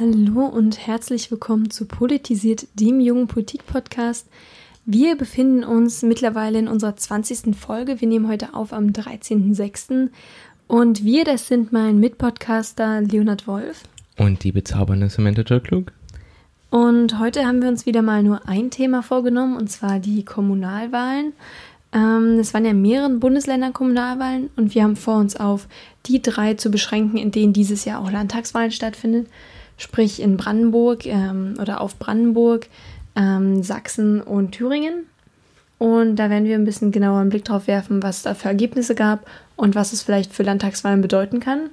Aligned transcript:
Hallo 0.00 0.46
und 0.46 0.86
herzlich 0.86 1.28
willkommen 1.32 1.70
zu 1.70 1.84
Politisiert, 1.84 2.68
dem 2.74 3.00
jungen 3.00 3.26
Politik-Podcast. 3.26 4.28
Wir 4.86 5.16
befinden 5.16 5.64
uns 5.64 6.04
mittlerweile 6.04 6.60
in 6.60 6.68
unserer 6.68 6.94
20. 6.94 7.56
Folge. 7.56 8.00
Wir 8.00 8.06
nehmen 8.06 8.28
heute 8.28 8.54
auf 8.54 8.72
am 8.72 8.90
13.06. 8.90 10.10
Und 10.68 11.02
wir, 11.02 11.24
das 11.24 11.48
sind 11.48 11.72
mein 11.72 11.98
Mitpodcaster 11.98 13.00
Leonhard 13.00 13.48
Wolf. 13.48 13.82
Und 14.16 14.44
die 14.44 14.52
bezaubernde 14.52 15.08
Samantha 15.08 15.58
Klug. 15.58 15.90
Und 16.70 17.18
heute 17.18 17.44
haben 17.44 17.60
wir 17.60 17.68
uns 17.68 17.84
wieder 17.84 18.02
mal 18.02 18.22
nur 18.22 18.48
ein 18.48 18.70
Thema 18.70 19.02
vorgenommen, 19.02 19.56
und 19.56 19.68
zwar 19.68 19.98
die 19.98 20.24
Kommunalwahlen. 20.24 21.32
Ähm, 21.92 22.38
es 22.38 22.54
waren 22.54 22.64
ja 22.64 22.70
in 22.70 22.82
mehreren 22.82 23.18
Bundesländern 23.18 23.72
Kommunalwahlen 23.72 24.50
und 24.54 24.76
wir 24.76 24.84
haben 24.84 24.94
vor 24.94 25.16
uns 25.16 25.34
auf 25.34 25.66
die 26.06 26.22
drei 26.22 26.54
zu 26.54 26.70
beschränken, 26.70 27.16
in 27.16 27.32
denen 27.32 27.52
dieses 27.52 27.84
Jahr 27.84 28.00
auch 28.00 28.12
Landtagswahlen 28.12 28.70
stattfinden. 28.70 29.26
Sprich 29.78 30.20
in 30.20 30.36
Brandenburg 30.36 31.06
ähm, 31.06 31.54
oder 31.60 31.80
auf 31.80 31.98
Brandenburg, 31.98 32.68
ähm, 33.16 33.62
Sachsen 33.62 34.20
und 34.20 34.52
Thüringen. 34.52 35.06
Und 35.78 36.16
da 36.16 36.28
werden 36.28 36.44
wir 36.44 36.56
ein 36.56 36.64
bisschen 36.64 36.90
genauer 36.92 37.20
einen 37.20 37.30
Blick 37.30 37.44
drauf 37.44 37.66
werfen, 37.66 38.02
was 38.02 38.18
es 38.18 38.22
da 38.24 38.34
für 38.34 38.48
Ergebnisse 38.48 38.94
gab 38.94 39.26
und 39.56 39.74
was 39.74 39.92
es 39.92 40.02
vielleicht 40.02 40.32
für 40.32 40.42
Landtagswahlen 40.42 41.00
bedeuten 41.00 41.40
kann. 41.40 41.70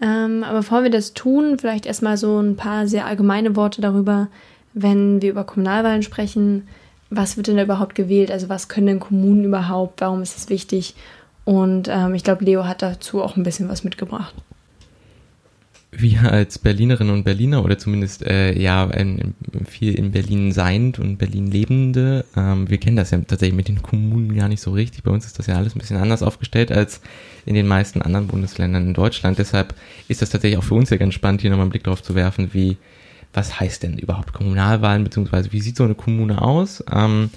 Ähm, 0.00 0.44
aber 0.44 0.58
bevor 0.58 0.82
wir 0.82 0.90
das 0.90 1.14
tun, 1.14 1.58
vielleicht 1.58 1.86
erstmal 1.86 2.16
so 2.16 2.38
ein 2.38 2.56
paar 2.56 2.86
sehr 2.86 3.06
allgemeine 3.06 3.56
Worte 3.56 3.80
darüber, 3.80 4.28
wenn 4.74 5.22
wir 5.22 5.30
über 5.30 5.44
Kommunalwahlen 5.44 6.02
sprechen, 6.02 6.68
was 7.08 7.36
wird 7.36 7.46
denn 7.46 7.56
da 7.56 7.62
überhaupt 7.62 7.94
gewählt? 7.94 8.30
Also 8.30 8.48
was 8.48 8.68
können 8.68 8.86
denn 8.86 9.00
Kommunen 9.00 9.44
überhaupt? 9.44 10.00
Warum 10.00 10.22
ist 10.22 10.36
es 10.36 10.48
wichtig? 10.48 10.94
Und 11.44 11.88
ähm, 11.88 12.14
ich 12.14 12.24
glaube, 12.24 12.44
Leo 12.44 12.66
hat 12.66 12.82
dazu 12.82 13.22
auch 13.22 13.36
ein 13.36 13.42
bisschen 13.42 13.68
was 13.68 13.84
mitgebracht. 13.84 14.34
Wir 15.94 16.32
als 16.32 16.58
Berlinerinnen 16.58 17.12
und 17.12 17.24
Berliner 17.24 17.62
oder 17.62 17.76
zumindest 17.76 18.22
äh, 18.22 18.58
ja 18.58 18.84
in, 18.84 19.34
viel 19.68 19.94
in 19.94 20.10
Berlin 20.10 20.50
seiend 20.50 20.98
und 20.98 21.18
Berlin 21.18 21.50
lebende, 21.50 22.24
ähm, 22.34 22.70
wir 22.70 22.78
kennen 22.78 22.96
das 22.96 23.10
ja 23.10 23.18
tatsächlich 23.18 23.54
mit 23.54 23.68
den 23.68 23.82
Kommunen 23.82 24.34
gar 24.34 24.48
nicht 24.48 24.62
so 24.62 24.70
richtig. 24.70 25.02
Bei 25.02 25.10
uns 25.10 25.26
ist 25.26 25.38
das 25.38 25.48
ja 25.48 25.56
alles 25.56 25.76
ein 25.76 25.80
bisschen 25.80 25.98
anders 25.98 26.22
aufgestellt 26.22 26.72
als 26.72 27.02
in 27.44 27.54
den 27.54 27.66
meisten 27.66 28.00
anderen 28.00 28.26
Bundesländern 28.26 28.88
in 28.88 28.94
Deutschland. 28.94 29.38
Deshalb 29.38 29.74
ist 30.08 30.22
das 30.22 30.30
tatsächlich 30.30 30.58
auch 30.58 30.64
für 30.64 30.74
uns 30.76 30.88
ja 30.88 30.96
ganz 30.96 31.12
spannend, 31.12 31.42
hier 31.42 31.50
nochmal 31.50 31.64
einen 31.64 31.72
Blick 31.72 31.84
drauf 31.84 32.02
zu 32.02 32.14
werfen, 32.14 32.54
wie 32.54 32.78
was 33.34 33.60
heißt 33.60 33.82
denn 33.82 33.98
überhaupt 33.98 34.32
Kommunalwahlen, 34.32 35.04
beziehungsweise 35.04 35.52
wie 35.52 35.60
sieht 35.60 35.76
so 35.76 35.84
eine 35.84 35.94
Kommune 35.94 36.40
aus? 36.40 36.82
Ähm, 36.90 37.30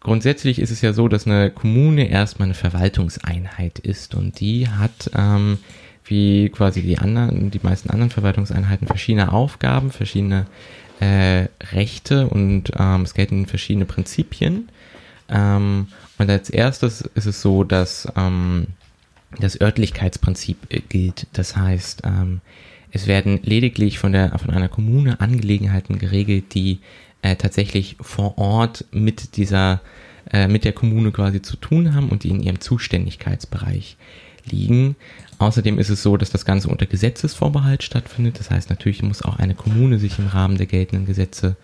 grundsätzlich 0.00 0.60
ist 0.60 0.70
es 0.70 0.80
ja 0.80 0.92
so, 0.92 1.08
dass 1.08 1.26
eine 1.26 1.50
Kommune 1.50 2.08
erstmal 2.08 2.46
eine 2.46 2.54
Verwaltungseinheit 2.54 3.78
ist 3.78 4.14
und 4.14 4.40
die 4.40 4.68
hat 4.68 5.10
ähm, 5.14 5.58
wie 6.06 6.48
quasi 6.50 6.82
die 6.82 6.98
anderen, 6.98 7.50
die 7.50 7.60
meisten 7.62 7.90
anderen 7.90 8.10
Verwaltungseinheiten 8.10 8.86
verschiedene 8.86 9.32
Aufgaben, 9.32 9.90
verschiedene 9.90 10.46
äh, 11.00 11.48
Rechte 11.72 12.28
und 12.28 12.72
ähm, 12.78 13.02
es 13.02 13.14
gelten 13.14 13.46
verschiedene 13.46 13.84
Prinzipien. 13.84 14.68
Ähm, 15.28 15.88
und 16.18 16.30
als 16.30 16.48
erstes 16.50 17.02
ist 17.02 17.26
es 17.26 17.42
so, 17.42 17.64
dass 17.64 18.08
ähm, 18.16 18.68
das 19.38 19.60
Örtlichkeitsprinzip 19.60 20.58
äh, 20.70 20.80
gilt. 20.80 21.26
Das 21.32 21.56
heißt, 21.56 22.02
ähm, 22.04 22.40
es 22.92 23.06
werden 23.06 23.40
lediglich 23.42 23.98
von 23.98 24.12
der 24.12 24.38
von 24.38 24.50
einer 24.50 24.68
Kommune 24.68 25.20
Angelegenheiten 25.20 25.98
geregelt, 25.98 26.54
die 26.54 26.78
äh, 27.22 27.36
tatsächlich 27.36 27.96
vor 28.00 28.38
Ort 28.38 28.84
mit 28.92 29.36
dieser 29.36 29.80
äh, 30.32 30.48
mit 30.48 30.64
der 30.64 30.72
Kommune 30.72 31.12
quasi 31.12 31.42
zu 31.42 31.56
tun 31.56 31.94
haben 31.94 32.08
und 32.08 32.24
die 32.24 32.30
in 32.30 32.40
ihrem 32.40 32.60
Zuständigkeitsbereich 32.60 33.96
liegen. 34.50 34.96
Außerdem 35.38 35.78
ist 35.78 35.90
es 35.90 36.02
so, 36.02 36.16
dass 36.16 36.30
das 36.30 36.44
Ganze 36.44 36.68
unter 36.68 36.86
Gesetzesvorbehalt 36.86 37.82
stattfindet. 37.82 38.38
Das 38.40 38.50
heißt, 38.50 38.70
natürlich 38.70 39.02
muss 39.02 39.22
auch 39.22 39.38
eine 39.38 39.54
Kommune 39.54 39.98
sich 39.98 40.18
im 40.18 40.28
Rahmen 40.28 40.56
der 40.56 40.66
geltenden 40.66 41.06
Gesetze, 41.06 41.56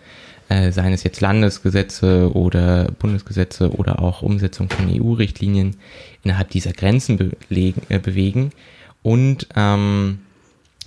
äh, 0.49 0.71
seien 0.71 0.93
es 0.93 1.03
jetzt 1.03 1.21
Landesgesetze 1.21 2.31
oder 2.35 2.91
Bundesgesetze 2.99 3.71
oder 3.71 3.99
auch 3.99 4.21
Umsetzung 4.21 4.69
von 4.69 4.89
EU-Richtlinien, 4.89 5.77
innerhalb 6.23 6.51
dieser 6.51 6.73
Grenzen 6.73 7.17
belegen, 7.49 7.81
äh, 7.89 7.97
bewegen. 7.97 8.51
Und 9.01 9.47
ähm, 9.55 10.19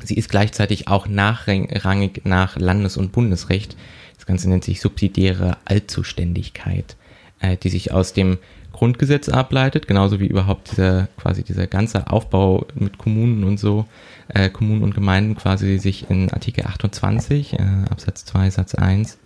sie 0.02 0.14
ist 0.14 0.28
gleichzeitig 0.28 0.86
auch 0.86 1.08
nachrangig 1.08 2.22
nach 2.24 2.56
Landes- 2.56 2.96
und 2.96 3.10
Bundesrecht. 3.10 3.76
Das 4.16 4.26
Ganze 4.26 4.48
nennt 4.48 4.64
sich 4.64 4.80
subsidiäre 4.80 5.56
Allzuständigkeit, 5.64 6.96
äh, 7.40 7.56
die 7.56 7.68
sich 7.68 7.92
aus 7.92 8.12
dem 8.12 8.38
Grundgesetz 8.72 9.28
ableitet, 9.28 9.88
genauso 9.88 10.20
wie 10.20 10.26
überhaupt 10.26 10.72
dieser 10.72 11.08
quasi 11.16 11.42
dieser 11.42 11.66
ganze 11.66 12.10
Aufbau 12.10 12.66
mit 12.74 12.98
Kommunen 12.98 13.44
und 13.44 13.58
so, 13.58 13.86
äh, 14.28 14.50
Kommunen 14.50 14.82
und 14.82 14.94
Gemeinden 14.94 15.34
quasi 15.34 15.78
sich 15.78 16.10
in 16.10 16.30
Artikel 16.30 16.66
28 16.66 17.54
äh, 17.54 17.58
Absatz 17.90 18.26
2 18.26 18.50
Satz 18.50 18.74
1 18.74 19.18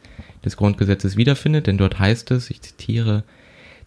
des 0.45 0.57
Grundgesetzes 0.57 1.17
wiederfindet, 1.17 1.67
denn 1.67 1.79
dort 1.79 1.99
heißt 1.99 2.31
es, 2.31 2.51
ich 2.51 2.63
zitiere, 2.63 3.25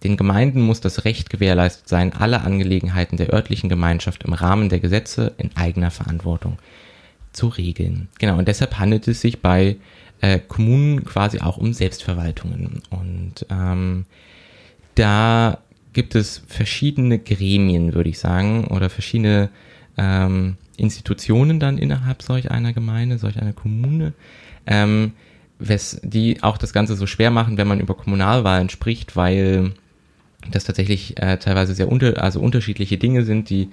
den 0.03 0.17
Gemeinden 0.17 0.62
muss 0.62 0.81
das 0.81 1.06
Recht 1.06 1.29
gewährleistet 1.29 1.88
sein, 1.88 2.12
alle 2.12 2.41
Angelegenheiten 2.41 3.16
der 3.16 3.31
örtlichen 3.31 3.69
Gemeinschaft 3.69 4.23
im 4.23 4.33
Rahmen 4.33 4.67
der 4.67 4.81
Gesetze 4.81 5.33
in 5.38 5.56
eigener 5.56 5.91
Verantwortung 5.91 6.57
zu 7.31 7.47
regeln. 7.47 8.09
Genau, 8.19 8.38
und 8.38 8.47
deshalb 8.47 8.79
handelt 8.79 9.07
es 9.07 9.22
sich 9.22 9.41
bei 9.41 9.78
äh, 10.23 10.39
Kommunen 10.39 11.03
quasi 11.03 11.41
auch 11.41 11.57
um 11.57 11.73
Selbstverwaltungen. 11.73 12.81
Und 12.89 13.45
ähm, 13.50 14.06
da 14.95 15.57
gibt 15.91 16.16
es 16.16 16.41
verschiedene 16.47 17.19
Gremien, 17.19 17.94
würde 17.94 18.09
ich 18.09 18.19
sagen, 18.19 18.67
oder 18.67 18.89
verschiedene 18.89 19.50
ähm, 19.97 20.56
Institutionen 20.78 21.59
dann 21.59 21.78
innerhalb 21.78 22.22
solch 22.22 22.50
einer 22.50 22.72
Gemeinde, 22.72 23.17
solch 23.17 23.38
einer 23.38 23.51
Kommune, 23.51 24.13
ähm, 24.66 25.12
wes, 25.59 26.00
die 26.03 26.41
auch 26.41 26.57
das 26.57 26.72
Ganze 26.72 26.95
so 26.95 27.06
schwer 27.06 27.29
machen, 27.29 27.57
wenn 27.57 27.67
man 27.67 27.81
über 27.81 27.94
Kommunalwahlen 27.94 28.69
spricht, 28.69 29.17
weil 29.17 29.73
das 30.50 30.63
tatsächlich 30.63 31.22
äh, 31.22 31.38
teilweise 31.38 31.75
sehr 31.75 31.89
unter, 31.89 32.23
also 32.23 32.39
unterschiedliche 32.39 32.97
Dinge 32.97 33.25
sind, 33.25 33.50
die 33.50 33.67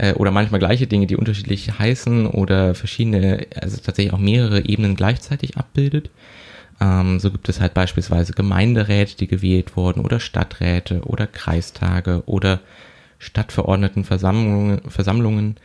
äh, 0.00 0.14
oder 0.14 0.30
manchmal 0.30 0.60
gleiche 0.60 0.86
Dinge, 0.86 1.06
die 1.06 1.16
unterschiedlich 1.16 1.78
heißen 1.78 2.26
oder 2.26 2.74
verschiedene, 2.74 3.46
also 3.60 3.76
tatsächlich 3.76 4.14
auch 4.14 4.18
mehrere 4.18 4.64
Ebenen 4.64 4.96
gleichzeitig 4.96 5.58
abbildet. 5.58 6.10
Ähm, 6.80 7.20
so 7.20 7.30
gibt 7.30 7.48
es 7.48 7.60
halt 7.60 7.74
beispielsweise 7.74 8.32
Gemeinderäte, 8.32 9.16
die 9.16 9.26
gewählt 9.26 9.76
wurden 9.76 10.00
oder 10.00 10.18
Stadträte 10.18 11.02
oder 11.02 11.26
Kreistage 11.26 12.22
oder 12.26 12.60
Stadtverordnetenversammlungen. 13.18 14.80
Versammlungen. 14.88 15.56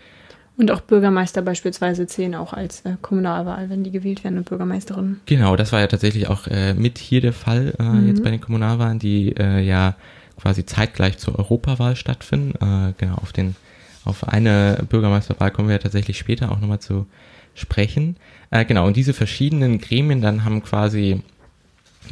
Und 0.57 0.71
auch 0.71 0.81
Bürgermeister 0.81 1.41
beispielsweise 1.41 2.07
zählen 2.07 2.35
auch 2.35 2.53
als 2.53 2.81
äh, 2.81 2.95
Kommunalwahl, 3.01 3.69
wenn 3.69 3.83
die 3.83 3.91
gewählt 3.91 4.23
werden 4.25 4.37
und 4.37 4.49
Bürgermeisterinnen. 4.49 5.21
Genau, 5.25 5.55
das 5.55 5.71
war 5.71 5.79
ja 5.79 5.87
tatsächlich 5.87 6.27
auch 6.27 6.47
äh, 6.47 6.73
mit 6.73 6.97
hier 6.97 7.21
der 7.21 7.33
Fall 7.33 7.73
äh, 7.79 7.83
mhm. 7.83 8.07
jetzt 8.07 8.23
bei 8.23 8.31
den 8.31 8.41
Kommunalwahlen, 8.41 8.99
die 8.99 9.35
äh, 9.37 9.61
ja 9.61 9.95
quasi 10.37 10.65
zeitgleich 10.65 11.17
zur 11.17 11.39
Europawahl 11.39 11.95
stattfinden. 11.95 12.53
Äh, 12.55 12.93
genau, 12.97 13.15
auf 13.15 13.31
den 13.31 13.55
auf 14.05 14.27
eine 14.27 14.85
Bürgermeisterwahl 14.87 15.51
kommen 15.51 15.67
wir 15.67 15.75
ja 15.75 15.79
tatsächlich 15.79 16.17
später 16.17 16.51
auch 16.51 16.59
nochmal 16.59 16.79
zu 16.79 17.05
sprechen. 17.55 18.17
Äh, 18.51 18.65
genau, 18.65 18.85
und 18.87 18.95
diese 18.95 19.13
verschiedenen 19.13 19.79
Gremien 19.79 20.21
dann 20.21 20.45
haben 20.45 20.63
quasi 20.63 21.21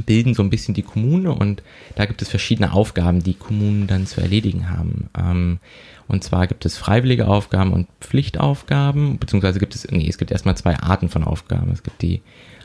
bilden 0.05 0.33
so 0.33 0.41
ein 0.41 0.49
bisschen 0.49 0.73
die 0.73 0.81
Kommune 0.81 1.31
und 1.31 1.61
da 1.95 2.05
gibt 2.05 2.21
es 2.21 2.29
verschiedene 2.29 2.73
Aufgaben, 2.73 3.21
die 3.21 3.35
Kommunen 3.35 3.87
dann 3.87 4.07
zu 4.07 4.21
erledigen 4.21 4.69
haben. 4.69 5.09
Ähm, 5.17 5.59
und 6.07 6.23
zwar 6.23 6.47
gibt 6.47 6.65
es 6.65 6.77
freiwillige 6.77 7.27
Aufgaben 7.27 7.71
und 7.71 7.87
Pflichtaufgaben, 8.01 9.19
beziehungsweise 9.19 9.59
gibt 9.59 9.75
es, 9.75 9.89
nee, 9.89 10.07
es 10.07 10.17
gibt 10.17 10.31
erstmal 10.31 10.57
zwei 10.57 10.77
Arten 10.77 11.09
von 11.09 11.23
Aufgaben. 11.23 11.71
Es 11.71 11.83
gibt 11.83 12.01
die 12.01 12.21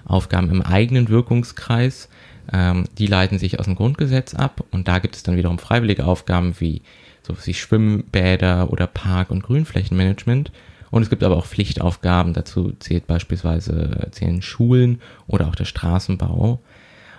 Aufgaben 0.06 0.50
im 0.50 0.62
eigenen 0.62 1.08
Wirkungskreis, 1.08 2.08
ähm, 2.52 2.84
die 2.96 3.06
leiten 3.06 3.38
sich 3.38 3.58
aus 3.58 3.66
dem 3.66 3.74
Grundgesetz 3.74 4.34
ab 4.34 4.64
und 4.70 4.88
da 4.88 4.98
gibt 4.98 5.16
es 5.16 5.22
dann 5.22 5.36
wiederum 5.36 5.58
freiwillige 5.58 6.06
Aufgaben 6.06 6.54
wie 6.58 6.82
so 7.28 7.46
wie 7.46 7.54
Schwimmbäder 7.54 8.72
oder 8.72 8.86
Park- 8.86 9.30
und 9.30 9.42
Grünflächenmanagement. 9.42 10.50
Und 10.90 11.02
es 11.02 11.10
gibt 11.10 11.22
aber 11.22 11.36
auch 11.36 11.46
Pflichtaufgaben, 11.46 12.32
dazu 12.32 12.72
zählt 12.78 13.06
beispielsweise 13.06 14.08
zählen 14.10 14.40
Schulen 14.40 15.02
oder 15.26 15.48
auch 15.48 15.54
der 15.54 15.66
Straßenbau. 15.66 16.60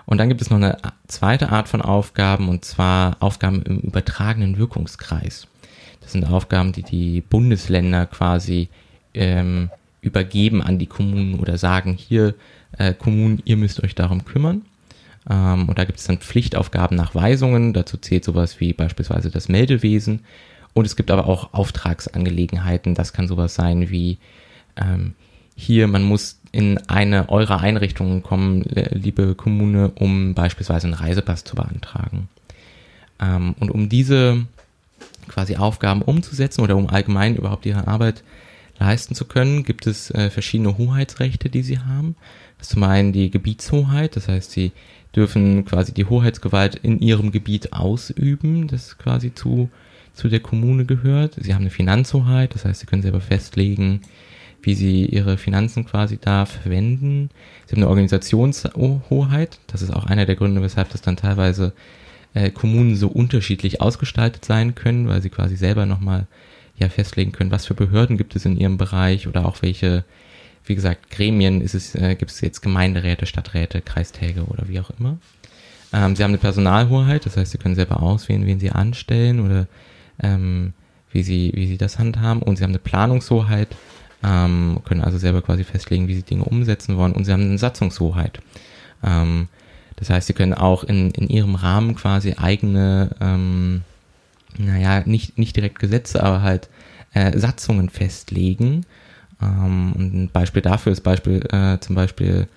Und 0.05 0.17
dann 0.17 0.27
gibt 0.27 0.41
es 0.41 0.49
noch 0.49 0.57
eine 0.57 0.77
zweite 1.07 1.49
Art 1.49 1.69
von 1.69 1.83
Aufgaben, 1.83 2.49
und 2.49 2.65
zwar 2.65 3.17
Aufgaben 3.19 3.61
im 3.61 3.79
übertragenen 3.79 4.57
Wirkungskreis. 4.57 5.47
Das 6.01 6.13
sind 6.13 6.25
Aufgaben, 6.25 6.71
die 6.71 6.81
die 6.81 7.21
Bundesländer 7.21 8.07
quasi 8.07 8.69
ähm, 9.13 9.69
übergeben 10.01 10.63
an 10.63 10.79
die 10.79 10.87
Kommunen 10.87 11.39
oder 11.39 11.59
sagen, 11.59 11.93
hier 11.93 12.33
äh, 12.79 12.95
Kommunen, 12.95 13.43
ihr 13.45 13.57
müsst 13.57 13.83
euch 13.83 13.93
darum 13.93 14.25
kümmern. 14.25 14.63
Ähm, 15.29 15.69
und 15.69 15.77
da 15.77 15.85
gibt 15.85 15.99
es 15.99 16.05
dann 16.05 16.17
Pflichtaufgaben 16.17 16.97
nach 16.97 17.15
Weisungen. 17.15 17.73
Dazu 17.73 17.97
zählt 17.97 18.23
sowas 18.23 18.59
wie 18.59 18.73
beispielsweise 18.73 19.29
das 19.29 19.49
Meldewesen. 19.49 20.21
Und 20.73 20.85
es 20.85 20.95
gibt 20.95 21.11
aber 21.11 21.27
auch 21.27 21.53
Auftragsangelegenheiten. 21.53 22.95
Das 22.95 23.13
kann 23.13 23.27
sowas 23.27 23.55
sein 23.55 23.89
wie 23.89 24.17
ähm, 24.75 25.13
hier, 25.55 25.87
man 25.87 26.03
muss 26.03 26.39
in 26.51 26.77
eine 26.87 27.29
eurer 27.29 27.59
Einrichtungen 27.59 28.23
kommen, 28.23 28.63
liebe 28.91 29.35
Kommune, 29.35 29.91
um 29.95 30.33
beispielsweise 30.33 30.87
einen 30.87 30.93
Reisepass 30.93 31.43
zu 31.43 31.55
beantragen. 31.55 32.29
Ähm, 33.19 33.55
und 33.59 33.69
um 33.69 33.89
diese 33.89 34.45
quasi 35.27 35.57
Aufgaben 35.57 36.01
umzusetzen 36.01 36.61
oder 36.61 36.75
um 36.75 36.87
allgemein 36.87 37.35
überhaupt 37.35 37.65
ihre 37.65 37.87
Arbeit 37.87 38.23
leisten 38.79 39.15
zu 39.15 39.25
können, 39.25 39.63
gibt 39.63 39.87
es 39.87 40.11
äh, 40.11 40.29
verschiedene 40.29 40.77
Hoheitsrechte, 40.77 41.49
die 41.49 41.63
sie 41.63 41.79
haben. 41.79 42.15
Das 42.57 42.67
ist 42.67 42.73
zum 42.73 42.83
einen 42.83 43.13
die 43.13 43.29
Gebietshoheit, 43.29 44.15
das 44.15 44.27
heißt, 44.27 44.51
sie 44.51 44.71
dürfen 45.15 45.65
quasi 45.65 45.93
die 45.93 46.05
Hoheitsgewalt 46.05 46.75
in 46.75 46.99
ihrem 46.99 47.31
Gebiet 47.31 47.73
ausüben, 47.73 48.67
das 48.67 48.97
quasi 48.97 49.33
zu, 49.33 49.69
zu 50.13 50.29
der 50.29 50.39
Kommune 50.39 50.85
gehört. 50.85 51.35
Sie 51.39 51.53
haben 51.53 51.61
eine 51.61 51.69
Finanzhoheit, 51.69 52.53
das 52.53 52.65
heißt, 52.65 52.81
sie 52.81 52.85
können 52.85 53.01
selber 53.01 53.21
festlegen, 53.21 54.01
wie 54.61 54.75
sie 54.75 55.05
ihre 55.05 55.37
Finanzen 55.37 55.85
quasi 55.85 56.17
da 56.19 56.45
verwenden. 56.45 57.29
Sie 57.65 57.75
haben 57.75 57.83
eine 57.83 57.89
Organisationshoheit, 57.89 59.59
das 59.67 59.81
ist 59.81 59.91
auch 59.91 60.05
einer 60.05 60.25
der 60.25 60.35
Gründe, 60.35 60.61
weshalb 60.61 60.89
das 60.89 61.01
dann 61.01 61.17
teilweise 61.17 61.73
äh, 62.33 62.51
Kommunen 62.51 62.95
so 62.95 63.07
unterschiedlich 63.07 63.81
ausgestaltet 63.81 64.45
sein 64.45 64.75
können, 64.75 65.07
weil 65.07 65.21
sie 65.21 65.29
quasi 65.29 65.55
selber 65.55 65.85
nochmal 65.85 66.27
ja 66.79 66.89
festlegen 66.89 67.31
können, 67.31 67.51
was 67.51 67.65
für 67.65 67.73
Behörden 67.73 68.17
gibt 68.17 68.35
es 68.35 68.45
in 68.45 68.57
ihrem 68.57 68.77
Bereich 68.77 69.27
oder 69.27 69.45
auch 69.45 69.61
welche, 69.61 70.03
wie 70.65 70.75
gesagt, 70.75 71.09
Gremien 71.09 71.61
ist 71.61 71.75
es, 71.75 71.95
äh, 71.95 72.15
gibt 72.15 72.31
es 72.31 72.41
jetzt 72.41 72.61
Gemeinderäte, 72.61 73.25
Stadträte, 73.25 73.81
Kreistäge 73.81 74.43
oder 74.45 74.67
wie 74.67 74.79
auch 74.79 74.91
immer. 74.99 75.17
Ähm, 75.91 76.15
sie 76.15 76.23
haben 76.23 76.31
eine 76.31 76.37
Personalhoheit, 76.37 77.25
das 77.25 77.37
heißt, 77.37 77.51
sie 77.51 77.57
können 77.57 77.75
selber 77.75 78.01
auswählen, 78.01 78.45
wen 78.45 78.59
sie 78.59 78.71
anstellen 78.71 79.39
oder 79.39 79.67
ähm, 80.21 80.73
wie 81.11 81.23
sie, 81.23 81.51
wie 81.55 81.67
sie 81.67 81.77
das 81.77 81.97
handhaben. 81.97 82.41
Und 82.41 82.57
sie 82.57 82.63
haben 82.63 82.71
eine 82.71 82.79
Planungshoheit, 82.79 83.69
ähm, 84.23 84.79
können 84.85 85.01
also 85.01 85.17
selber 85.17 85.41
quasi 85.41 85.63
festlegen, 85.63 86.07
wie 86.07 86.15
sie 86.15 86.23
Dinge 86.23 86.45
umsetzen 86.45 86.97
wollen. 86.97 87.13
Und 87.13 87.25
sie 87.25 87.31
haben 87.31 87.41
eine 87.41 87.57
Satzungshoheit. 87.57 88.39
Ähm, 89.03 89.47
das 89.95 90.09
heißt, 90.09 90.27
sie 90.27 90.33
können 90.33 90.53
auch 90.53 90.83
in, 90.83 91.11
in 91.11 91.27
ihrem 91.27 91.55
Rahmen 91.55 91.95
quasi 91.95 92.35
eigene, 92.37 93.15
ähm, 93.19 93.81
naja, 94.57 95.03
nicht, 95.05 95.37
nicht 95.37 95.55
direkt 95.55 95.79
Gesetze, 95.79 96.23
aber 96.23 96.41
halt 96.41 96.69
äh, 97.13 97.37
Satzungen 97.37 97.89
festlegen. 97.89 98.85
Ähm, 99.41 99.93
und 99.93 100.13
ein 100.13 100.29
Beispiel 100.29 100.61
dafür 100.61 100.91
ist 100.91 101.01
Beispiel, 101.01 101.45
äh, 101.51 101.79
zum 101.79 101.95
Beispiel 101.95 102.47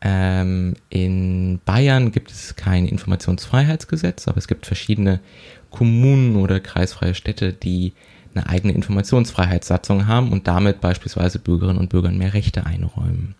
ähm, 0.00 0.74
in 0.90 1.60
Bayern 1.64 2.12
gibt 2.12 2.30
es 2.30 2.56
kein 2.56 2.86
Informationsfreiheitsgesetz, 2.86 4.28
aber 4.28 4.38
es 4.38 4.48
gibt 4.48 4.66
verschiedene 4.66 5.20
Kommunen 5.70 6.36
oder 6.36 6.60
kreisfreie 6.60 7.14
Städte, 7.14 7.52
die 7.52 7.94
eine 8.34 8.48
eigene 8.48 8.74
Informationsfreiheitssatzung 8.74 10.06
haben 10.06 10.32
und 10.32 10.46
damit 10.46 10.80
beispielsweise 10.80 11.38
Bürgerinnen 11.38 11.78
und 11.78 11.88
Bürgern 11.88 12.18
mehr 12.18 12.34
Rechte 12.34 12.66
einräumen. 12.66 13.34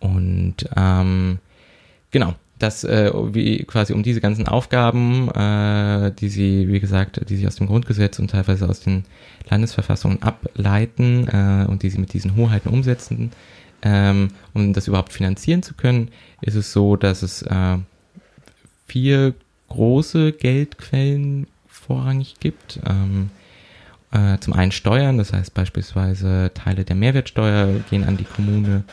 Und 0.00 0.68
ähm, 0.76 1.38
genau, 2.10 2.34
das 2.62 2.84
äh, 2.84 3.10
wie 3.34 3.64
quasi 3.64 3.92
um 3.92 4.02
diese 4.02 4.20
ganzen 4.20 4.46
Aufgaben, 4.46 5.28
äh, 5.30 6.12
die 6.12 6.28
sie, 6.28 6.68
wie 6.68 6.80
gesagt, 6.80 7.20
die 7.28 7.36
sie 7.36 7.46
aus 7.46 7.56
dem 7.56 7.66
Grundgesetz 7.66 8.18
und 8.18 8.30
teilweise 8.30 8.68
aus 8.68 8.80
den 8.80 9.04
Landesverfassungen 9.50 10.22
ableiten 10.22 11.26
äh, 11.28 11.66
und 11.68 11.82
die 11.82 11.90
sie 11.90 11.98
mit 11.98 12.12
diesen 12.12 12.36
Hoheiten 12.36 12.68
umsetzen, 12.68 13.32
ähm, 13.82 14.28
um 14.54 14.72
das 14.72 14.86
überhaupt 14.88 15.12
finanzieren 15.12 15.62
zu 15.62 15.74
können, 15.74 16.10
ist 16.40 16.54
es 16.54 16.72
so, 16.72 16.96
dass 16.96 17.22
es 17.22 17.42
äh, 17.42 17.78
vier 18.86 19.34
große 19.68 20.32
Geldquellen 20.32 21.48
vorrangig 21.66 22.36
gibt. 22.38 22.78
Ähm, 22.86 23.30
äh, 24.12 24.38
zum 24.38 24.52
einen 24.52 24.72
Steuern, 24.72 25.18
das 25.18 25.32
heißt 25.32 25.54
beispielsweise 25.54 26.52
Teile 26.54 26.84
der 26.84 26.96
Mehrwertsteuer 26.96 27.80
gehen 27.90 28.04
an 28.04 28.18
die 28.18 28.24
Kommune. 28.24 28.84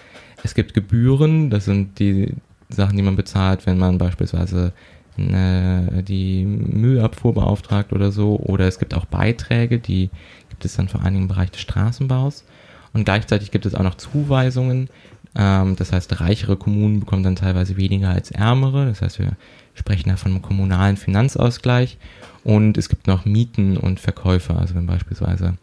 Es 0.43 0.55
gibt 0.55 0.73
Gebühren, 0.73 1.49
das 1.49 1.65
sind 1.65 1.99
die 1.99 2.33
Sachen, 2.69 2.95
die 2.95 3.03
man 3.03 3.15
bezahlt, 3.15 3.65
wenn 3.65 3.77
man 3.77 3.97
beispielsweise 3.97 4.73
äh, 5.17 6.03
die 6.03 6.45
Müllabfuhr 6.45 7.33
beauftragt 7.33 7.93
oder 7.93 8.11
so. 8.11 8.37
Oder 8.37 8.67
es 8.67 8.79
gibt 8.79 8.93
auch 8.93 9.05
Beiträge, 9.05 9.79
die 9.79 10.09
gibt 10.49 10.65
es 10.65 10.75
dann 10.75 10.87
vor 10.87 11.01
allen 11.01 11.13
Dingen 11.13 11.23
im 11.23 11.27
Bereich 11.29 11.51
des 11.51 11.61
Straßenbaus. 11.61 12.45
Und 12.93 13.05
gleichzeitig 13.05 13.51
gibt 13.51 13.65
es 13.65 13.75
auch 13.75 13.83
noch 13.83 13.95
Zuweisungen. 13.95 14.89
Ähm, 15.35 15.75
das 15.75 15.91
heißt, 15.91 16.19
reichere 16.21 16.57
Kommunen 16.57 16.99
bekommen 16.99 17.23
dann 17.23 17.35
teilweise 17.35 17.77
weniger 17.77 18.09
als 18.09 18.31
ärmere. 18.31 18.85
Das 18.85 19.01
heißt, 19.01 19.19
wir 19.19 19.33
sprechen 19.73 20.09
da 20.09 20.15
von 20.15 20.31
einem 20.31 20.41
kommunalen 20.41 20.97
Finanzausgleich. 20.97 21.97
Und 22.43 22.77
es 22.77 22.89
gibt 22.89 23.07
noch 23.07 23.25
Mieten 23.25 23.77
und 23.77 23.99
Verkäufe. 23.99 24.55
Also 24.55 24.75
wenn 24.75 24.85
beispielsweise 24.85 25.55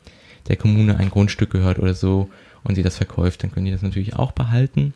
der 0.48 0.56
Kommune 0.56 0.98
ein 0.98 1.10
Grundstück 1.10 1.50
gehört 1.50 1.78
oder 1.78 1.94
so 1.94 2.28
und 2.62 2.74
sie 2.74 2.82
das 2.82 2.96
verkauft, 2.96 3.42
dann 3.42 3.52
können 3.52 3.66
die 3.66 3.72
das 3.72 3.82
natürlich 3.82 4.14
auch 4.14 4.32
behalten. 4.32 4.94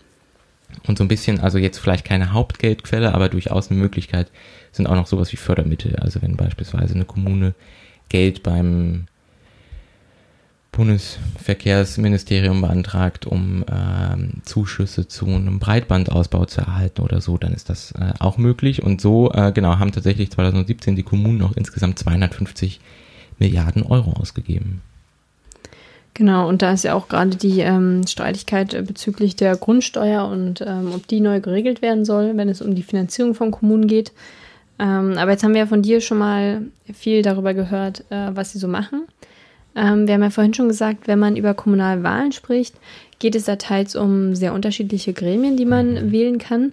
Und 0.86 0.98
so 0.98 1.04
ein 1.04 1.08
bisschen, 1.08 1.40
also 1.40 1.58
jetzt 1.58 1.78
vielleicht 1.78 2.04
keine 2.04 2.32
Hauptgeldquelle, 2.32 3.14
aber 3.14 3.28
durchaus 3.28 3.70
eine 3.70 3.80
Möglichkeit 3.80 4.30
sind 4.72 4.86
auch 4.86 4.94
noch 4.94 5.06
sowas 5.06 5.32
wie 5.32 5.36
Fördermittel. 5.36 5.96
Also 5.96 6.22
wenn 6.22 6.36
beispielsweise 6.36 6.94
eine 6.94 7.04
Kommune 7.04 7.54
Geld 8.08 8.42
beim 8.42 9.06
Bundesverkehrsministerium 10.72 12.60
beantragt, 12.60 13.26
um 13.26 13.64
ähm, 13.70 14.42
Zuschüsse 14.44 15.08
zu 15.08 15.26
einem 15.26 15.58
Breitbandausbau 15.58 16.44
zu 16.44 16.60
erhalten 16.60 17.02
oder 17.02 17.20
so, 17.20 17.38
dann 17.38 17.52
ist 17.52 17.68
das 17.68 17.92
äh, 17.92 18.12
auch 18.18 18.38
möglich. 18.38 18.82
Und 18.82 19.00
so, 19.00 19.32
äh, 19.32 19.52
genau, 19.52 19.78
haben 19.78 19.92
tatsächlich 19.92 20.30
2017 20.30 20.94
die 20.94 21.02
Kommunen 21.02 21.38
noch 21.38 21.56
insgesamt 21.56 21.98
250 21.98 22.80
Milliarden 23.38 23.82
Euro 23.82 24.12
ausgegeben. 24.12 24.82
Genau, 26.14 26.48
und 26.48 26.60
da 26.62 26.72
ist 26.72 26.84
ja 26.84 26.94
auch 26.94 27.08
gerade 27.08 27.36
die 27.36 27.60
ähm, 27.60 28.06
Streitigkeit 28.06 28.74
äh, 28.74 28.82
bezüglich 28.82 29.36
der 29.36 29.56
Grundsteuer 29.56 30.26
und 30.26 30.60
ähm, 30.60 30.92
ob 30.94 31.06
die 31.06 31.20
neu 31.20 31.40
geregelt 31.40 31.82
werden 31.82 32.04
soll, 32.04 32.36
wenn 32.36 32.48
es 32.48 32.60
um 32.60 32.74
die 32.74 32.82
Finanzierung 32.82 33.34
von 33.34 33.50
Kommunen 33.50 33.86
geht. 33.86 34.12
Ähm, 34.78 35.14
aber 35.16 35.32
jetzt 35.32 35.44
haben 35.44 35.54
wir 35.54 35.60
ja 35.60 35.66
von 35.66 35.82
dir 35.82 36.00
schon 36.00 36.18
mal 36.18 36.62
viel 36.92 37.22
darüber 37.22 37.54
gehört, 37.54 38.04
äh, 38.10 38.30
was 38.34 38.52
sie 38.52 38.58
so 38.58 38.66
machen. 38.66 39.02
Ähm, 39.76 40.06
wir 40.06 40.14
haben 40.14 40.22
ja 40.22 40.30
vorhin 40.30 40.54
schon 40.54 40.68
gesagt, 40.68 41.06
wenn 41.06 41.18
man 41.18 41.36
über 41.36 41.54
kommunale 41.54 42.02
Wahlen 42.02 42.32
spricht, 42.32 42.74
geht 43.18 43.34
es 43.34 43.44
da 43.44 43.56
teils 43.56 43.94
um 43.94 44.34
sehr 44.34 44.52
unterschiedliche 44.52 45.12
Gremien, 45.12 45.56
die 45.56 45.66
man 45.66 45.92
mhm. 45.92 46.12
wählen 46.12 46.38
kann. 46.38 46.72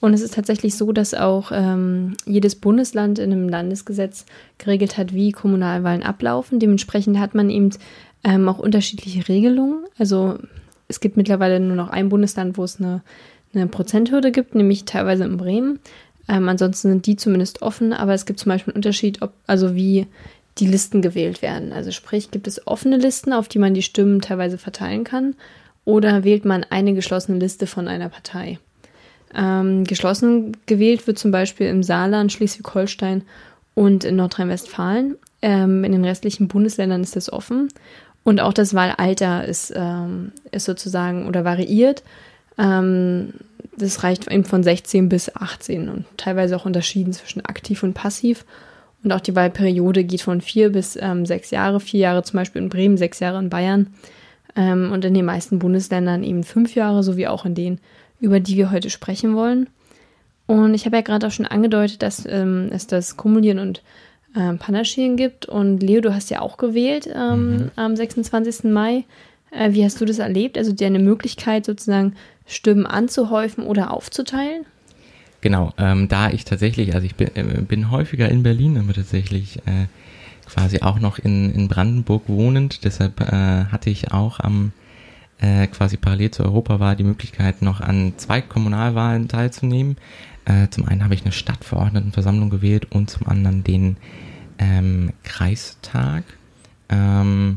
Und 0.00 0.14
es 0.14 0.22
ist 0.22 0.34
tatsächlich 0.34 0.76
so, 0.76 0.92
dass 0.92 1.12
auch 1.12 1.50
ähm, 1.52 2.16
jedes 2.24 2.54
Bundesland 2.54 3.18
in 3.18 3.32
einem 3.32 3.48
Landesgesetz 3.48 4.26
geregelt 4.56 4.96
hat, 4.96 5.12
wie 5.12 5.32
Kommunalwahlen 5.32 6.04
ablaufen. 6.04 6.60
Dementsprechend 6.60 7.18
hat 7.18 7.34
man 7.34 7.50
eben 7.50 7.70
ähm, 8.24 8.48
auch 8.48 8.58
unterschiedliche 8.58 9.28
Regelungen. 9.28 9.84
Also 9.98 10.38
es 10.88 11.00
gibt 11.00 11.16
mittlerweile 11.16 11.60
nur 11.60 11.76
noch 11.76 11.90
ein 11.90 12.08
Bundesland, 12.08 12.56
wo 12.58 12.64
es 12.64 12.80
eine, 12.80 13.02
eine 13.54 13.66
Prozenthürde 13.66 14.32
gibt, 14.32 14.54
nämlich 14.54 14.84
teilweise 14.84 15.24
in 15.24 15.36
Bremen. 15.36 15.80
Ähm, 16.28 16.48
ansonsten 16.48 16.88
sind 16.88 17.06
die 17.06 17.16
zumindest 17.16 17.62
offen, 17.62 17.92
aber 17.92 18.14
es 18.14 18.26
gibt 18.26 18.38
zum 18.38 18.50
Beispiel 18.50 18.72
einen 18.72 18.78
Unterschied, 18.78 19.22
ob, 19.22 19.32
also 19.46 19.74
wie 19.74 20.06
die 20.58 20.66
Listen 20.66 21.02
gewählt 21.02 21.40
werden. 21.42 21.72
Also 21.72 21.90
sprich, 21.90 22.30
gibt 22.30 22.46
es 22.46 22.66
offene 22.66 22.96
Listen, 22.96 23.32
auf 23.32 23.48
die 23.48 23.58
man 23.58 23.74
die 23.74 23.82
Stimmen 23.82 24.20
teilweise 24.20 24.58
verteilen 24.58 25.04
kann, 25.04 25.34
oder 25.84 26.24
wählt 26.24 26.44
man 26.44 26.64
eine 26.68 26.94
geschlossene 26.94 27.38
Liste 27.38 27.66
von 27.66 27.88
einer 27.88 28.10
Partei. 28.10 28.58
Ähm, 29.34 29.84
geschlossen 29.84 30.56
gewählt 30.66 31.06
wird 31.06 31.18
zum 31.18 31.30
Beispiel 31.30 31.68
im 31.68 31.82
Saarland, 31.82 32.32
Schleswig-Holstein 32.32 33.22
und 33.74 34.04
in 34.04 34.16
Nordrhein-Westfalen. 34.16 35.16
Ähm, 35.40 35.84
in 35.84 35.92
den 35.92 36.04
restlichen 36.04 36.48
Bundesländern 36.48 37.02
ist 37.02 37.16
das 37.16 37.32
offen. 37.32 37.68
Und 38.28 38.42
auch 38.42 38.52
das 38.52 38.74
Wahlalter 38.74 39.46
ist, 39.46 39.72
ähm, 39.74 40.32
ist 40.52 40.66
sozusagen 40.66 41.26
oder 41.26 41.46
variiert. 41.46 42.02
Ähm, 42.58 43.32
das 43.74 44.04
reicht 44.04 44.30
eben 44.30 44.44
von 44.44 44.62
16 44.62 45.08
bis 45.08 45.34
18 45.34 45.88
und 45.88 46.04
teilweise 46.18 46.54
auch 46.54 46.66
unterschieden 46.66 47.14
zwischen 47.14 47.42
aktiv 47.46 47.82
und 47.82 47.94
passiv. 47.94 48.44
Und 49.02 49.12
auch 49.12 49.20
die 49.20 49.34
Wahlperiode 49.34 50.04
geht 50.04 50.20
von 50.20 50.42
vier 50.42 50.70
bis 50.72 50.98
ähm, 51.00 51.24
sechs 51.24 51.50
Jahre, 51.50 51.80
vier 51.80 52.00
Jahre 52.00 52.22
zum 52.22 52.36
Beispiel 52.36 52.60
in 52.60 52.68
Bremen, 52.68 52.98
sechs 52.98 53.18
Jahre 53.18 53.38
in 53.38 53.48
Bayern 53.48 53.94
ähm, 54.56 54.92
und 54.92 55.06
in 55.06 55.14
den 55.14 55.24
meisten 55.24 55.58
Bundesländern 55.58 56.22
eben 56.22 56.44
fünf 56.44 56.74
Jahre, 56.74 57.02
sowie 57.02 57.28
auch 57.28 57.46
in 57.46 57.54
denen, 57.54 57.80
über 58.20 58.40
die 58.40 58.58
wir 58.58 58.70
heute 58.70 58.90
sprechen 58.90 59.36
wollen. 59.36 59.70
Und 60.46 60.74
ich 60.74 60.84
habe 60.84 60.96
ja 60.96 61.02
gerade 61.02 61.26
auch 61.26 61.32
schon 61.32 61.46
angedeutet, 61.46 62.02
dass 62.02 62.26
ähm, 62.26 62.68
es 62.72 62.86
das 62.86 63.16
Kumulieren 63.16 63.58
und 63.58 63.82
ähm, 64.36 64.58
Panaschieren 64.58 65.16
gibt. 65.16 65.46
Und 65.46 65.82
Leo, 65.82 66.00
du 66.00 66.14
hast 66.14 66.30
ja 66.30 66.40
auch 66.40 66.56
gewählt 66.56 67.08
ähm, 67.12 67.50
mhm. 67.50 67.70
am 67.76 67.96
26. 67.96 68.64
Mai. 68.64 69.04
Äh, 69.50 69.72
wie 69.72 69.84
hast 69.84 70.00
du 70.00 70.04
das 70.04 70.18
erlebt? 70.18 70.58
Also 70.58 70.72
dir 70.72 70.86
eine 70.86 70.98
Möglichkeit 70.98 71.64
sozusagen 71.64 72.14
Stimmen 72.46 72.86
anzuhäufen 72.86 73.64
oder 73.64 73.92
aufzuteilen? 73.92 74.64
Genau, 75.40 75.72
ähm, 75.78 76.08
da 76.08 76.30
ich 76.30 76.44
tatsächlich, 76.44 76.94
also 76.94 77.06
ich 77.06 77.14
bin, 77.14 77.28
äh, 77.34 77.62
bin 77.62 77.90
häufiger 77.90 78.28
in 78.28 78.42
Berlin, 78.42 78.76
aber 78.76 78.92
tatsächlich 78.92 79.58
äh, 79.66 79.86
quasi 80.46 80.80
auch 80.80 80.98
noch 80.98 81.18
in, 81.18 81.52
in 81.54 81.68
Brandenburg 81.68 82.24
wohnend, 82.26 82.84
deshalb 82.84 83.20
äh, 83.20 83.66
hatte 83.66 83.90
ich 83.90 84.10
auch 84.12 84.40
am 84.40 84.72
äh, 85.40 85.68
quasi 85.68 85.96
parallel 85.96 86.32
zur 86.32 86.46
Europawahl 86.46 86.96
die 86.96 87.04
Möglichkeit, 87.04 87.62
noch 87.62 87.80
an 87.80 88.14
zwei 88.16 88.40
Kommunalwahlen 88.40 89.28
teilzunehmen. 89.28 89.96
Äh, 90.48 90.70
zum 90.70 90.88
einen 90.88 91.04
habe 91.04 91.14
ich 91.14 91.22
eine 91.22 91.32
Stadtverordnetenversammlung 91.32 92.48
gewählt 92.48 92.86
und 92.90 93.10
zum 93.10 93.28
anderen 93.28 93.64
den 93.64 93.98
ähm, 94.58 95.12
Kreistag. 95.22 96.24
Ähm, 96.88 97.56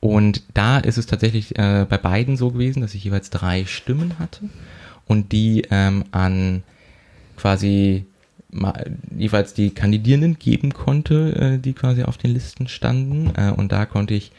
und 0.00 0.42
da 0.52 0.78
ist 0.78 0.98
es 0.98 1.06
tatsächlich 1.06 1.58
äh, 1.58 1.86
bei 1.88 1.96
beiden 1.96 2.36
so 2.36 2.50
gewesen, 2.50 2.82
dass 2.82 2.94
ich 2.94 3.04
jeweils 3.04 3.30
drei 3.30 3.64
Stimmen 3.64 4.18
hatte 4.18 4.50
und 5.06 5.32
die 5.32 5.62
ähm, 5.70 6.04
an 6.12 6.62
quasi 7.36 8.04
jeweils 9.16 9.54
die 9.54 9.70
Kandidierenden 9.70 10.38
geben 10.38 10.72
konnte, 10.72 11.34
äh, 11.36 11.58
die 11.58 11.72
quasi 11.72 12.04
auf 12.04 12.18
den 12.18 12.32
Listen 12.32 12.68
standen. 12.68 13.32
Äh, 13.34 13.50
und 13.50 13.72
da 13.72 13.86
konnte 13.86 14.14
ich 14.14 14.30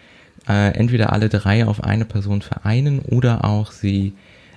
äh, 0.47 0.73
entweder 0.75 1.13
alle 1.13 1.29
drei 1.29 1.65
auf 1.65 1.83
eine 1.83 2.05
Person 2.05 2.41
vereinen 2.41 2.99
oder 2.99 3.43
auch 3.43 3.71
sie 3.71 4.13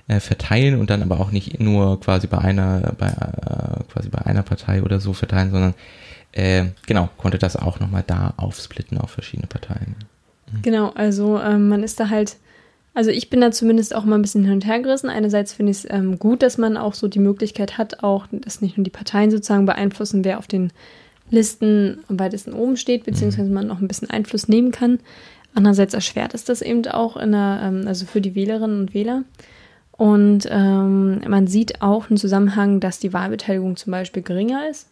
äh, 0.07 0.19
verteilen 0.19 0.79
und 0.79 0.89
dann 0.89 1.01
aber 1.01 1.19
auch 1.19 1.31
nicht 1.31 1.59
nur 1.59 1.99
quasi 1.99 2.27
bei 2.27 2.37
einer, 2.39 2.93
bei, 2.97 3.07
äh, 3.07 3.83
quasi 3.91 4.09
bei 4.09 4.25
einer 4.25 4.43
Partei 4.43 4.83
oder 4.83 4.99
so 4.99 5.13
verteilen, 5.13 5.51
sondern 5.51 5.73
äh, 6.31 6.65
genau, 6.87 7.09
konnte 7.17 7.37
das 7.37 7.55
auch 7.55 7.79
nochmal 7.79 8.03
da 8.05 8.33
aufsplitten 8.37 8.97
auf 8.97 9.11
verschiedene 9.11 9.47
Parteien. 9.47 9.95
Mhm. 10.51 10.61
Genau, 10.61 10.89
also 10.89 11.39
ähm, 11.39 11.69
man 11.69 11.83
ist 11.83 11.99
da 11.99 12.09
halt, 12.09 12.37
also 12.93 13.09
ich 13.09 13.29
bin 13.29 13.41
da 13.41 13.51
zumindest 13.51 13.95
auch 13.95 14.03
mal 14.03 14.15
ein 14.15 14.21
bisschen 14.21 14.43
hin 14.43 14.53
und 14.53 14.65
her 14.65 14.79
gerissen. 14.79 15.09
Einerseits 15.09 15.53
finde 15.53 15.71
ich 15.71 15.79
es 15.79 15.87
ähm, 15.89 16.19
gut, 16.19 16.41
dass 16.41 16.57
man 16.57 16.77
auch 16.77 16.93
so 16.93 17.07
die 17.07 17.19
Möglichkeit 17.19 17.77
hat, 17.77 18.03
auch, 18.03 18.27
dass 18.31 18.61
nicht 18.61 18.77
nur 18.77 18.83
die 18.83 18.91
Parteien 18.91 19.31
sozusagen 19.31 19.65
beeinflussen, 19.65 20.23
wer 20.23 20.37
auf 20.37 20.47
den 20.47 20.71
Listen 21.29 21.99
am 22.09 22.19
weitesten 22.19 22.53
oben 22.53 22.75
steht, 22.75 23.05
beziehungsweise 23.05 23.47
mhm. 23.47 23.53
man 23.53 23.71
auch 23.71 23.79
ein 23.79 23.87
bisschen 23.87 24.09
Einfluss 24.09 24.47
nehmen 24.47 24.71
kann. 24.71 24.99
Andererseits 25.53 25.93
erschwert 25.93 26.33
es 26.33 26.45
das 26.45 26.61
eben 26.61 26.85
auch 26.87 27.17
in 27.17 27.31
der, 27.31 27.61
ähm, 27.63 27.83
also 27.87 28.05
für 28.05 28.21
die 28.21 28.35
Wählerinnen 28.35 28.79
und 28.81 28.93
Wähler. 28.93 29.23
Und 30.01 30.47
ähm, 30.49 31.21
man 31.27 31.45
sieht 31.45 31.83
auch 31.83 32.09
einen 32.09 32.17
Zusammenhang, 32.17 32.79
dass 32.79 32.97
die 32.97 33.13
Wahlbeteiligung 33.13 33.75
zum 33.75 33.91
Beispiel 33.91 34.23
geringer 34.23 34.67
ist. 34.67 34.89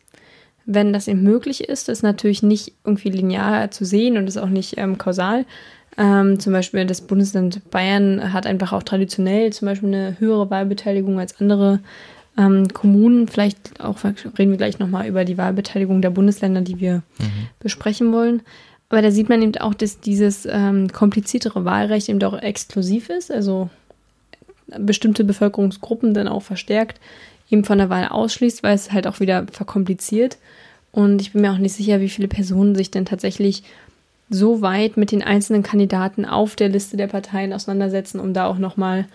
Wenn 0.67 0.93
das 0.93 1.07
eben 1.07 1.23
möglich 1.23 1.67
ist, 1.67 1.87
das 1.87 1.97
ist 1.97 2.03
natürlich 2.03 2.43
nicht 2.43 2.73
irgendwie 2.85 3.09
linear 3.09 3.71
zu 3.71 3.85
sehen 3.85 4.17
und 4.17 4.27
ist 4.27 4.37
auch 4.37 4.49
nicht 4.49 4.77
ähm, 4.77 4.99
kausal. 4.99 5.45
Ähm, 5.97 6.39
zum 6.39 6.53
Beispiel 6.53 6.85
das 6.85 7.01
Bundesland 7.01 7.71
Bayern 7.71 8.33
hat 8.33 8.45
einfach 8.45 8.71
auch 8.71 8.83
traditionell 8.83 9.51
zum 9.51 9.69
Beispiel 9.69 9.89
eine 9.89 10.19
höhere 10.19 10.51
Wahlbeteiligung 10.51 11.19
als 11.19 11.41
andere 11.41 11.79
ähm, 12.37 12.67
Kommunen. 12.67 13.27
Vielleicht 13.27 13.81
auch 13.81 14.03
reden 14.03 14.51
wir 14.51 14.57
gleich 14.57 14.77
nochmal 14.77 15.07
über 15.07 15.25
die 15.25 15.39
Wahlbeteiligung 15.39 16.03
der 16.03 16.11
Bundesländer, 16.11 16.61
die 16.61 16.79
wir 16.79 17.01
mhm. 17.17 17.47
besprechen 17.59 18.13
wollen. 18.13 18.43
Aber 18.89 19.01
da 19.01 19.09
sieht 19.09 19.27
man 19.27 19.41
eben 19.41 19.57
auch, 19.57 19.73
dass 19.73 20.01
dieses 20.01 20.45
ähm, 20.45 20.89
kompliziertere 20.91 21.65
Wahlrecht 21.65 22.09
eben 22.09 22.21
auch 22.21 22.39
exklusiv 22.39 23.09
ist, 23.09 23.31
also 23.31 23.71
bestimmte 24.77 25.23
Bevölkerungsgruppen 25.23 26.13
dann 26.13 26.27
auch 26.27 26.43
verstärkt 26.43 26.99
eben 27.49 27.63
von 27.63 27.77
der 27.77 27.89
Wahl 27.89 28.07
ausschließt, 28.07 28.63
weil 28.63 28.75
es 28.75 28.91
halt 28.91 29.07
auch 29.07 29.19
wieder 29.19 29.45
verkompliziert. 29.51 30.37
Und 30.91 31.21
ich 31.21 31.33
bin 31.33 31.41
mir 31.41 31.51
auch 31.51 31.57
nicht 31.57 31.73
sicher, 31.73 31.99
wie 31.99 32.09
viele 32.09 32.27
Personen 32.27 32.75
sich 32.75 32.91
denn 32.91 33.05
tatsächlich 33.05 33.63
so 34.29 34.61
weit 34.61 34.97
mit 34.97 35.11
den 35.11 35.23
einzelnen 35.23 35.63
Kandidaten 35.63 36.25
auf 36.25 36.55
der 36.55 36.69
Liste 36.69 36.97
der 36.97 37.07
Parteien 37.07 37.53
auseinandersetzen, 37.53 38.19
um 38.19 38.33
da 38.33 38.45
auch 38.45 38.57
nochmal 38.57 39.07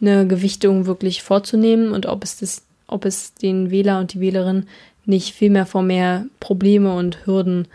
eine 0.00 0.26
Gewichtung 0.26 0.86
wirklich 0.86 1.22
vorzunehmen 1.22 1.92
und 1.92 2.06
ob 2.06 2.24
es 2.24 2.38
das, 2.38 2.62
ob 2.86 3.04
es 3.04 3.34
den 3.34 3.70
Wähler 3.70 4.00
und 4.00 4.14
die 4.14 4.20
Wählerin 4.20 4.66
nicht 5.04 5.34
viel 5.34 5.50
mehr 5.50 5.66
vor 5.66 5.82
mehr 5.82 6.26
Probleme 6.40 6.94
und 6.94 7.26
Hürden 7.26 7.68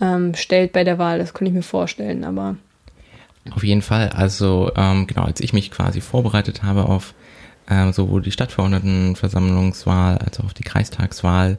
ähm, 0.00 0.34
stellt 0.34 0.72
bei 0.72 0.82
der 0.82 0.98
Wahl. 0.98 1.18
Das 1.18 1.34
könnte 1.34 1.50
ich 1.50 1.54
mir 1.54 1.62
vorstellen, 1.62 2.24
aber. 2.24 2.56
Auf 3.50 3.64
jeden 3.64 3.82
Fall. 3.82 4.10
Also, 4.10 4.70
ähm, 4.76 5.06
genau, 5.06 5.22
als 5.22 5.40
ich 5.40 5.52
mich 5.52 5.70
quasi 5.70 6.00
vorbereitet 6.00 6.62
habe 6.62 6.84
auf 6.84 7.14
ähm, 7.68 7.92
sowohl 7.92 8.22
die 8.22 8.32
Stadtverordnetenversammlungswahl 8.32 10.18
als 10.18 10.40
auch 10.40 10.44
auf 10.44 10.54
die 10.54 10.64
Kreistagswahl, 10.64 11.58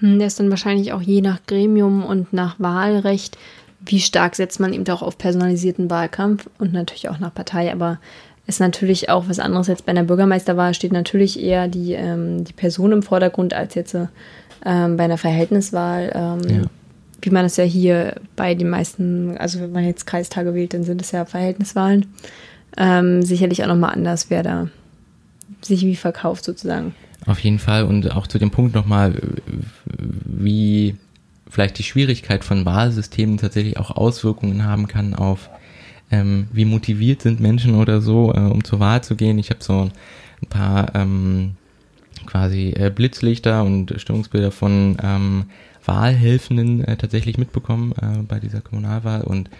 Hm, 0.00 0.18
der 0.18 0.26
ist 0.26 0.40
dann 0.40 0.50
wahrscheinlich 0.50 0.92
auch 0.92 1.00
je 1.00 1.20
nach 1.20 1.38
Gremium 1.46 2.04
und 2.04 2.32
nach 2.32 2.58
Wahlrecht, 2.58 3.38
wie 3.86 4.00
stark 4.00 4.34
setzt 4.34 4.58
man 4.58 4.72
eben 4.72 4.82
doch 4.84 5.02
auf 5.02 5.16
personalisierten 5.16 5.88
Wahlkampf 5.90 6.50
und 6.58 6.72
natürlich 6.72 7.08
auch 7.08 7.20
nach 7.20 7.32
Partei, 7.32 7.72
aber 7.72 8.00
ist 8.46 8.60
natürlich 8.60 9.08
auch 9.08 9.28
was 9.28 9.38
anderes 9.38 9.68
jetzt 9.68 9.86
bei 9.86 9.90
einer 9.90 10.04
Bürgermeisterwahl, 10.04 10.74
steht 10.74 10.92
natürlich 10.92 11.40
eher 11.40 11.68
die, 11.68 11.92
ähm, 11.92 12.44
die 12.44 12.52
Person 12.52 12.92
im 12.92 13.02
Vordergrund 13.02 13.54
als 13.54 13.74
jetzt 13.74 13.96
ähm, 14.64 14.96
bei 14.96 15.04
einer 15.04 15.18
Verhältniswahl. 15.18 16.12
Ähm, 16.14 16.56
ja. 16.56 16.62
Wie 17.22 17.30
man 17.30 17.46
es 17.46 17.56
ja 17.56 17.64
hier 17.64 18.16
bei 18.36 18.54
den 18.54 18.68
meisten, 18.68 19.36
also 19.38 19.60
wenn 19.60 19.72
man 19.72 19.84
jetzt 19.84 20.06
Kreistage 20.06 20.54
wählt, 20.54 20.74
dann 20.74 20.84
sind 20.84 21.00
es 21.00 21.10
ja 21.10 21.24
Verhältniswahlen. 21.24 22.06
Ähm, 22.76 23.22
sicherlich 23.22 23.62
auch 23.62 23.68
nochmal 23.68 23.94
anders, 23.94 24.28
wer 24.28 24.42
da 24.42 24.68
sich 25.62 25.82
wie 25.82 25.96
verkauft 25.96 26.44
sozusagen. 26.44 26.94
Auf 27.26 27.38
jeden 27.40 27.58
Fall 27.58 27.84
und 27.84 28.12
auch 28.12 28.26
zu 28.26 28.38
dem 28.38 28.50
Punkt 28.50 28.74
nochmal, 28.74 29.14
wie 29.86 30.96
vielleicht 31.48 31.78
die 31.78 31.84
Schwierigkeit 31.84 32.44
von 32.44 32.66
Wahlsystemen 32.66 33.38
tatsächlich 33.38 33.78
auch 33.78 33.90
Auswirkungen 33.90 34.64
haben 34.64 34.88
kann 34.88 35.14
auf 35.14 35.48
ähm, 36.10 36.48
wie 36.52 36.64
motiviert 36.64 37.22
sind 37.22 37.40
Menschen 37.40 37.74
oder 37.74 38.00
so, 38.00 38.32
äh, 38.32 38.40
um 38.40 38.62
zur 38.62 38.80
Wahl 38.80 39.02
zu 39.02 39.16
gehen. 39.16 39.38
Ich 39.38 39.50
habe 39.50 39.62
so 39.62 39.90
ein 40.42 40.48
paar 40.48 40.94
ähm, 40.94 41.56
quasi 42.26 42.74
äh, 42.76 42.90
Blitzlichter 42.90 43.62
und 43.64 43.94
Stimmungsbilder 43.96 44.50
von 44.50 44.96
ähm, 45.02 45.44
Wahlhelfenden 45.84 46.84
äh, 46.84 46.96
tatsächlich 46.96 47.38
mitbekommen 47.38 47.92
äh, 48.00 48.22
bei 48.22 48.40
dieser 48.40 48.60
Kommunalwahl. 48.60 49.22
Und 49.22 49.50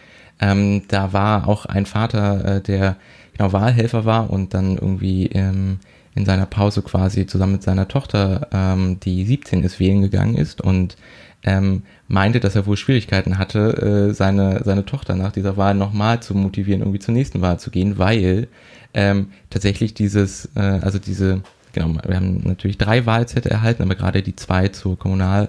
ähm, 0.40 0.82
da 0.88 1.12
war 1.12 1.48
auch 1.48 1.66
ein 1.66 1.86
Vater, 1.86 2.56
äh, 2.56 2.60
der 2.60 2.96
genau 3.36 3.52
Wahlhelfer 3.52 4.04
war 4.04 4.30
und 4.30 4.54
dann 4.54 4.76
irgendwie 4.76 5.26
ähm, 5.26 5.78
in 6.14 6.24
seiner 6.24 6.46
Pause 6.46 6.82
quasi 6.82 7.26
zusammen 7.26 7.52
mit 7.54 7.62
seiner 7.62 7.88
Tochter, 7.88 8.48
ähm, 8.52 9.00
die 9.00 9.24
17 9.24 9.62
ist, 9.64 9.80
wählen 9.80 10.02
gegangen 10.02 10.36
ist 10.36 10.60
und 10.60 10.96
ähm, 11.42 11.82
meinte, 12.08 12.40
dass 12.40 12.56
er 12.56 12.66
wohl 12.66 12.76
Schwierigkeiten 12.76 13.38
hatte, 13.38 14.08
äh, 14.10 14.14
seine, 14.14 14.62
seine 14.64 14.86
Tochter 14.86 15.14
nach 15.14 15.32
dieser 15.32 15.56
Wahl 15.56 15.74
nochmal 15.74 16.20
zu 16.20 16.34
motivieren, 16.34 16.80
irgendwie 16.80 17.00
zur 17.00 17.14
nächsten 17.14 17.42
Wahl 17.42 17.58
zu 17.58 17.70
gehen, 17.70 17.98
weil 17.98 18.48
ähm, 18.94 19.28
tatsächlich 19.50 19.92
dieses, 19.94 20.48
äh, 20.54 20.60
also 20.60 20.98
diese, 20.98 21.42
genau, 21.74 21.94
wir 22.06 22.16
haben 22.16 22.40
natürlich 22.44 22.78
drei 22.78 23.04
Wahlzettel 23.04 23.52
erhalten, 23.52 23.82
aber 23.82 23.94
gerade 23.94 24.22
die 24.22 24.36
zwei 24.36 24.68
zur 24.68 24.98
Kommunal, 24.98 25.48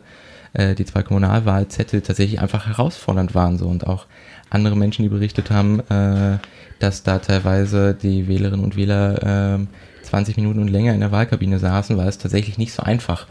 äh, 0.54 0.76
die 0.76 0.86
zwei 0.86 1.04
Kommunalwahlzettel 1.04 2.02
tatsächlich 2.02 2.42
einfach 2.42 2.68
herausfordernd 2.68 3.34
waren 3.34 3.58
so. 3.58 3.68
Und 3.68 3.88
auch 3.88 4.06
andere 4.50 4.76
Menschen, 4.76 5.04
die 5.04 5.10
berichtet 5.10 5.52
haben, 5.52 5.80
äh, 5.90 6.40
dass 6.80 7.04
da 7.04 7.20
teilweise 7.20 7.94
die 7.94 8.28
Wählerinnen 8.28 8.64
und 8.64 8.76
Wähler 8.76 9.60
äh, 9.60 10.06
20 10.06 10.38
Minuten 10.38 10.60
und 10.60 10.68
länger 10.68 10.94
in 10.94 11.00
der 11.00 11.12
Wahlkabine 11.12 11.60
saßen, 11.60 11.98
weil 11.98 12.10
es 12.10 12.18
tatsächlich 12.18 12.58
nicht 12.58 12.74
so 12.74 12.84
einfach 12.84 13.28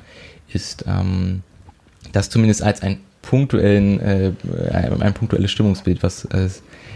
ist 0.49 0.85
ähm, 0.87 1.43
das 2.13 2.31
zumindest 2.31 2.63
als 2.63 2.83
ein 2.83 2.99
punktuellen, 3.23 4.01
äh, 4.01 4.33
ein 4.71 5.15
punktuelles 5.15 5.51
Stimmungsbild, 5.51 6.03
was 6.03 6.27
äh, 6.27 6.49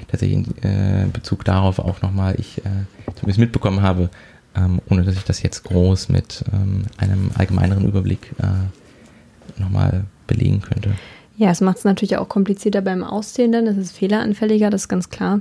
tatsächlich 0.08 0.46
in 0.46 0.62
äh, 0.62 1.06
Bezug 1.12 1.44
darauf 1.44 1.78
auch 1.78 2.02
nochmal 2.02 2.34
ich 2.38 2.58
äh, 2.58 2.70
zumindest 3.14 3.38
mitbekommen 3.38 3.82
habe, 3.82 4.10
ähm, 4.58 4.80
ohne 4.90 5.04
dass 5.04 5.16
ich 5.16 5.24
das 5.24 5.42
jetzt 5.42 5.64
groß 5.64 6.08
mit 6.08 6.44
ähm, 6.52 6.84
einem 6.96 7.30
allgemeineren 7.36 7.86
Überblick 7.86 8.34
äh, 8.38 9.60
nochmal 9.60 10.04
belegen 10.26 10.60
könnte. 10.60 10.92
Ja, 11.36 11.50
es 11.50 11.60
macht 11.60 11.78
es 11.78 11.84
natürlich 11.84 12.16
auch 12.16 12.28
komplizierter 12.28 12.80
beim 12.80 13.04
Auszählen 13.04 13.52
dann, 13.52 13.66
es 13.66 13.76
ist 13.76 13.96
fehleranfälliger, 13.96 14.70
das 14.70 14.82
ist 14.82 14.88
ganz 14.88 15.10
klar. 15.10 15.40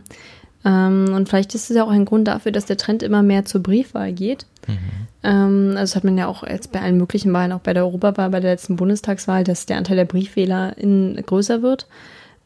Ähm, 0.63 1.11
und 1.13 1.27
vielleicht 1.29 1.55
ist 1.55 1.69
es 1.69 1.75
ja 1.75 1.83
auch 1.83 1.89
ein 1.89 2.05
Grund 2.05 2.27
dafür, 2.27 2.51
dass 2.51 2.65
der 2.65 2.77
Trend 2.77 3.03
immer 3.03 3.23
mehr 3.23 3.45
zur 3.45 3.63
Briefwahl 3.63 4.13
geht. 4.13 4.45
Mhm. 4.67 4.77
Ähm, 5.23 5.67
also 5.69 5.81
das 5.81 5.95
hat 5.95 6.03
man 6.03 6.17
ja 6.17 6.27
auch 6.27 6.43
jetzt 6.43 6.71
bei 6.71 6.81
allen 6.81 6.97
möglichen 6.97 7.33
Wahlen, 7.33 7.51
auch 7.51 7.61
bei 7.61 7.73
der 7.73 7.83
Europawahl, 7.83 8.29
bei 8.29 8.39
der 8.39 8.51
letzten 8.51 8.75
Bundestagswahl, 8.75 9.43
dass 9.43 9.65
der 9.65 9.77
Anteil 9.77 9.97
der 9.97 10.05
Briefwähler 10.05 10.77
in, 10.77 11.15
größer 11.15 11.61
wird. 11.61 11.87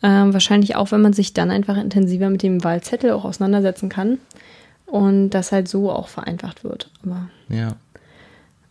Ähm, 0.04 0.34
wahrscheinlich 0.34 0.76
auch, 0.76 0.92
wenn 0.92 1.02
man 1.02 1.14
sich 1.14 1.34
dann 1.34 1.52
einfach 1.52 1.78
intensiver 1.78 2.30
mit 2.30 2.44
dem 2.44 2.64
Wahlzettel 2.64 3.12
auch 3.12 3.26
auseinandersetzen 3.26 3.90
kann 3.90 4.18
und 4.92 5.30
das 5.30 5.54
halt 5.54 5.70
so 5.70 5.90
auch 5.90 6.10
vereinfacht 6.10 6.64
wird. 6.64 6.90
Aber 7.04 7.30
ja. 7.50 7.76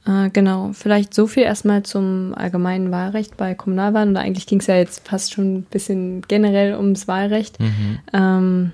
Äh, 0.06 0.30
genau, 0.30 0.70
vielleicht 0.74 1.14
so 1.14 1.26
viel 1.26 1.42
erstmal 1.42 1.82
zum 1.82 2.34
allgemeinen 2.34 2.90
Wahlrecht 2.90 3.38
bei 3.38 3.54
Kommunalwahlen. 3.54 4.10
Oder 4.10 4.20
eigentlich 4.20 4.46
ging 4.46 4.60
es 4.60 4.66
ja 4.66 4.76
jetzt 4.76 5.08
fast 5.08 5.32
schon 5.32 5.56
ein 5.56 5.62
bisschen 5.62 6.22
generell 6.28 6.76
ums 6.76 7.08
Wahlrecht. 7.08 7.58
Mhm. 7.58 7.98
Ähm, 8.12 8.72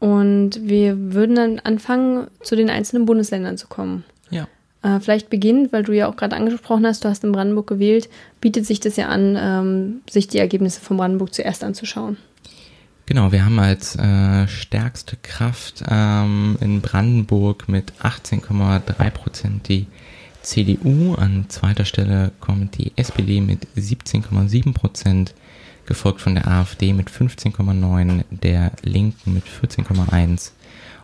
und 0.00 0.60
wir 0.62 1.12
würden 1.12 1.36
dann 1.36 1.58
anfangen, 1.60 2.28
zu 2.42 2.56
den 2.56 2.70
einzelnen 2.70 3.04
Bundesländern 3.04 3.58
zu 3.58 3.68
kommen. 3.68 4.04
Ja. 4.30 4.48
Äh, 4.82 5.00
vielleicht 5.00 5.28
beginnt, 5.28 5.70
weil 5.72 5.82
du 5.82 5.92
ja 5.92 6.08
auch 6.08 6.16
gerade 6.16 6.36
angesprochen 6.36 6.86
hast, 6.86 7.04
du 7.04 7.10
hast 7.10 7.24
in 7.24 7.32
Brandenburg 7.32 7.66
gewählt, 7.66 8.08
bietet 8.40 8.64
sich 8.64 8.80
das 8.80 8.96
ja 8.96 9.08
an, 9.08 9.36
ähm, 9.38 10.00
sich 10.08 10.28
die 10.28 10.38
Ergebnisse 10.38 10.80
von 10.80 10.96
Brandenburg 10.96 11.34
zuerst 11.34 11.62
anzuschauen. 11.62 12.16
Genau, 13.06 13.32
wir 13.32 13.44
haben 13.44 13.58
als 13.58 13.96
äh, 13.96 14.48
stärkste 14.48 15.16
Kraft 15.20 15.84
ähm, 15.88 16.56
in 16.60 16.80
Brandenburg 16.80 17.68
mit 17.68 17.92
18,3 18.02 19.10
Prozent 19.10 19.68
die 19.68 19.86
CDU. 20.40 21.14
An 21.14 21.44
zweiter 21.48 21.84
Stelle 21.84 22.32
kommt 22.40 22.78
die 22.78 22.92
SPD 22.96 23.42
mit 23.42 23.66
17,7 23.76 24.72
Prozent, 24.72 25.34
gefolgt 25.84 26.22
von 26.22 26.34
der 26.34 26.48
AfD 26.48 26.94
mit 26.94 27.10
15,9, 27.10 28.24
der 28.30 28.72
Linken 28.82 29.34
mit 29.34 29.44
14,1 29.44 30.52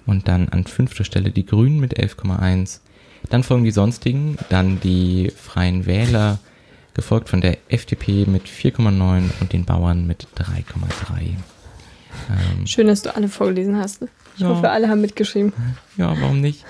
und 0.06 0.26
dann 0.26 0.48
an 0.48 0.64
fünfter 0.64 1.04
Stelle 1.04 1.30
die 1.30 1.44
Grünen 1.44 1.80
mit 1.80 1.98
11,1. 1.98 2.80
Dann 3.28 3.42
folgen 3.42 3.64
die 3.64 3.72
sonstigen, 3.72 4.38
dann 4.48 4.80
die 4.80 5.30
Freien 5.36 5.84
Wähler, 5.84 6.38
gefolgt 6.94 7.28
von 7.28 7.42
der 7.42 7.58
FDP 7.68 8.24
mit 8.24 8.46
4,9 8.46 9.30
und 9.40 9.52
den 9.52 9.66
Bauern 9.66 10.06
mit 10.06 10.28
3,3. 10.36 11.34
Ähm, 12.28 12.66
Schön, 12.66 12.86
dass 12.86 13.02
du 13.02 13.14
alle 13.14 13.28
vorgelesen 13.28 13.76
hast. 13.76 14.02
Ich 14.36 14.42
ja. 14.42 14.48
hoffe, 14.48 14.70
alle 14.70 14.88
haben 14.88 15.00
mitgeschrieben. 15.00 15.52
Ja, 15.96 16.14
warum 16.20 16.40
nicht? 16.40 16.64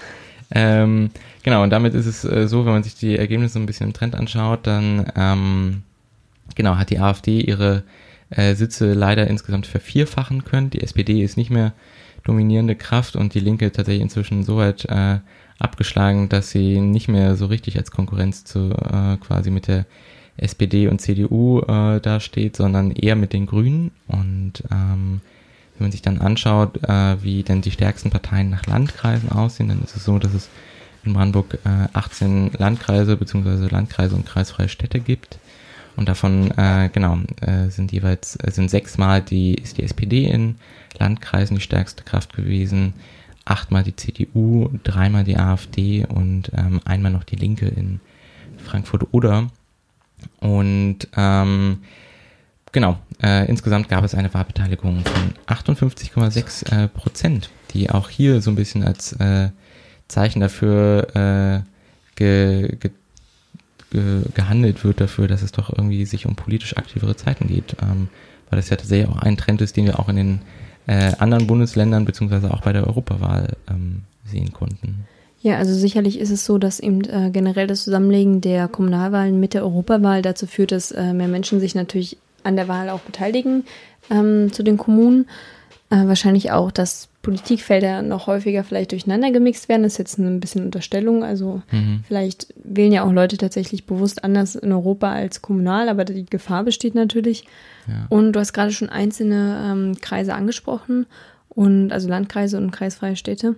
Ähm, 0.50 1.10
genau, 1.42 1.62
und 1.62 1.70
damit 1.70 1.94
ist 1.94 2.06
es 2.06 2.24
äh, 2.24 2.48
so, 2.48 2.64
wenn 2.64 2.72
man 2.72 2.82
sich 2.82 2.94
die 2.94 3.16
Ergebnisse 3.16 3.58
ein 3.58 3.66
bisschen 3.66 3.88
im 3.88 3.92
Trend 3.92 4.14
anschaut, 4.14 4.66
dann 4.66 5.10
ähm, 5.16 5.82
genau 6.54 6.76
hat 6.76 6.90
die 6.90 6.98
AfD 6.98 7.40
ihre 7.40 7.84
äh, 8.30 8.54
Sitze 8.54 8.92
leider 8.94 9.26
insgesamt 9.26 9.66
vervierfachen 9.66 10.44
können. 10.44 10.70
Die 10.70 10.80
SPD 10.80 11.22
ist 11.22 11.36
nicht 11.36 11.50
mehr 11.50 11.72
dominierende 12.24 12.76
Kraft 12.76 13.16
und 13.16 13.34
die 13.34 13.40
Linke 13.40 13.70
tatsächlich 13.72 14.02
inzwischen 14.02 14.42
so 14.42 14.56
weit 14.56 14.84
äh, 14.86 15.18
abgeschlagen, 15.58 16.28
dass 16.28 16.50
sie 16.50 16.80
nicht 16.80 17.08
mehr 17.08 17.36
so 17.36 17.46
richtig 17.46 17.76
als 17.76 17.90
Konkurrenz 17.90 18.44
zu 18.44 18.70
äh, 18.70 19.16
quasi 19.18 19.50
mit 19.50 19.68
der 19.68 19.86
SPD 20.36 20.88
und 20.88 21.00
CDU 21.00 21.60
äh, 21.60 22.00
dasteht, 22.00 22.56
sondern 22.56 22.90
eher 22.90 23.16
mit 23.16 23.32
den 23.32 23.46
Grünen. 23.46 23.90
Und 24.06 24.64
ähm, 24.70 25.20
wenn 25.76 25.84
man 25.86 25.92
sich 25.92 26.02
dann 26.02 26.18
anschaut, 26.18 26.82
äh, 26.82 27.22
wie 27.22 27.42
denn 27.42 27.62
die 27.62 27.70
stärksten 27.70 28.10
Parteien 28.10 28.50
nach 28.50 28.66
Landkreisen 28.66 29.30
aussehen, 29.30 29.68
dann 29.68 29.82
ist 29.82 29.96
es 29.96 30.04
so, 30.04 30.18
dass 30.18 30.34
es 30.34 30.48
in 31.04 31.14
Brandenburg 31.14 31.58
äh, 31.64 31.88
18 31.92 32.52
Landkreise 32.58 33.16
bzw. 33.16 33.68
Landkreise 33.68 34.14
und 34.14 34.26
kreisfreie 34.26 34.68
Städte 34.68 35.00
gibt. 35.00 35.38
Und 35.96 36.08
davon, 36.08 36.50
äh, 36.56 36.88
genau, 36.92 37.18
äh, 37.40 37.68
sind 37.68 37.92
jeweils, 37.92 38.36
äh, 38.36 38.50
sind 38.50 38.70
sechsmal 38.70 39.20
die, 39.22 39.54
ist 39.54 39.78
die 39.78 39.82
SPD 39.82 40.26
in 40.26 40.56
Landkreisen 40.98 41.56
die 41.56 41.62
stärkste 41.62 42.04
Kraft 42.04 42.34
gewesen, 42.34 42.94
achtmal 43.44 43.82
die 43.82 43.96
CDU, 43.96 44.70
dreimal 44.82 45.24
die 45.24 45.36
AfD 45.36 46.06
und 46.06 46.52
ähm, 46.56 46.80
einmal 46.84 47.12
noch 47.12 47.24
die 47.24 47.36
Linke 47.36 47.66
in 47.66 48.00
Frankfurt 48.58 49.08
oder. 49.12 49.48
Und 50.40 51.08
ähm, 51.16 51.78
genau, 52.72 52.98
äh, 53.22 53.48
insgesamt 53.48 53.88
gab 53.88 54.04
es 54.04 54.14
eine 54.14 54.32
Wahlbeteiligung 54.32 55.04
von 55.04 55.56
58,6 55.56 56.72
äh, 56.72 56.88
Prozent, 56.88 57.50
die 57.72 57.90
auch 57.90 58.08
hier 58.08 58.40
so 58.40 58.50
ein 58.50 58.56
bisschen 58.56 58.84
als 58.84 59.12
äh, 59.14 59.50
Zeichen 60.08 60.40
dafür 60.40 61.08
äh, 61.14 61.60
ge, 62.16 62.76
ge, 62.76 62.90
ge, 63.90 64.22
gehandelt 64.34 64.84
wird, 64.84 65.00
dafür, 65.00 65.28
dass 65.28 65.42
es 65.42 65.52
doch 65.52 65.70
irgendwie 65.70 66.04
sich 66.04 66.26
um 66.26 66.36
politisch 66.36 66.76
aktivere 66.76 67.16
Zeiten 67.16 67.46
geht. 67.46 67.76
Ähm, 67.82 68.08
weil 68.48 68.58
das 68.58 68.68
ja 68.68 68.76
tatsächlich 68.76 69.08
auch 69.08 69.22
ein 69.22 69.36
Trend 69.36 69.60
ist, 69.62 69.76
den 69.76 69.86
wir 69.86 69.98
auch 69.98 70.08
in 70.08 70.16
den 70.16 70.40
äh, 70.86 71.12
anderen 71.18 71.46
Bundesländern 71.46 72.04
beziehungsweise 72.04 72.52
auch 72.52 72.62
bei 72.62 72.72
der 72.72 72.86
Europawahl 72.86 73.56
ähm, 73.70 74.02
sehen 74.24 74.52
konnten. 74.52 75.06
Ja, 75.42 75.56
also 75.56 75.74
sicherlich 75.74 76.18
ist 76.18 76.30
es 76.30 76.44
so, 76.44 76.58
dass 76.58 76.80
eben 76.80 77.02
äh, 77.04 77.30
generell 77.30 77.66
das 77.66 77.84
Zusammenlegen 77.84 78.40
der 78.40 78.68
Kommunalwahlen 78.68 79.40
mit 79.40 79.54
der 79.54 79.62
Europawahl 79.62 80.20
dazu 80.20 80.46
führt, 80.46 80.72
dass 80.72 80.92
äh, 80.92 81.14
mehr 81.14 81.28
Menschen 81.28 81.60
sich 81.60 81.74
natürlich 81.74 82.18
an 82.42 82.56
der 82.56 82.68
Wahl 82.68 82.90
auch 82.90 83.00
beteiligen 83.00 83.64
ähm, 84.10 84.52
zu 84.52 84.62
den 84.62 84.76
Kommunen. 84.76 85.26
Äh, 85.88 86.06
wahrscheinlich 86.06 86.52
auch, 86.52 86.70
dass 86.70 87.08
Politikfelder 87.22 88.02
noch 88.02 88.26
häufiger 88.26 88.64
vielleicht 88.64 88.92
durcheinander 88.92 89.30
gemixt 89.30 89.68
werden. 89.68 89.82
Das 89.82 89.94
ist 89.94 89.98
jetzt 89.98 90.18
ein 90.18 90.40
bisschen 90.40 90.64
Unterstellung. 90.64 91.24
Also 91.24 91.62
mhm. 91.70 92.04
vielleicht 92.06 92.54
wählen 92.62 92.92
ja 92.92 93.04
auch 93.04 93.12
Leute 93.12 93.36
tatsächlich 93.36 93.86
bewusst 93.86 94.24
anders 94.24 94.54
in 94.54 94.72
Europa 94.72 95.10
als 95.10 95.42
kommunal, 95.42 95.88
aber 95.88 96.04
die 96.04 96.26
Gefahr 96.26 96.64
besteht 96.64 96.94
natürlich. 96.94 97.44
Ja. 97.86 98.06
Und 98.08 98.32
du 98.32 98.40
hast 98.40 98.52
gerade 98.52 98.72
schon 98.72 98.88
einzelne 98.88 99.62
ähm, 99.66 100.00
Kreise 100.00 100.34
angesprochen 100.34 101.06
und 101.48 101.92
also 101.92 102.08
Landkreise 102.08 102.56
und 102.56 102.70
kreisfreie 102.70 103.16
Städte. 103.16 103.56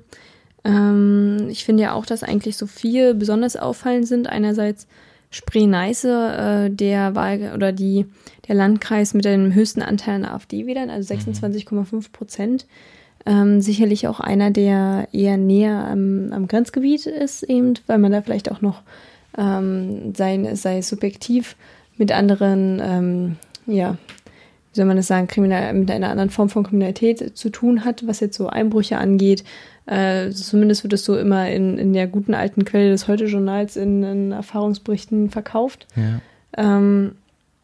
Ähm, 0.65 1.49
ich 1.51 1.65
finde 1.65 1.85
ja 1.85 1.93
auch, 1.95 2.07
dass 2.07 2.23
eigentlich 2.23 2.57
so 2.57 2.67
vier 2.67 3.15
besonders 3.15 3.57
auffallend 3.57 4.07
sind. 4.07 4.29
Einerseits 4.29 4.87
Spree-Neiße, 5.31 6.67
äh, 6.69 6.71
der 6.71 7.15
Wahl 7.15 7.53
oder 7.55 7.73
die, 7.73 8.07
der 8.49 8.55
Landkreis 8.55 9.15
mit 9.15 9.25
dem 9.25 9.55
höchsten 9.55 9.83
Anteil 9.83 10.17
an 10.17 10.25
AfD-Wählern, 10.27 10.91
also 10.91 11.15
26,5 11.15 11.95
mhm. 11.95 12.03
Prozent. 12.13 12.67
Ähm, 13.25 13.61
sicherlich 13.61 14.09
auch 14.09 14.21
einer, 14.21 14.51
der 14.51 15.09
eher 15.13 15.37
näher 15.37 15.87
am, 15.89 16.33
am, 16.33 16.49
Grenzgebiet 16.49 17.07
ist, 17.07 17.45
eben, 17.45 17.75
weil 17.87 17.99
man 17.99 18.11
da 18.11 18.21
vielleicht 18.21 18.51
auch 18.51 18.61
noch 18.61 18.83
ähm, 19.39 20.13
sein, 20.15 20.57
sei 20.57 20.83
subjektiv 20.83 21.57
mit 21.97 22.11
anderen, 22.11 22.81
ähm, 22.85 23.37
ja, 23.67 23.97
wie 24.73 24.77
soll 24.77 24.87
man 24.87 24.97
das 24.97 25.07
sagen, 25.07 25.29
kriminal, 25.29 25.73
mit 25.75 25.91
einer 25.91 26.09
anderen 26.09 26.31
Form 26.31 26.49
von 26.49 26.65
Kriminalität 26.65 27.37
zu 27.37 27.51
tun 27.51 27.85
hat, 27.85 28.07
was 28.07 28.21
jetzt 28.21 28.37
so 28.37 28.49
Einbrüche 28.49 28.97
angeht, 28.97 29.45
äh, 29.87 30.31
zumindest 30.31 30.83
wird 30.83 30.95
es 30.95 31.05
so 31.05 31.17
immer 31.17 31.51
in, 31.51 31.77
in 31.77 31.93
der 31.93 32.07
guten 32.07 32.35
alten 32.35 32.65
Quelle 32.65 32.91
des 32.91 33.07
Heute-Journals 33.09 33.77
in, 33.77 34.03
in, 34.03 34.33
Erfahrungsberichten 34.33 35.29
verkauft. 35.29 35.87
Ja. 35.97 36.21
Ähm, 36.57 37.13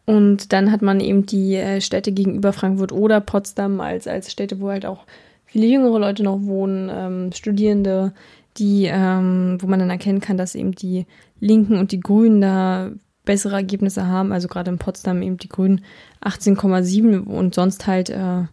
und 0.05 0.53
dann 0.53 0.71
hat 0.71 0.81
man 0.81 0.99
eben 0.99 1.25
die 1.25 1.55
äh, 1.55 1.81
Städte 1.81 2.11
gegenüber 2.11 2.53
Frankfurt 2.53 2.91
oder 2.91 3.21
Potsdam 3.21 3.79
als, 3.79 4.07
als 4.07 4.31
Städte, 4.31 4.59
wo 4.59 4.69
halt 4.69 4.85
auch 4.85 5.05
viele 5.45 5.67
jüngere 5.67 5.99
Leute 5.99 6.23
noch 6.23 6.41
wohnen, 6.41 6.89
ähm, 6.93 7.31
Studierende, 7.31 8.13
die, 8.57 8.85
ähm, 8.85 9.57
wo 9.61 9.67
man 9.67 9.79
dann 9.79 9.89
erkennen 9.89 10.19
kann, 10.19 10.37
dass 10.37 10.55
eben 10.55 10.73
die 10.73 11.05
Linken 11.39 11.77
und 11.77 11.91
die 11.91 11.99
Grünen 11.99 12.41
da 12.41 12.91
bessere 13.29 13.57
Ergebnisse 13.57 14.07
haben. 14.07 14.31
Also 14.31 14.47
gerade 14.47 14.71
in 14.71 14.79
Potsdam 14.79 15.21
eben 15.21 15.37
die 15.37 15.49
Grünen 15.49 15.81
18,7 16.23 17.19
und 17.25 17.53
sonst 17.53 17.85
halt 17.85 18.09
äh, 18.09 18.45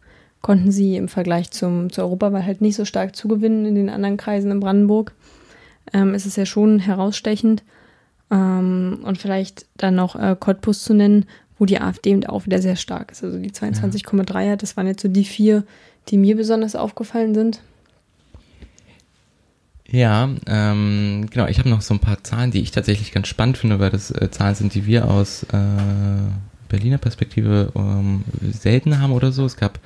konnten 0.43 0.71
sie 0.71 0.97
im 0.97 1.09
Vergleich 1.09 1.51
zum, 1.51 1.91
zur 1.91 2.05
Europawahl 2.05 2.45
halt 2.45 2.61
nicht 2.61 2.77
so 2.77 2.85
stark 2.85 3.17
zugewinnen 3.17 3.65
in 3.65 3.75
den 3.75 3.89
anderen 3.89 4.19
Kreisen 4.19 4.51
in 4.51 4.61
Brandenburg. 4.61 5.15
Ähm, 5.95 6.12
ist 6.12 6.27
es 6.27 6.37
ja 6.37 6.45
schon 6.45 6.79
herausstechend. 6.79 7.62
Ähm, 8.31 8.99
und 9.03 9.17
vielleicht 9.17 9.65
dann 9.79 9.95
noch 9.95 10.15
äh, 10.15 10.37
Cottbus 10.39 10.85
zu 10.85 10.93
nennen, 10.93 11.25
wo 11.59 11.65
die 11.65 11.81
AfD 11.81 12.11
eben 12.11 12.27
auch 12.27 12.45
wieder 12.45 12.61
sehr 12.61 12.77
stark 12.77 13.12
ist. 13.12 13.25
Also 13.25 13.39
die 13.39 13.53
22,3 13.53 14.51
hat, 14.51 14.62
das 14.62 14.77
waren 14.77 14.87
jetzt 14.87 15.01
so 15.01 15.09
die 15.09 15.25
vier, 15.25 15.65
die 16.09 16.19
mir 16.19 16.37
besonders 16.37 16.77
aufgefallen 16.77 17.35
sind. 17.35 17.62
Ja, 19.90 20.29
ähm, 20.46 21.27
genau. 21.31 21.46
Ich 21.46 21.59
habe 21.59 21.68
noch 21.68 21.81
so 21.81 21.94
ein 21.94 22.01
paar 22.01 22.22
Zahlen, 22.25 22.51
die 22.51 22.61
ich 22.61 22.72
tatsächlich 22.72 23.12
ganz 23.12 23.29
spannend 23.29 23.59
finde, 23.59 23.79
weil 23.79 23.90
das 23.90 24.11
äh, 24.11 24.31
Zahlen 24.31 24.55
sind, 24.55 24.75
die 24.75 24.87
wir 24.87 25.09
aus 25.09 25.44
äh, 25.44 25.57
Berliner 26.68 26.99
Perspektive 26.99 27.72
ähm, 27.77 28.25
selten 28.51 29.01
haben 29.01 29.12
oder 29.12 29.31
so. 29.31 29.44
Es 29.44 29.57
gab 29.57 29.79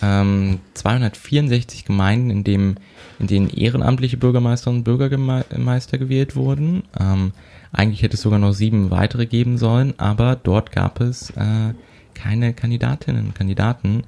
ähm, 0.00 0.60
264 0.74 1.84
Gemeinden, 1.84 2.30
in, 2.30 2.44
dem, 2.44 2.76
in 3.18 3.26
denen 3.26 3.50
ehrenamtliche 3.50 4.16
Bürgermeisterinnen 4.16 4.80
und 4.80 4.84
Bürgermeister 4.84 5.98
gewählt 5.98 6.34
wurden. 6.34 6.84
Ähm, 6.98 7.32
eigentlich 7.72 8.02
hätte 8.02 8.16
es 8.16 8.22
sogar 8.22 8.38
noch 8.38 8.52
sieben 8.52 8.90
weitere 8.90 9.26
geben 9.26 9.58
sollen, 9.58 9.94
aber 9.98 10.36
dort 10.36 10.72
gab 10.72 11.00
es 11.00 11.30
äh, 11.30 11.74
keine 12.14 12.52
Kandidatinnen 12.54 13.26
und 13.26 13.34
Kandidaten. 13.34 14.04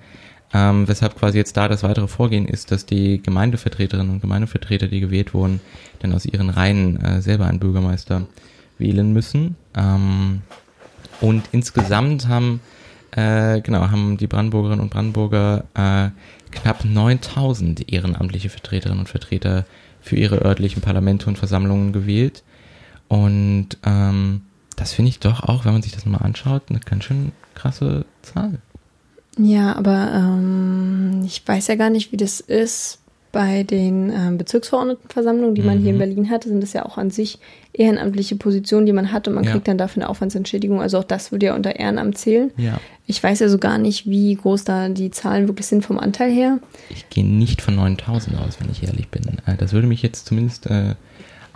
Ähm, 0.56 0.86
weshalb 0.86 1.18
quasi 1.18 1.36
jetzt 1.36 1.56
da 1.56 1.66
das 1.66 1.82
weitere 1.82 2.06
Vorgehen 2.06 2.46
ist, 2.46 2.70
dass 2.70 2.86
die 2.86 3.20
Gemeindevertreterinnen 3.20 4.14
und 4.14 4.20
Gemeindevertreter, 4.20 4.86
die 4.86 5.00
gewählt 5.00 5.34
wurden, 5.34 5.60
dann 5.98 6.14
aus 6.14 6.24
ihren 6.24 6.48
Reihen 6.48 7.02
äh, 7.02 7.20
selber 7.20 7.46
einen 7.46 7.58
Bürgermeister 7.58 8.28
wählen 8.78 9.12
müssen. 9.12 9.56
Ähm, 9.76 10.42
und 11.20 11.42
insgesamt 11.50 12.28
haben, 12.28 12.60
äh, 13.10 13.60
genau, 13.62 13.90
haben 13.90 14.16
die 14.16 14.28
Brandenburgerinnen 14.28 14.80
und 14.80 14.90
Brandenburger 14.90 15.64
äh, 15.74 16.10
knapp 16.52 16.84
9000 16.84 17.92
ehrenamtliche 17.92 18.48
Vertreterinnen 18.48 19.00
und 19.00 19.08
Vertreter 19.08 19.66
für 20.00 20.14
ihre 20.14 20.42
örtlichen 20.42 20.82
Parlamente 20.82 21.26
und 21.26 21.36
Versammlungen 21.36 21.92
gewählt. 21.92 22.44
Und 23.08 23.70
ähm, 23.84 24.42
das 24.76 24.92
finde 24.92 25.08
ich 25.08 25.18
doch 25.18 25.42
auch, 25.42 25.64
wenn 25.64 25.72
man 25.72 25.82
sich 25.82 25.92
das 25.92 26.06
mal 26.06 26.18
anschaut, 26.18 26.62
eine 26.68 26.78
ganz 26.78 27.04
schön 27.04 27.32
krasse 27.54 28.04
Zahl. 28.22 28.60
Ja, 29.38 29.74
aber 29.76 30.12
ähm, 30.14 31.22
ich 31.26 31.42
weiß 31.46 31.66
ja 31.68 31.74
gar 31.76 31.90
nicht, 31.90 32.12
wie 32.12 32.16
das 32.16 32.40
ist. 32.40 32.98
Bei 33.32 33.64
den 33.64 34.10
ähm, 34.10 34.38
Bezirksverordnetenversammlungen, 34.38 35.56
die 35.56 35.62
man 35.62 35.80
hier 35.80 35.90
in 35.90 35.96
Mhm. 35.96 35.98
Berlin 35.98 36.30
hat, 36.30 36.44
sind 36.44 36.62
das 36.62 36.72
ja 36.72 36.86
auch 36.86 36.98
an 36.98 37.10
sich 37.10 37.40
ehrenamtliche 37.72 38.36
Positionen, 38.36 38.86
die 38.86 38.92
man 38.92 39.10
hat 39.10 39.26
und 39.26 39.34
man 39.34 39.42
Ja. 39.42 39.50
kriegt 39.50 39.66
dann 39.66 39.76
dafür 39.76 40.04
eine 40.04 40.08
Aufwandsentschädigung. 40.10 40.80
Also 40.80 40.98
auch 40.98 41.04
das 41.04 41.32
würde 41.32 41.46
ja 41.46 41.56
unter 41.56 41.74
Ehrenamt 41.74 42.16
zählen. 42.16 42.52
Ja. 42.56 42.78
Ich 43.08 43.20
weiß 43.20 43.40
ja 43.40 43.48
so 43.48 43.58
gar 43.58 43.78
nicht, 43.78 44.08
wie 44.08 44.32
groß 44.36 44.62
da 44.62 44.88
die 44.88 45.10
Zahlen 45.10 45.48
wirklich 45.48 45.66
sind 45.66 45.84
vom 45.84 45.98
Anteil 45.98 46.30
her. 46.30 46.60
Ich 46.90 47.10
gehe 47.10 47.26
nicht 47.26 47.60
von 47.60 47.74
9000 47.74 48.38
aus, 48.38 48.60
wenn 48.60 48.70
ich 48.70 48.84
ehrlich 48.84 49.08
bin. 49.08 49.24
Äh, 49.46 49.56
das 49.58 49.72
würde 49.72 49.88
mich 49.88 50.02
jetzt 50.02 50.26
zumindest 50.26 50.66
äh, 50.66 50.94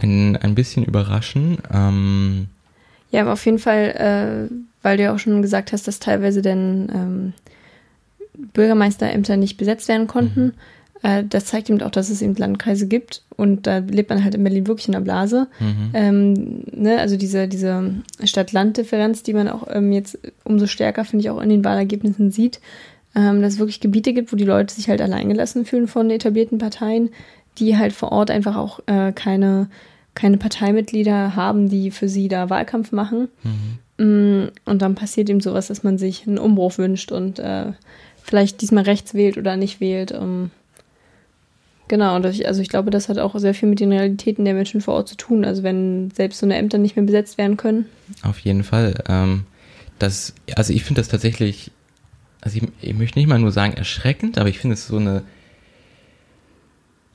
ein, 0.03 0.37
ein 0.37 0.57
bisschen 0.57 0.85
überraschen. 0.85 1.59
Ähm, 1.73 2.49
Ja, 3.13 3.21
aber 3.23 3.35
auf 3.35 3.47
jeden 3.47 3.61
Fall, 3.61 4.49
äh, 4.51 4.53
weil 4.83 4.97
du 4.97 5.05
ja 5.05 5.15
auch 5.15 5.21
schon 5.21 5.43
gesagt 5.43 5.71
hast, 5.71 5.87
dass 5.87 6.01
teilweise 6.01 6.43
denn 6.43 6.89
ähm, 6.93 7.33
Bürgermeisterämter 8.53 9.37
nicht 9.37 9.57
besetzt 9.57 9.89
werden 9.89 10.07
konnten. 10.07 10.55
Äh, 11.03 11.25
das 11.29 11.47
zeigt 11.47 11.71
eben 11.71 11.81
auch, 11.83 11.91
dass 11.91 12.11
es 12.11 12.23
eben 12.23 12.35
Landkreise 12.35 12.87
gibt 12.87 13.23
und 13.37 13.67
da 13.67 13.79
lebt 13.79 14.11
man 14.11 14.25
halt 14.25 14.35
in 14.35 14.45
Berlin 14.45 14.67
wirklich 14.67 14.89
in 14.89 14.93
der 14.93 15.01
Blase. 15.01 15.49
mhm. 15.61 15.91
Ähm, 15.95 16.63
ne, 16.73 16.99
also 16.99 17.17
diese, 17.17 17.49
diese 17.49 17.95
Stadt-Land-Differenz, 18.23 19.23
die 19.23 19.35
man 19.35 19.49
auch 19.49 19.67
ähm, 19.71 19.93
jetzt 19.93 20.19
umso 20.45 20.67
stärker, 20.67 21.05
finde 21.05 21.25
ich, 21.25 21.31
auch 21.31 21.41
in 21.41 21.49
den 21.51 21.65
Wahlergebnissen 21.65 22.31
sieht, 22.31 22.61
ähm, 23.15 23.43
dass 23.43 23.55
es 23.55 23.59
wirklich 23.59 23.81
Gebiete 23.81 24.13
gibt, 24.13 24.33
wo 24.33 24.37
die 24.37 24.45
Leute 24.45 24.75
sich 24.75 24.89
halt 24.89 25.01
alleingelassen 25.01 25.65
fühlen 25.65 25.89
von 25.89 26.11
etablierten 26.11 26.59
Parteien, 26.59 27.11
die 27.59 27.77
halt 27.77 27.93
vor 27.93 28.13
Ort 28.13 28.31
einfach 28.31 28.57
auch 28.57 28.81
äh, 28.87 29.13
keine, 29.13 29.69
keine 30.15 30.37
Parteimitglieder 30.37 31.35
haben, 31.35 31.69
die 31.69 31.91
für 31.91 32.09
sie 32.09 32.29
da 32.29 32.51
Wahlkampf 32.51 32.93
machen. 32.93 33.29
Mm, 33.99 34.49
Und 34.65 34.83
dann 34.83 34.95
passiert 34.95 35.29
eben 35.31 35.41
sowas, 35.41 35.67
dass 35.69 35.83
man 35.83 35.99
sich 35.99 36.27
einen 36.27 36.39
Umbruch 36.39 36.79
wünscht 36.79 37.11
und 37.11 37.39
äh, 37.41 37.73
vielleicht 38.29 38.61
diesmal 38.61 38.85
rechts 38.85 39.15
wählt 39.15 39.39
oder 39.39 39.57
nicht 39.57 39.81
wählt. 39.81 40.13
Ähm, 40.13 40.51
genau, 41.89 42.23
ich, 42.25 42.47
also 42.47 42.61
ich 42.61 42.69
glaube, 42.69 42.91
das 42.91 43.09
hat 43.09 43.19
auch 43.19 43.35
sehr 43.39 43.55
viel 43.55 43.71
mit 43.71 43.81
den 43.81 43.91
Realitäten 43.91 44.45
der 44.45 44.53
Menschen 44.53 44.83
vor 44.83 44.95
Ort 44.95 45.09
zu 45.09 45.17
tun. 45.17 45.47
Also 45.47 45.63
wenn 45.63 46.11
selbst 46.11 46.39
so 46.39 46.47
eine 46.47 46.57
Ämter 46.57 46.77
nicht 46.77 46.95
mehr 46.95 47.07
besetzt 47.07 47.39
werden 47.39 47.57
können. 47.57 47.87
Auf 48.23 48.39
jeden 48.41 48.65
Fall. 48.65 49.03
Ähm, 49.09 49.45
das, 49.99 50.35
also 50.55 50.75
ich 50.75 50.85
finde 50.85 51.01
das 51.01 51.09
tatsächlich, 51.09 51.71
also 52.43 52.59
ich, 52.59 52.65
ich 52.83 52.95
möchte 52.95 53.19
nicht 53.19 53.29
mal 53.29 53.39
nur 53.39 53.51
sagen 53.51 53.73
erschreckend, 53.73 54.37
aber 54.37 54.51
ich 54.51 54.59
finde 54.59 54.75
es 54.75 54.87
so 54.87 54.99
eine 54.99 55.23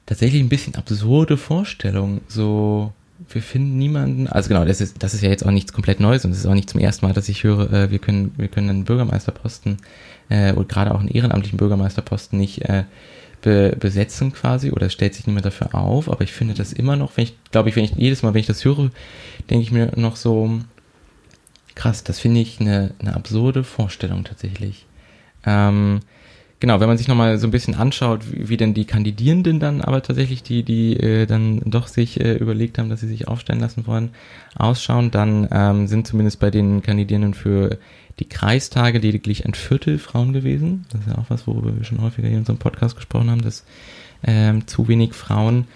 tatsächlich 0.07 0.41
ein 0.41 0.49
bisschen 0.49 0.73
absurde 0.75 1.37
Vorstellung. 1.37 2.21
So, 2.27 2.91
wir 3.29 3.41
finden 3.41 3.77
niemanden, 3.77 4.27
also 4.27 4.49
genau, 4.49 4.65
das 4.65 4.81
ist, 4.81 5.01
das 5.01 5.13
ist 5.13 5.21
ja 5.21 5.29
jetzt 5.29 5.45
auch 5.45 5.51
nichts 5.51 5.73
komplett 5.73 5.99
Neues 5.99 6.25
und 6.25 6.31
es 6.31 6.39
ist 6.39 6.45
auch 6.45 6.53
nicht 6.53 6.69
zum 6.69 6.79
ersten 6.79 7.05
Mal, 7.05 7.13
dass 7.13 7.29
ich 7.29 7.43
höre, 7.43 7.71
äh, 7.71 7.91
wir 7.91 7.99
können, 7.99 8.33
wir 8.37 8.47
können 8.47 8.69
einen 8.69 8.85
Bürgermeisterposten 8.85 9.77
äh, 10.29 10.53
und 10.53 10.69
gerade 10.69 10.93
auch 10.93 10.99
einen 10.99 11.09
ehrenamtlichen 11.09 11.57
Bürgermeisterposten 11.57 12.39
nicht 12.39 12.63
äh, 12.63 12.83
be, 13.41 13.75
besetzen 13.79 14.33
quasi 14.33 14.71
oder 14.71 14.87
es 14.87 14.93
stellt 14.93 15.13
sich 15.13 15.27
niemand 15.27 15.45
dafür 15.45 15.75
auf, 15.75 16.09
aber 16.09 16.21
ich 16.21 16.31
finde 16.31 16.53
das 16.53 16.73
immer 16.73 16.95
noch, 16.95 17.15
wenn 17.17 17.25
ich, 17.25 17.35
glaube 17.51 17.69
ich, 17.69 17.75
wenn 17.75 17.85
ich 17.85 17.91
jedes 17.95 18.23
Mal, 18.23 18.33
wenn 18.33 18.41
ich 18.41 18.47
das 18.47 18.65
höre, 18.65 18.89
denke 19.49 19.63
ich 19.63 19.71
mir 19.71 19.91
noch 19.95 20.15
so, 20.15 20.59
krass, 21.75 22.03
das 22.03 22.19
finde 22.19 22.41
ich 22.41 22.59
eine, 22.59 22.93
eine 22.99 23.15
absurde 23.15 23.63
Vorstellung 23.63 24.23
tatsächlich. 24.23 24.85
Ähm, 25.45 26.01
genau, 26.63 26.79
wenn 26.79 26.87
man 26.87 26.97
sich 26.97 27.09
nochmal 27.09 27.37
so 27.39 27.45
ein 27.45 27.51
bisschen 27.51 27.75
anschaut, 27.75 28.21
wie, 28.31 28.47
wie 28.47 28.55
denn 28.55 28.73
die 28.73 28.85
Kandidierenden 28.85 29.59
dann 29.59 29.81
aber 29.81 30.01
tatsächlich, 30.01 30.43
die, 30.43 30.63
die 30.63 30.95
äh, 30.95 31.25
dann 31.25 31.59
doch 31.65 31.87
sich 31.89 32.21
äh, 32.21 32.35
überlegt 32.35 32.77
haben, 32.77 32.87
dass 32.87 33.01
sie 33.01 33.07
sich 33.09 33.27
aufstellen 33.27 33.59
lassen 33.59 33.85
wollen, 33.85 34.11
ausschauen, 34.55 35.11
dann 35.11 35.45
ähm, 35.51 35.87
sind 35.87 36.07
zumindest 36.07 36.39
bei 36.39 36.51
den 36.51 36.81
Kandidierenden 36.81 37.33
für 37.33 37.79
die 38.19 38.29
Kreistage 38.29 38.99
lediglich 38.99 39.45
ein 39.45 39.55
Viertel 39.55 39.99
Frauen 39.99 40.31
gewesen. 40.31 40.85
Das 40.89 41.01
ist 41.01 41.07
ja 41.07 41.17
auch 41.17 41.29
was, 41.29 41.47
worüber 41.47 41.75
wir 41.75 41.83
schon 41.83 42.01
häufiger 42.01 42.29
hier 42.29 42.37
in 42.37 42.43
unserem 42.43 42.59
Podcast 42.59 42.95
gesprochen 42.95 43.29
haben, 43.29 43.41
dass 43.41 43.65
ähm, 44.25 44.65
zu 44.65 44.87
wenig 44.87 45.15
Frauen 45.15 45.67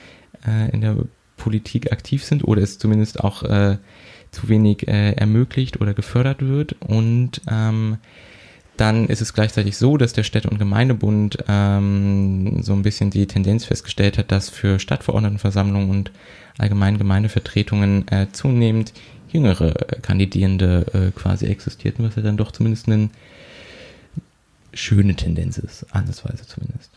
äh, 0.47 0.71
in 0.71 0.79
der 0.79 0.95
Politik 1.35 1.91
aktiv 1.91 2.23
sind 2.23 2.45
oder 2.45 2.61
es 2.61 2.79
zumindest 2.79 3.21
auch 3.25 3.43
äh, 3.43 3.77
zu 4.31 4.47
wenig 4.47 4.87
äh, 4.87 5.11
ermöglicht 5.17 5.81
oder 5.81 5.93
gefördert 5.93 6.41
wird. 6.41 6.77
Und 6.79 7.41
ähm, 7.51 7.97
dann 8.77 9.07
ist 9.07 9.21
es 9.21 9.33
gleichzeitig 9.33 9.77
so, 9.77 9.97
dass 9.97 10.13
der 10.13 10.23
Städte- 10.23 10.49
und 10.49 10.59
Gemeindebund 10.59 11.37
ähm, 11.47 12.61
so 12.61 12.73
ein 12.73 12.83
bisschen 12.83 13.09
die 13.09 13.27
Tendenz 13.27 13.65
festgestellt 13.65 14.17
hat, 14.17 14.31
dass 14.31 14.49
für 14.49 14.79
Stadtverordnetenversammlungen 14.79 15.89
und 15.89 16.11
allgemeinen 16.57 16.97
Gemeindevertretungen 16.97 18.07
äh, 18.09 18.27
zunehmend 18.31 18.93
jüngere 19.31 19.73
Kandidierende 20.01 20.85
äh, 20.93 21.19
quasi 21.19 21.47
existierten, 21.47 22.05
was 22.05 22.15
ja 22.15 22.21
dann 22.21 22.37
doch 22.37 22.51
zumindest 22.51 22.87
eine 22.87 23.09
schöne 24.73 25.15
Tendenz 25.15 25.57
ist, 25.57 25.85
andersweise 25.91 26.45
zumindest. 26.45 26.91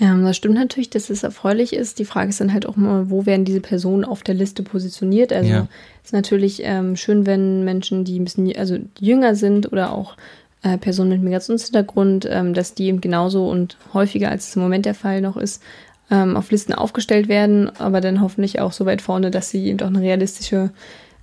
Ähm, 0.00 0.24
das 0.24 0.36
stimmt 0.36 0.54
natürlich, 0.54 0.88
dass 0.90 1.10
es 1.10 1.22
erfreulich 1.22 1.74
ist. 1.74 1.98
Die 1.98 2.06
Frage 2.06 2.30
ist 2.30 2.40
dann 2.40 2.52
halt 2.52 2.66
auch 2.66 2.76
mal, 2.76 3.10
wo 3.10 3.26
werden 3.26 3.44
diese 3.44 3.60
Personen 3.60 4.04
auf 4.04 4.22
der 4.22 4.34
Liste 4.34 4.62
positioniert? 4.62 5.32
Also 5.32 5.50
Ja. 5.50 5.68
ist 6.02 6.14
natürlich 6.14 6.62
ähm, 6.64 6.96
schön, 6.96 7.26
wenn 7.26 7.64
Menschen, 7.64 8.04
die 8.04 8.18
ein 8.18 8.24
bisschen 8.24 8.56
also 8.56 8.78
jünger 8.98 9.34
sind 9.34 9.70
oder 9.70 9.92
auch 9.92 10.16
äh, 10.62 10.78
Personen 10.78 11.10
mit 11.10 11.22
Migrationshintergrund, 11.22 12.28
ähm, 12.30 12.54
dass 12.54 12.74
die 12.74 12.86
eben 12.86 13.00
genauso 13.00 13.48
und 13.48 13.76
häufiger 13.94 14.30
als 14.30 14.48
es 14.48 14.56
im 14.56 14.62
Moment 14.62 14.86
der 14.86 14.94
Fall 14.94 15.20
noch 15.20 15.36
ist, 15.36 15.62
ähm, 16.10 16.36
auf 16.36 16.50
Listen 16.50 16.74
aufgestellt 16.74 17.28
werden, 17.28 17.70
aber 17.78 18.00
dann 18.00 18.20
hoffentlich 18.20 18.60
auch 18.60 18.72
so 18.72 18.84
weit 18.84 19.00
vorne, 19.00 19.30
dass 19.30 19.50
sie 19.50 19.66
eben 19.66 19.80
auch 19.80 19.86
eine 19.86 20.00
realistische, 20.00 20.70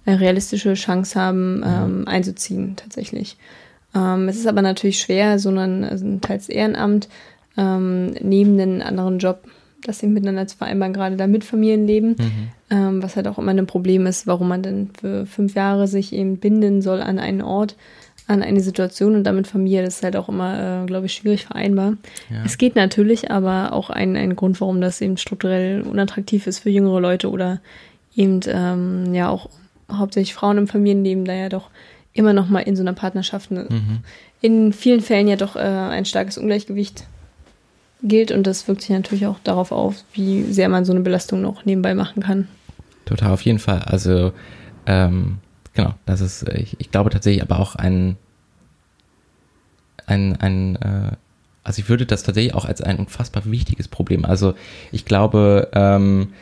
äh, 0.05 0.13
realistische 0.13 0.73
Chance 0.73 1.19
haben, 1.19 1.63
ähm, 1.65 2.07
einzuziehen 2.07 2.75
tatsächlich. 2.75 3.37
Ähm, 3.93 4.27
es 4.29 4.37
ist 4.37 4.47
aber 4.47 4.61
natürlich 4.61 4.99
schwer, 4.99 5.39
so 5.39 5.49
ein, 5.49 5.83
also 5.83 6.05
ein 6.05 6.21
teils 6.21 6.49
Ehrenamt 6.49 7.09
ähm, 7.57 8.11
neben 8.21 8.59
einen 8.59 8.81
anderen 8.81 9.19
Job, 9.19 9.43
das 9.83 10.03
eben 10.03 10.13
miteinander 10.13 10.47
zu 10.47 10.57
vereinbaren, 10.57 10.93
gerade 10.93 11.17
da 11.17 11.27
mit 11.27 11.43
Familienleben, 11.43 12.15
ähm, 12.69 13.03
was 13.03 13.15
halt 13.15 13.27
auch 13.27 13.37
immer 13.37 13.51
ein 13.51 13.67
Problem 13.67 14.05
ist, 14.05 14.27
warum 14.27 14.47
man 14.47 14.61
dann 14.61 14.89
für 14.99 15.25
fünf 15.25 15.55
Jahre 15.55 15.87
sich 15.87 16.13
eben 16.13 16.37
binden 16.37 16.81
soll 16.81 17.01
an 17.01 17.19
einen 17.19 17.41
Ort, 17.41 17.75
an 18.27 18.43
eine 18.43 18.59
Situation 18.59 19.15
und 19.15 19.23
damit 19.23 19.47
Familie, 19.47 19.83
das 19.83 19.95
ist 19.95 20.03
halt 20.03 20.17
auch 20.17 20.27
immer, 20.27 20.83
äh, 20.83 20.85
glaube 20.85 21.05
ich, 21.05 21.13
schwierig 21.13 21.45
vereinbar. 21.45 21.93
Ja. 22.29 22.43
Es 22.45 22.57
geht 22.57 22.75
natürlich, 22.75 23.31
aber 23.31 23.71
auch 23.73 23.89
ein, 23.89 24.15
ein 24.15 24.35
Grund, 24.35 24.59
warum 24.59 24.81
das 24.81 24.99
eben 25.01 25.17
strukturell 25.17 25.81
unattraktiv 25.81 26.45
ist 26.45 26.59
für 26.59 26.69
jüngere 26.69 26.99
Leute 26.99 27.29
oder 27.29 27.59
eben 28.15 28.41
ähm, 28.47 29.13
ja 29.13 29.29
auch 29.29 29.49
hauptsächlich 29.91 30.33
Frauen 30.33 30.57
im 30.57 30.67
Familienleben, 30.67 31.23
da 31.23 31.33
ja 31.33 31.49
doch 31.49 31.69
immer 32.13 32.33
noch 32.33 32.49
mal 32.49 32.59
in 32.61 32.75
so 32.75 32.81
einer 32.83 32.93
Partnerschaft 32.93 33.51
eine, 33.51 33.63
Mhm. 33.63 33.99
in 34.41 34.73
vielen 34.73 35.01
Fällen 35.01 35.27
ja 35.27 35.35
doch 35.37 35.55
äh, 35.55 35.59
ein 35.59 36.03
starkes 36.03 36.37
Ungleichgewicht 36.37 37.05
gilt 38.03 38.31
und 38.31 38.45
das 38.45 38.67
wirkt 38.67 38.81
sich 38.81 38.89
natürlich 38.89 39.25
auch 39.25 39.39
darauf 39.43 39.71
auf, 39.71 40.03
wie 40.13 40.43
sehr 40.43 40.67
man 40.67 40.83
so 40.83 40.91
eine 40.91 41.01
Belastung 41.01 41.41
noch 41.41 41.63
nebenbei 41.65 41.95
machen 41.95 42.21
kann. 42.23 42.47
Total, 43.05 43.31
auf 43.31 43.41
jeden 43.41 43.59
Fall. 43.59 43.83
Also, 43.85 44.33
ähm, 44.85 45.37
genau, 45.77 45.93
das 46.05 46.19
ist, 46.19 46.43
äh, 46.43 46.57
ich, 46.57 46.75
ich 46.79 46.91
glaube 46.91 47.11
tatsächlich 47.11 47.41
aber 47.41 47.59
auch 47.59 47.75
ein, 47.75 48.17
ein, 50.05 50.35
ein, 50.41 50.75
äh, 50.77 51.11
also 51.63 51.81
ich 51.81 51.87
würde 51.87 52.05
das 52.05 52.23
tatsächlich 52.23 52.55
auch 52.55 52.65
als 52.65 52.81
ein 52.81 52.97
unfassbar 52.97 53.45
wichtiges 53.45 53.87
Problem. 53.87 54.25
Also 54.25 54.55
ich 54.91 55.05
glaube, 55.05 55.69
ähm, 55.73 56.33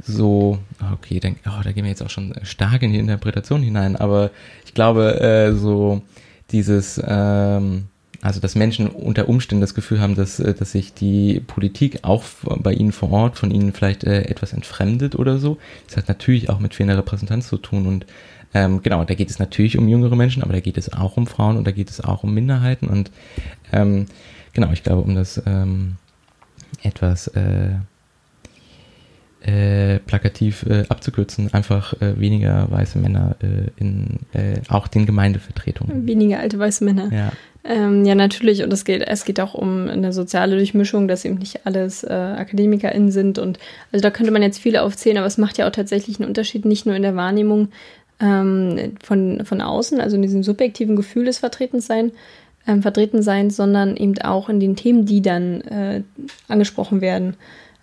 so, 0.00 0.58
okay, 0.92 1.20
dann, 1.20 1.36
oh, 1.46 1.62
da 1.62 1.72
gehen 1.72 1.84
wir 1.84 1.90
jetzt 1.90 2.02
auch 2.02 2.10
schon 2.10 2.34
stark 2.42 2.82
in 2.82 2.92
die 2.92 2.98
Interpretation 2.98 3.62
hinein, 3.62 3.96
aber 3.96 4.30
ich 4.64 4.72
glaube, 4.72 5.20
äh, 5.20 5.52
so 5.52 6.02
dieses, 6.50 7.00
ähm, 7.04 7.88
also 8.22 8.40
dass 8.40 8.54
Menschen 8.54 8.88
unter 8.88 9.28
Umständen 9.28 9.60
das 9.60 9.74
Gefühl 9.74 10.00
haben, 10.00 10.14
dass, 10.14 10.40
äh, 10.40 10.54
dass 10.54 10.72
sich 10.72 10.94
die 10.94 11.40
Politik 11.40 12.00
auch 12.02 12.24
bei 12.42 12.72
ihnen 12.72 12.92
vor 12.92 13.10
Ort 13.10 13.36
von 13.36 13.50
ihnen 13.50 13.72
vielleicht 13.72 14.04
äh, 14.04 14.22
etwas 14.22 14.52
entfremdet 14.52 15.16
oder 15.16 15.38
so. 15.38 15.58
Das 15.88 15.98
hat 15.98 16.08
natürlich 16.08 16.48
auch 16.48 16.58
mit 16.58 16.74
fehlender 16.74 16.96
Repräsentanz 16.96 17.48
zu 17.48 17.58
tun 17.58 17.86
und 17.86 18.06
ähm, 18.54 18.82
genau, 18.82 19.04
da 19.04 19.14
geht 19.14 19.30
es 19.30 19.38
natürlich 19.38 19.78
um 19.78 19.88
jüngere 19.88 20.16
Menschen, 20.16 20.42
aber 20.42 20.52
da 20.52 20.60
geht 20.60 20.78
es 20.78 20.92
auch 20.92 21.16
um 21.16 21.26
Frauen 21.26 21.56
und 21.56 21.66
da 21.66 21.70
geht 21.70 21.90
es 21.90 22.02
auch 22.02 22.24
um 22.24 22.34
Minderheiten 22.34 22.88
und 22.88 23.10
ähm, 23.72 24.06
genau, 24.52 24.72
ich 24.72 24.82
glaube, 24.82 25.02
um 25.02 25.14
das 25.14 25.42
ähm, 25.46 25.96
etwas 26.82 27.28
äh, 27.28 27.70
äh, 29.40 30.00
plakativ 30.00 30.64
äh, 30.64 30.84
abzukürzen, 30.88 31.52
einfach 31.54 31.94
äh, 32.00 32.18
weniger 32.18 32.70
weiße 32.70 32.98
Männer 32.98 33.36
äh, 33.40 33.70
in 33.76 34.18
äh, 34.32 34.60
auch 34.68 34.88
den 34.88 35.06
Gemeindevertretungen. 35.06 36.06
Weniger 36.06 36.40
alte 36.40 36.58
weiße 36.58 36.84
Männer. 36.84 37.08
Ja. 37.12 37.32
Ähm, 37.64 38.04
ja, 38.04 38.14
natürlich. 38.14 38.62
Und 38.64 38.72
es 38.72 38.84
geht, 38.84 39.02
es 39.06 39.24
geht 39.24 39.40
auch 39.40 39.54
um 39.54 39.88
eine 39.88 40.12
soziale 40.12 40.56
Durchmischung, 40.56 41.06
dass 41.06 41.24
eben 41.24 41.36
nicht 41.36 41.66
alles 41.66 42.02
äh, 42.02 42.12
AkademikerInnen 42.12 43.10
sind. 43.10 43.38
Und 43.38 43.58
also 43.92 44.02
da 44.02 44.10
könnte 44.10 44.32
man 44.32 44.42
jetzt 44.42 44.58
viele 44.58 44.82
aufzählen, 44.82 45.18
aber 45.18 45.26
es 45.26 45.38
macht 45.38 45.58
ja 45.58 45.68
auch 45.68 45.72
tatsächlich 45.72 46.18
einen 46.18 46.28
Unterschied, 46.28 46.64
nicht 46.64 46.86
nur 46.86 46.96
in 46.96 47.02
der 47.02 47.14
Wahrnehmung 47.14 47.68
ähm, 48.20 48.94
von, 49.02 49.44
von 49.44 49.60
außen, 49.60 50.00
also 50.00 50.16
in 50.16 50.22
diesem 50.22 50.42
subjektiven 50.42 50.96
Gefühl 50.96 51.24
des 51.24 51.38
Vertretenseins, 51.38 52.12
ähm, 52.66 52.82
Vertretenseins, 52.82 53.56
sondern 53.56 53.96
eben 53.96 54.18
auch 54.18 54.48
in 54.48 54.60
den 54.60 54.76
Themen, 54.76 55.06
die 55.06 55.22
dann 55.22 55.60
äh, 55.62 56.02
angesprochen 56.48 57.00
werden. 57.00 57.36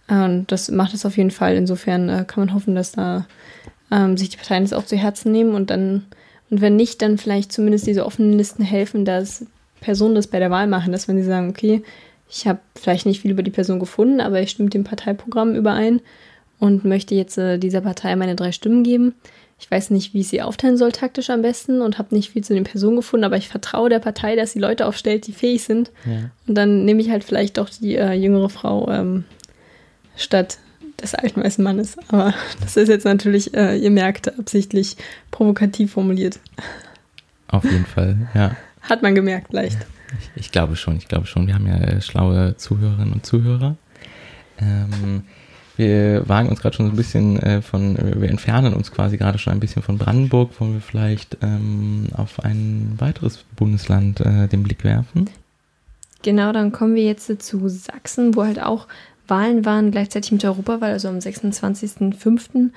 Und 0.08 0.52
das 0.52 0.70
macht 0.70 0.94
es 0.94 1.06
auf 1.06 1.18
jeden 1.18 1.32
Fall. 1.32 1.56
Insofern 1.56 2.10
äh, 2.10 2.26
kann 2.28 2.46
man 2.46 2.54
hoffen, 2.54 2.76
dass 2.76 2.92
da 2.92 3.26
ähm, 3.92 4.18
sich 4.18 4.30
die 4.30 4.38
Parteien 4.38 4.64
das 4.64 4.74
auch 4.74 4.86
zu 4.86 4.96
Herzen 4.96 5.32
nehmen 5.32 5.56
und 5.56 5.70
dann, 5.70 6.06
und 6.50 6.62
wenn 6.62 6.76
nicht, 6.76 7.02
dann 7.02 7.18
vielleicht 7.18 7.52
zumindest 7.52 7.88
diese 7.88 8.06
offenen 8.06 8.34
Listen 8.34 8.64
helfen, 8.64 9.06
dass 9.06 9.46
Personen 9.82 10.16
das 10.16 10.28
bei 10.28 10.40
der 10.40 10.52
Wahl 10.52 10.68
machen, 10.68 10.92
dass 10.92 11.08
wenn 11.08 11.18
sie 11.18 11.28
sagen, 11.28 11.50
okay, 11.50 11.82
ich 12.30 12.48
habe 12.48 12.60
vielleicht 12.76 13.06
nicht 13.06 13.22
viel 13.22 13.32
über 13.32 13.44
die 13.44 13.52
Person 13.52 13.80
gefunden, 13.80 14.20
aber 14.20 14.42
ich 14.42 14.52
stimme 14.52 14.70
dem 14.70 14.84
Parteiprogramm 14.84 15.56
überein 15.56 16.02
und 16.60 16.86
möchte 16.86 17.16
jetzt 17.16 17.38
äh, 17.38 17.58
dieser 17.58 17.82
Partei 17.82 18.16
meine 18.16 18.36
drei 18.36 18.52
Stimmen 18.52 18.84
geben. 18.84 19.14
Ich 19.58 19.72
weiß 19.72 19.90
nicht, 19.92 20.14
wie 20.14 20.20
ich 20.20 20.28
sie 20.28 20.42
aufteilen 20.42 20.78
soll 20.78 20.92
taktisch 20.92 21.30
am 21.30 21.42
besten 21.42 21.82
und 21.82 21.98
habe 21.98 22.14
nicht 22.14 22.32
viel 22.32 22.44
zu 22.44 22.54
den 22.54 22.66
Personen 22.66 22.98
gefunden, 22.98 23.24
aber 23.24 23.38
ich 23.38 23.48
vertraue 23.48 23.90
der 23.90 24.00
Partei, 24.00 24.36
dass 24.36 24.52
sie 24.52 24.60
Leute 24.60 24.86
aufstellt, 24.86 25.28
die 25.28 25.32
fähig 25.32 25.64
sind. 25.64 25.92
Ja. 26.06 26.30
Und 26.46 26.56
dann 26.56 26.84
nehme 26.84 27.02
ich 27.02 27.10
halt 27.10 27.24
vielleicht 27.24 27.58
doch 27.58 27.70
die 27.70 27.96
äh, 27.96 28.14
jüngere 28.14 28.50
Frau 28.50 28.92
ähm, 28.92 29.24
statt 30.18 30.58
des 31.02 31.16
alten 31.16 31.42
weißen 31.42 31.64
Mannes. 31.64 31.98
Aber 32.10 32.34
das 32.62 32.76
ist 32.76 32.90
jetzt 32.90 33.06
natürlich, 33.06 33.54
äh, 33.54 33.78
ihr 33.78 33.92
merkt, 33.92 34.38
absichtlich 34.38 34.98
provokativ 35.32 35.94
formuliert. 35.94 36.40
Auf 37.48 37.64
jeden 37.64 37.86
Fall, 37.86 38.30
ja. 38.34 38.56
Hat 38.82 39.02
man 39.02 39.16
gemerkt, 39.16 39.54
leicht. 39.54 39.78
Ich, 40.20 40.44
ich 40.44 40.52
glaube 40.52 40.76
schon, 40.76 40.98
ich 40.98 41.08
glaube 41.08 41.26
schon. 41.26 41.48
Wir 41.48 41.56
haben 41.56 41.66
ja 41.66 41.78
äh, 41.78 42.02
schlaue 42.02 42.56
Zuhörerinnen 42.58 43.14
und 43.14 43.26
Zuhörer. 43.26 43.78
Ähm, 44.60 45.24
wir 45.78 46.28
wagen 46.28 46.50
uns 46.50 46.62
gerade 46.62 46.76
schon 46.76 46.88
so 46.88 46.94
ein 46.94 46.96
bisschen 46.96 47.40
äh, 47.40 47.62
von, 47.62 47.98
wir 47.98 48.30
entfernen 48.30 48.74
uns 48.74 48.92
quasi 48.92 49.18
gerade 49.18 49.38
schon 49.38 49.54
ein 49.54 49.60
bisschen 49.60 49.84
von 49.84 49.98
Brandenburg, 49.98 50.60
wollen 50.60 50.74
wir 50.74 50.82
vielleicht 50.82 51.38
ähm, 51.42 52.08
auf 52.16 52.44
ein 52.44 52.94
weiteres 52.98 53.44
Bundesland 53.56 54.22
äh, 54.22 54.48
den 54.48 54.64
Blick 54.64 54.84
werfen? 54.84 55.30
Genau, 56.24 56.52
dann 56.52 56.72
kommen 56.72 56.96
wir 56.96 57.04
jetzt 57.04 57.44
zu 57.44 57.70
Sachsen, 57.70 58.36
wo 58.36 58.44
halt 58.44 58.62
auch 58.62 58.88
Wahlen 59.28 59.66
waren 59.66 59.92
gleichzeitig 59.92 60.32
mit 60.32 60.44
der 60.44 60.52
Europawahl, 60.52 60.92
also 60.92 61.08
am 61.08 61.18
26.05. 61.18 62.70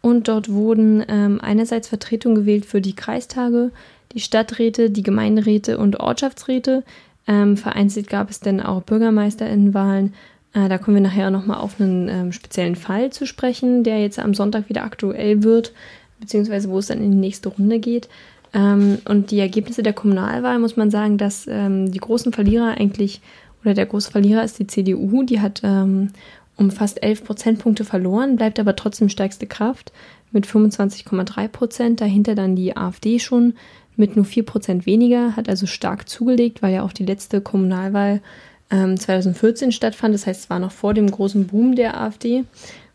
Und 0.00 0.28
dort 0.28 0.48
wurden 0.48 1.04
ähm, 1.08 1.40
einerseits 1.40 1.88
Vertretungen 1.88 2.36
gewählt 2.36 2.64
für 2.64 2.80
die 2.80 2.94
Kreistage, 2.94 3.70
die 4.12 4.20
Stadträte, 4.20 4.90
die 4.90 5.02
Gemeinderäte 5.02 5.78
und 5.78 5.98
Ortschaftsräte. 5.98 6.84
Ähm, 7.26 7.56
vereinzelt 7.56 8.08
gab 8.08 8.30
es 8.30 8.40
dann 8.40 8.60
auch 8.60 8.82
BürgermeisterInnenwahlen. 8.82 10.14
Äh, 10.56 10.68
da 10.70 10.78
kommen 10.78 10.96
wir 10.96 11.02
nachher 11.02 11.30
nochmal 11.30 11.58
auf 11.58 11.80
einen 11.80 12.08
ähm, 12.08 12.32
speziellen 12.32 12.76
Fall 12.76 13.10
zu 13.12 13.26
sprechen, 13.26 13.84
der 13.84 14.00
jetzt 14.00 14.18
am 14.18 14.32
Sonntag 14.32 14.68
wieder 14.68 14.84
aktuell 14.84 15.42
wird, 15.42 15.72
beziehungsweise 16.18 16.70
wo 16.70 16.78
es 16.78 16.86
dann 16.86 17.02
in 17.02 17.12
die 17.12 17.18
nächste 17.18 17.50
Runde 17.50 17.78
geht. 17.78 18.08
Ähm, 18.54 18.98
und 19.06 19.30
die 19.30 19.38
Ergebnisse 19.38 19.82
der 19.82 19.92
Kommunalwahl 19.92 20.58
muss 20.58 20.76
man 20.76 20.90
sagen, 20.90 21.18
dass 21.18 21.46
ähm, 21.46 21.92
die 21.92 21.98
großen 21.98 22.32
Verlierer 22.32 22.78
eigentlich 22.78 23.20
oder 23.62 23.74
der 23.74 23.86
große 23.86 24.10
Verlierer 24.10 24.44
ist 24.44 24.58
die 24.58 24.66
CDU, 24.66 25.24
die 25.24 25.40
hat 25.40 25.60
ähm, 25.62 26.10
um 26.56 26.70
fast 26.70 27.02
11 27.02 27.24
Prozentpunkte 27.24 27.84
verloren, 27.84 28.36
bleibt 28.36 28.58
aber 28.58 28.76
trotzdem 28.76 29.10
stärkste 29.10 29.46
Kraft 29.46 29.92
mit 30.32 30.46
25,3 30.46 31.48
Prozent. 31.48 32.00
Dahinter 32.00 32.34
dann 32.34 32.56
die 32.56 32.74
AfD 32.76 33.18
schon 33.18 33.54
mit 33.96 34.16
nur 34.16 34.24
4 34.24 34.46
Prozent 34.46 34.86
weniger, 34.86 35.36
hat 35.36 35.50
also 35.50 35.66
stark 35.66 36.08
zugelegt, 36.08 36.62
weil 36.62 36.72
ja 36.72 36.82
auch 36.82 36.92
die 36.92 37.04
letzte 37.04 37.42
Kommunalwahl 37.42 38.22
ähm, 38.70 38.98
2014 38.98 39.72
stattfand. 39.72 40.14
Das 40.14 40.26
heißt, 40.26 40.44
es 40.44 40.50
war 40.50 40.58
noch 40.58 40.72
vor 40.72 40.94
dem 40.94 41.10
großen 41.10 41.46
Boom 41.46 41.76
der 41.76 42.00
AfD 42.00 42.44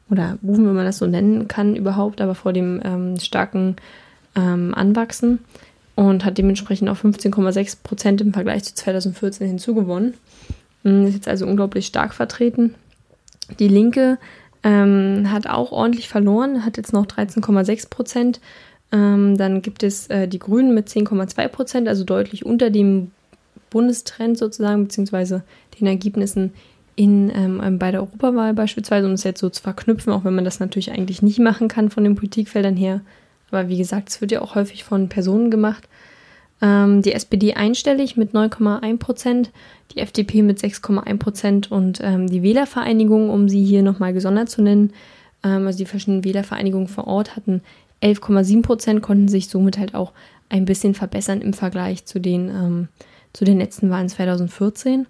oder 0.09 0.37
Boom, 0.41 0.65
wenn 0.67 0.75
man 0.75 0.85
das 0.85 0.97
so 0.97 1.07
nennen 1.07 1.47
kann 1.47 1.75
überhaupt, 1.75 2.21
aber 2.21 2.35
vor 2.35 2.53
dem 2.53 2.81
ähm, 2.83 3.19
starken 3.19 3.77
ähm, 4.35 4.73
Anwachsen 4.75 5.39
und 5.95 6.25
hat 6.25 6.37
dementsprechend 6.37 6.89
auch 6.89 6.97
15,6 6.97 7.77
Prozent 7.83 8.21
im 8.21 8.33
Vergleich 8.33 8.63
zu 8.63 8.75
2014 8.75 9.47
hinzugewonnen. 9.47 10.13
Hm, 10.83 11.07
ist 11.07 11.13
jetzt 11.13 11.27
also 11.27 11.45
unglaublich 11.45 11.85
stark 11.85 12.13
vertreten. 12.13 12.75
Die 13.59 13.67
Linke 13.67 14.17
ähm, 14.63 15.27
hat 15.31 15.47
auch 15.47 15.71
ordentlich 15.71 16.07
verloren, 16.07 16.65
hat 16.65 16.77
jetzt 16.77 16.93
noch 16.93 17.05
13,6 17.05 17.89
Prozent. 17.89 18.39
Ähm, 18.91 19.37
dann 19.37 19.61
gibt 19.61 19.83
es 19.83 20.07
äh, 20.07 20.27
die 20.27 20.39
Grünen 20.39 20.73
mit 20.73 20.87
10,2 20.89 21.47
Prozent, 21.47 21.87
also 21.87 22.03
deutlich 22.03 22.45
unter 22.45 22.69
dem 22.69 23.11
Bundestrend 23.71 24.37
sozusagen, 24.37 24.83
beziehungsweise 24.83 25.43
den 25.79 25.87
Ergebnissen 25.87 26.53
in, 26.95 27.31
ähm, 27.33 27.79
bei 27.79 27.89
der 27.89 28.01
Europawahl 28.01 28.53
beispielsweise, 28.53 29.07
um 29.07 29.13
es 29.13 29.23
jetzt 29.23 29.39
so 29.39 29.49
zu 29.49 29.63
verknüpfen, 29.63 30.13
auch 30.13 30.23
wenn 30.23 30.35
man 30.35 30.45
das 30.45 30.59
natürlich 30.59 30.91
eigentlich 30.91 31.23
nicht 31.23 31.39
machen 31.39 31.67
kann 31.67 31.89
von 31.89 32.03
den 32.03 32.15
Politikfeldern 32.15 32.75
her. 32.75 33.01
Aber 33.49 33.69
wie 33.69 33.77
gesagt, 33.77 34.09
es 34.09 34.21
wird 34.21 34.31
ja 34.31 34.41
auch 34.41 34.53
häufig 34.53 34.83
von 34.83 35.09
Personen 35.09 35.49
gemacht. 35.49 35.89
Ähm, 36.61 37.01
die 37.01 37.13
SPD 37.13 37.53
einstellig 37.53 38.17
mit 38.17 38.33
9,1 38.33 38.97
Prozent, 38.97 39.51
die 39.95 39.99
FDP 39.99 40.43
mit 40.43 40.59
6,1 40.59 41.17
Prozent 41.17 41.71
und 41.71 41.99
ähm, 42.03 42.27
die 42.27 42.43
Wählervereinigung, 42.43 43.29
um 43.29 43.49
sie 43.49 43.63
hier 43.63 43.81
nochmal 43.81 44.13
gesondert 44.13 44.49
zu 44.49 44.61
nennen, 44.61 44.93
ähm, 45.43 45.65
also 45.65 45.77
die 45.77 45.85
verschiedenen 45.85 46.23
Wählervereinigungen 46.23 46.87
vor 46.87 47.07
Ort 47.07 47.35
hatten 47.35 47.61
11,7 48.03 48.61
Prozent, 48.61 49.01
konnten 49.01 49.27
sich 49.27 49.47
somit 49.47 49.77
halt 49.77 49.95
auch 49.95 50.11
ein 50.49 50.65
bisschen 50.65 50.93
verbessern 50.93 51.41
im 51.41 51.53
Vergleich 51.53 52.05
zu 52.05 52.19
den, 52.19 52.49
ähm, 52.49 52.87
zu 53.33 53.45
den 53.45 53.59
letzten 53.59 53.89
Wahlen 53.89 54.09
2014. 54.09 55.07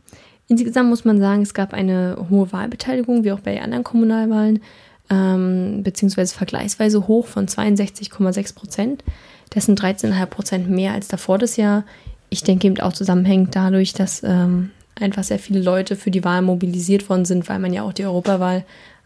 Insgesamt 0.48 0.90
muss 0.90 1.06
man 1.06 1.20
sagen, 1.20 1.42
es 1.42 1.54
gab 1.54 1.74
eine 1.74 2.28
hohe 2.30 2.52
Wahlbeteiligung, 2.52 3.24
wie 3.24 3.32
auch 3.32 3.40
bei 3.40 3.62
anderen 3.62 3.84
Kommunalwahlen, 3.84 4.62
ähm, 5.10 5.82
beziehungsweise 5.84 6.36
vergleichsweise 6.36 7.08
hoch 7.08 7.28
von 7.28 7.48
62,6 7.48 8.56
Prozent. 8.56 9.04
Das 9.50 9.66
sind 9.66 9.82
13,5 9.82 10.26
Prozent 10.28 10.70
mehr 10.70 10.94
als 10.94 11.08
davor 11.08 11.38
das 11.38 11.58
Jahr. 11.58 11.86
Ich 12.30 12.44
denke 12.44 12.68
eben 12.68 12.80
auch 12.80 12.94
zusammenhängt 12.94 13.56
dadurch, 13.56 13.94
dass 13.94 14.24
ähm, 14.24 14.72
einfach 14.96 15.24
sehr 15.24 15.40
viele 15.40 15.62
Leute 15.62 15.96
für 15.96 16.12
die 16.12 16.24
Wahl 16.24 16.42
mobilisiert 16.42 17.10
worden 17.10 17.26
sind, 17.26 17.50
weil 17.50 17.60
man 17.60 17.74
ja 17.74 17.84
auch 17.84 17.94
die 17.94 18.06
Europawahl 18.06 18.64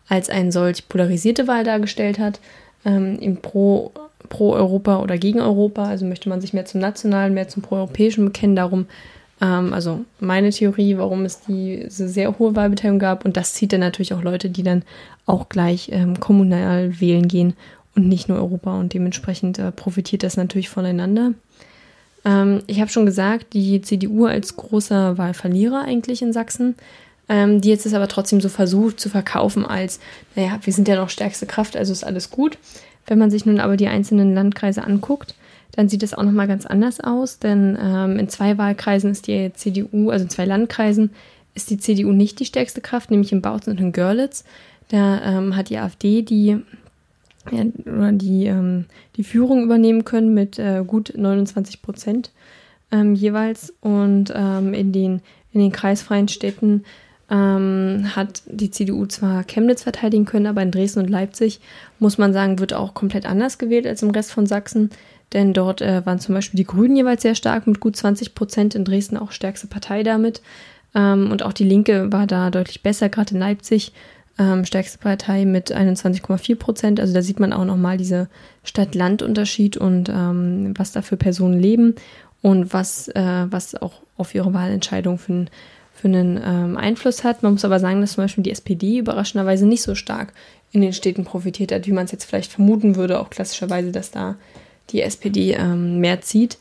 als 0.08 0.30
eine 0.30 0.52
solch 0.52 0.88
polarisierte 0.88 1.48
Wahl 1.48 1.64
dargestellt 1.64 2.20
hat, 2.20 2.40
ähm, 2.86 3.38
Pro, 3.42 3.92
Pro 4.30 4.54
Europa 4.54 5.02
oder 5.02 5.18
gegen 5.18 5.42
Europa. 5.42 5.86
Also 5.86 6.06
möchte 6.06 6.30
man 6.30 6.42
sich 6.42 6.54
mehr 6.54 6.66
zum 6.66 6.82
Nationalen, 6.82 7.34
mehr 7.34 7.48
zum 7.48 7.64
Proeuropäischen 7.64 8.26
bekennen. 8.26 8.56
Darum, 8.56 8.86
ähm, 9.42 9.74
also 9.74 10.06
meine 10.20 10.52
Theorie, 10.52 10.98
warum 10.98 11.26
es 11.26 11.42
diese 11.42 12.08
sehr 12.08 12.38
hohe 12.40 12.56
Wahlbeteiligung 12.56 13.00
gab. 13.00 13.26
Und 13.26 13.38
das 13.38 13.54
zieht 13.54 13.74
dann 13.74 13.82
natürlich 13.82 14.14
auch 14.14 14.24
Leute, 14.24 14.50
die 14.50 14.64
dann 14.64 14.84
auch 15.26 15.50
gleich 15.50 15.90
ähm, 15.92 16.20
kommunal 16.20 17.00
wählen 17.00 17.28
gehen 17.28 17.54
und 17.96 18.08
nicht 18.08 18.30
nur 18.30 18.38
Europa. 18.38 18.78
Und 18.80 18.94
dementsprechend 18.94 19.60
äh, 19.60 19.72
profitiert 19.72 20.24
das 20.24 20.38
natürlich 20.38 20.70
voneinander. 20.70 21.34
Ähm, 22.26 22.64
ich 22.68 22.82
habe 22.82 22.92
schon 22.92 23.06
gesagt, 23.06 23.54
die 23.54 23.82
CDU 23.82 24.26
als 24.26 24.56
großer 24.58 25.18
Wahlverlierer 25.18 25.84
eigentlich 25.84 26.22
in 26.22 26.34
Sachsen, 26.34 26.76
ähm, 27.30 27.62
die 27.62 27.70
jetzt 27.70 27.86
ist 27.86 27.94
aber 27.94 28.08
trotzdem 28.08 28.42
so 28.42 28.50
versucht 28.50 29.00
zu 29.00 29.10
verkaufen 29.10 29.66
als, 29.66 30.00
naja, 30.36 30.60
wir 30.62 30.74
sind 30.74 30.88
ja 30.88 30.96
noch 30.96 31.10
stärkste 31.10 31.46
Kraft, 31.46 31.76
also 31.76 31.92
ist 31.92 32.04
alles 32.04 32.30
gut. 32.30 32.58
Wenn 33.08 33.20
man 33.20 33.32
sich 33.32 33.46
nun 33.46 33.60
aber 33.60 33.78
die 33.78 33.88
einzelnen 33.88 34.34
Landkreise 34.34 34.84
anguckt, 34.84 35.36
dann 35.72 35.90
sieht 35.90 36.04
es 36.04 36.14
auch 36.14 36.24
nochmal 36.24 36.48
ganz 36.48 36.66
anders 36.66 37.00
aus, 37.00 37.40
denn 37.40 37.78
ähm, 37.82 38.18
in 38.18 38.30
zwei 38.30 38.58
Wahlkreisen 38.58 39.12
ist 39.12 39.28
die 39.28 39.52
CDU, 39.54 40.10
also 40.10 40.24
in 40.24 40.30
zwei 40.30 40.46
Landkreisen, 40.46 41.12
ist 41.54 41.70
die 41.70 41.78
CDU 41.78 42.12
nicht 42.12 42.40
die 42.40 42.46
stärkste 42.46 42.82
Kraft, 42.82 43.12
nämlich 43.12 43.32
in 43.32 43.42
Bautzen 43.42 43.72
und 43.72 43.80
in 43.80 43.92
Görlitz. 43.92 44.44
Da 44.90 45.22
ähm, 45.24 45.56
hat 45.56 45.70
die 45.70 45.78
AfD 45.78 46.22
die 46.22 46.60
ja, 47.52 47.64
oder 47.86 48.12
die, 48.12 48.46
ähm, 48.46 48.86
die 49.18 49.24
Führung 49.24 49.64
übernehmen 49.64 50.04
können 50.04 50.34
mit 50.34 50.60
äh, 50.60 50.84
gut 50.86 51.14
29 51.16 51.82
Prozent 51.82 52.32
ähm, 52.92 53.16
jeweils. 53.16 53.74
Und 53.82 54.34
ähm, 54.36 54.74
in, 54.74 54.92
den, 54.92 55.22
in 55.54 55.62
den 55.62 55.72
kreisfreien 55.72 56.28
Städten 56.28 56.84
ähm, 57.30 58.12
hat 58.16 58.44
die 58.46 58.70
CDU 58.70 59.06
zwar 59.08 59.44
Chemnitz 59.44 59.84
verteidigen 59.84 60.26
können, 60.26 60.48
aber 60.48 60.62
in 60.62 60.72
Dresden 60.72 61.00
und 61.00 61.10
Leipzig, 61.10 61.60
muss 62.00 62.18
man 62.18 62.34
sagen, 62.34 62.60
wird 62.60 62.74
auch 62.74 62.94
komplett 62.94 63.26
anders 63.26 63.58
gewählt 63.58 63.88
als 63.88 64.04
im 64.04 64.12
Rest 64.12 64.32
von 64.32 64.46
Sachsen. 64.46 64.90
denn 65.34 65.54
dort 65.54 65.82
äh, 65.82 66.06
waren 66.06 66.20
zum 66.20 66.36
Beispiel 66.36 66.58
die 66.58 66.66
Grünen 66.66 66.96
jeweils 66.96 67.24
sehr 67.24 67.36
stark 67.36 67.66
mit 67.66 67.80
gut 67.80 67.96
20 67.96 68.36
Prozent, 68.36 68.76
in 68.76 68.86
Dresden 68.86 69.18
auch 69.18 69.32
stärkste 69.32 69.68
Partei 69.68 70.04
damit. 70.04 70.42
Ähm, 70.94 71.32
und 71.32 71.44
auch 71.44 71.54
die 71.54 71.64
Linke 71.64 72.12
war 72.12 72.28
da 72.28 72.52
deutlich 72.52 72.84
besser, 72.84 73.10
gerade 73.10 73.34
in 73.34 73.40
Leipzig. 73.40 73.92
Ähm, 74.38 74.66
stärkste 74.66 74.98
Partei 74.98 75.46
mit 75.46 75.74
21,4 75.74 76.56
Prozent. 76.58 77.00
Also 77.00 77.14
da 77.14 77.22
sieht 77.22 77.40
man 77.40 77.54
auch 77.54 77.66
nochmal 77.66 77.98
diese 77.98 78.28
Stadt-Land-Unterschied 78.64 79.78
und 79.78 80.10
ähm, 80.10 80.74
was 80.78 80.92
da 80.92 81.02
für 81.02 81.16
Personen 81.18 81.60
leben 81.60 81.96
und 82.42 82.74
was, 82.74 83.08
äh, 83.08 83.48
was 83.50 83.76
auch 83.82 84.02
auf 84.18 84.36
ihre 84.36 84.54
Wahlentscheidung 84.54 85.18
für, 85.18 85.34
ein, 85.34 85.50
für 85.96 86.08
einen 86.10 86.40
ähm, 86.44 86.78
Einfluss 86.78 87.24
hat. 87.24 87.42
Man 87.42 87.54
muss 87.54 87.66
aber 87.66 87.80
sagen, 87.80 88.02
dass 88.02 88.14
zum 88.14 88.26
Beispiel 88.26 88.44
die 88.44 88.52
SPD 88.52 89.00
überraschenderweise 89.00 89.66
nicht 89.66 89.82
so 89.82 89.96
stark 89.96 90.34
in 90.72 90.82
den 90.82 90.94
Städten 90.94 91.24
profitiert 91.24 91.72
hat, 91.72 91.88
wie 91.88 91.94
man 91.94 92.06
es 92.06 92.12
jetzt 92.12 92.26
vielleicht 92.26 92.52
vermuten 92.52 92.98
würde, 92.98 93.20
auch 93.20 93.30
klassischerweise, 93.30 93.92
dass 93.92 94.12
da 94.12 94.36
die 94.92 95.02
SPD 95.02 95.54
ähm, 95.54 96.00
mehr 96.00 96.22
zieht. 96.22 96.58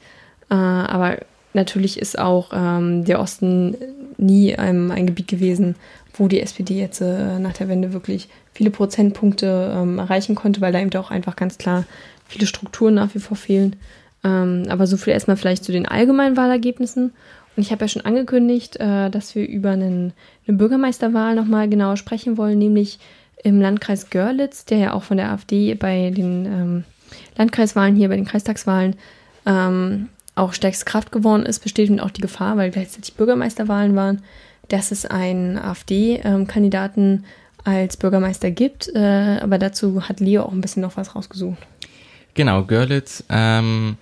Äh, 0.51 0.55
aber 0.55 1.19
natürlich 1.53 1.99
ist 1.99 2.19
auch 2.19 2.51
ähm, 2.55 3.05
der 3.05 3.21
Osten 3.21 3.77
nie 4.17 4.53
ähm, 4.53 4.93
ein 4.93 5.07
Gebiet 5.07 5.27
gewesen, 5.27 5.75
wo 6.15 6.29
die 6.29 6.41
SPD 6.41 6.79
jetzt 6.79 7.01
äh, 7.01 7.39
nach 7.41 7.55
der 7.55 7.69
Wende 7.69 7.93
wirklich 7.93 8.29
viele 8.53 8.71
Prozentpunkte 8.71 9.75
ähm, 9.77 9.99
erreichen 9.99 10.37
konnte, 10.37 10.61
weil 10.61 10.73
da 10.73 10.79
eben 10.79 10.95
auch 10.95 11.11
einfach 11.11 11.35
ganz 11.35 11.59
klar 11.59 11.85
viele 12.29 12.47
Strukturen 12.47 12.95
nach 12.95 13.15
wie 13.15 13.19
vor 13.19 13.37
fehlen. 13.37 13.77
Ähm, 14.23 14.67
aber 14.69 14.87
so 14.87 14.97
viel 14.97 15.13
erstmal 15.13 15.37
vielleicht 15.37 15.65
zu 15.65 15.73
den 15.73 15.87
allgemeinen 15.87 16.37
Wahlergebnissen. 16.37 17.13
Und 17.57 17.63
ich 17.63 17.71
habe 17.71 17.85
ja 17.85 17.89
schon 17.89 18.05
angekündigt, 18.05 18.77
äh, 18.77 19.11
dass 19.11 19.35
wir 19.35 19.47
über 19.47 19.71
einen, 19.71 20.13
eine 20.47 20.57
Bürgermeisterwahl 20.57 21.35
nochmal 21.35 21.69
genauer 21.69 21.97
sprechen 21.97 22.37
wollen, 22.37 22.59
nämlich 22.59 22.99
im 23.43 23.61
Landkreis 23.61 24.11
Görlitz, 24.11 24.65
der 24.65 24.79
ja 24.79 24.93
auch 24.93 25.03
von 25.03 25.19
der 25.19 25.31
AfD 25.31 25.75
bei 25.75 26.11
den 26.11 26.47
ähm, 26.47 26.85
Landkreiswahlen 27.37 27.95
hier, 27.95 28.09
bei 28.09 28.17
den 28.17 28.25
Kreistagswahlen 28.25 28.97
ähm, 29.47 30.09
auch 30.35 30.53
stärkste 30.53 30.85
Kraft 30.85 31.13
geworden 31.13 31.47
ist, 31.47 31.61
besteht 31.61 31.89
eben 31.91 32.01
auch 32.01 32.11
die 32.11 32.23
Gefahr, 32.23 32.57
weil 32.57 32.71
gleichzeitig 32.71 33.15
Bürgermeisterwahlen 33.15 33.95
waren, 33.95 34.23
dass 34.69 34.91
es 34.91 35.07
einen 35.07 35.59
AfD-Kandidaten 35.59 37.25
als 37.65 37.97
Bürgermeister 37.97 38.51
gibt. 38.51 38.89
Äh, 38.95 39.39
aber 39.41 39.59
dazu 39.59 40.09
hat 40.09 40.21
Leo 40.21 40.43
auch 40.43 40.53
ein 40.53 40.61
bisschen 40.61 40.83
noch 40.83 40.97
was 40.97 41.15
rausgesucht. 41.15 41.59
Genau, 42.35 42.65
Görlitz, 42.65 43.25
ähm, 43.29 43.97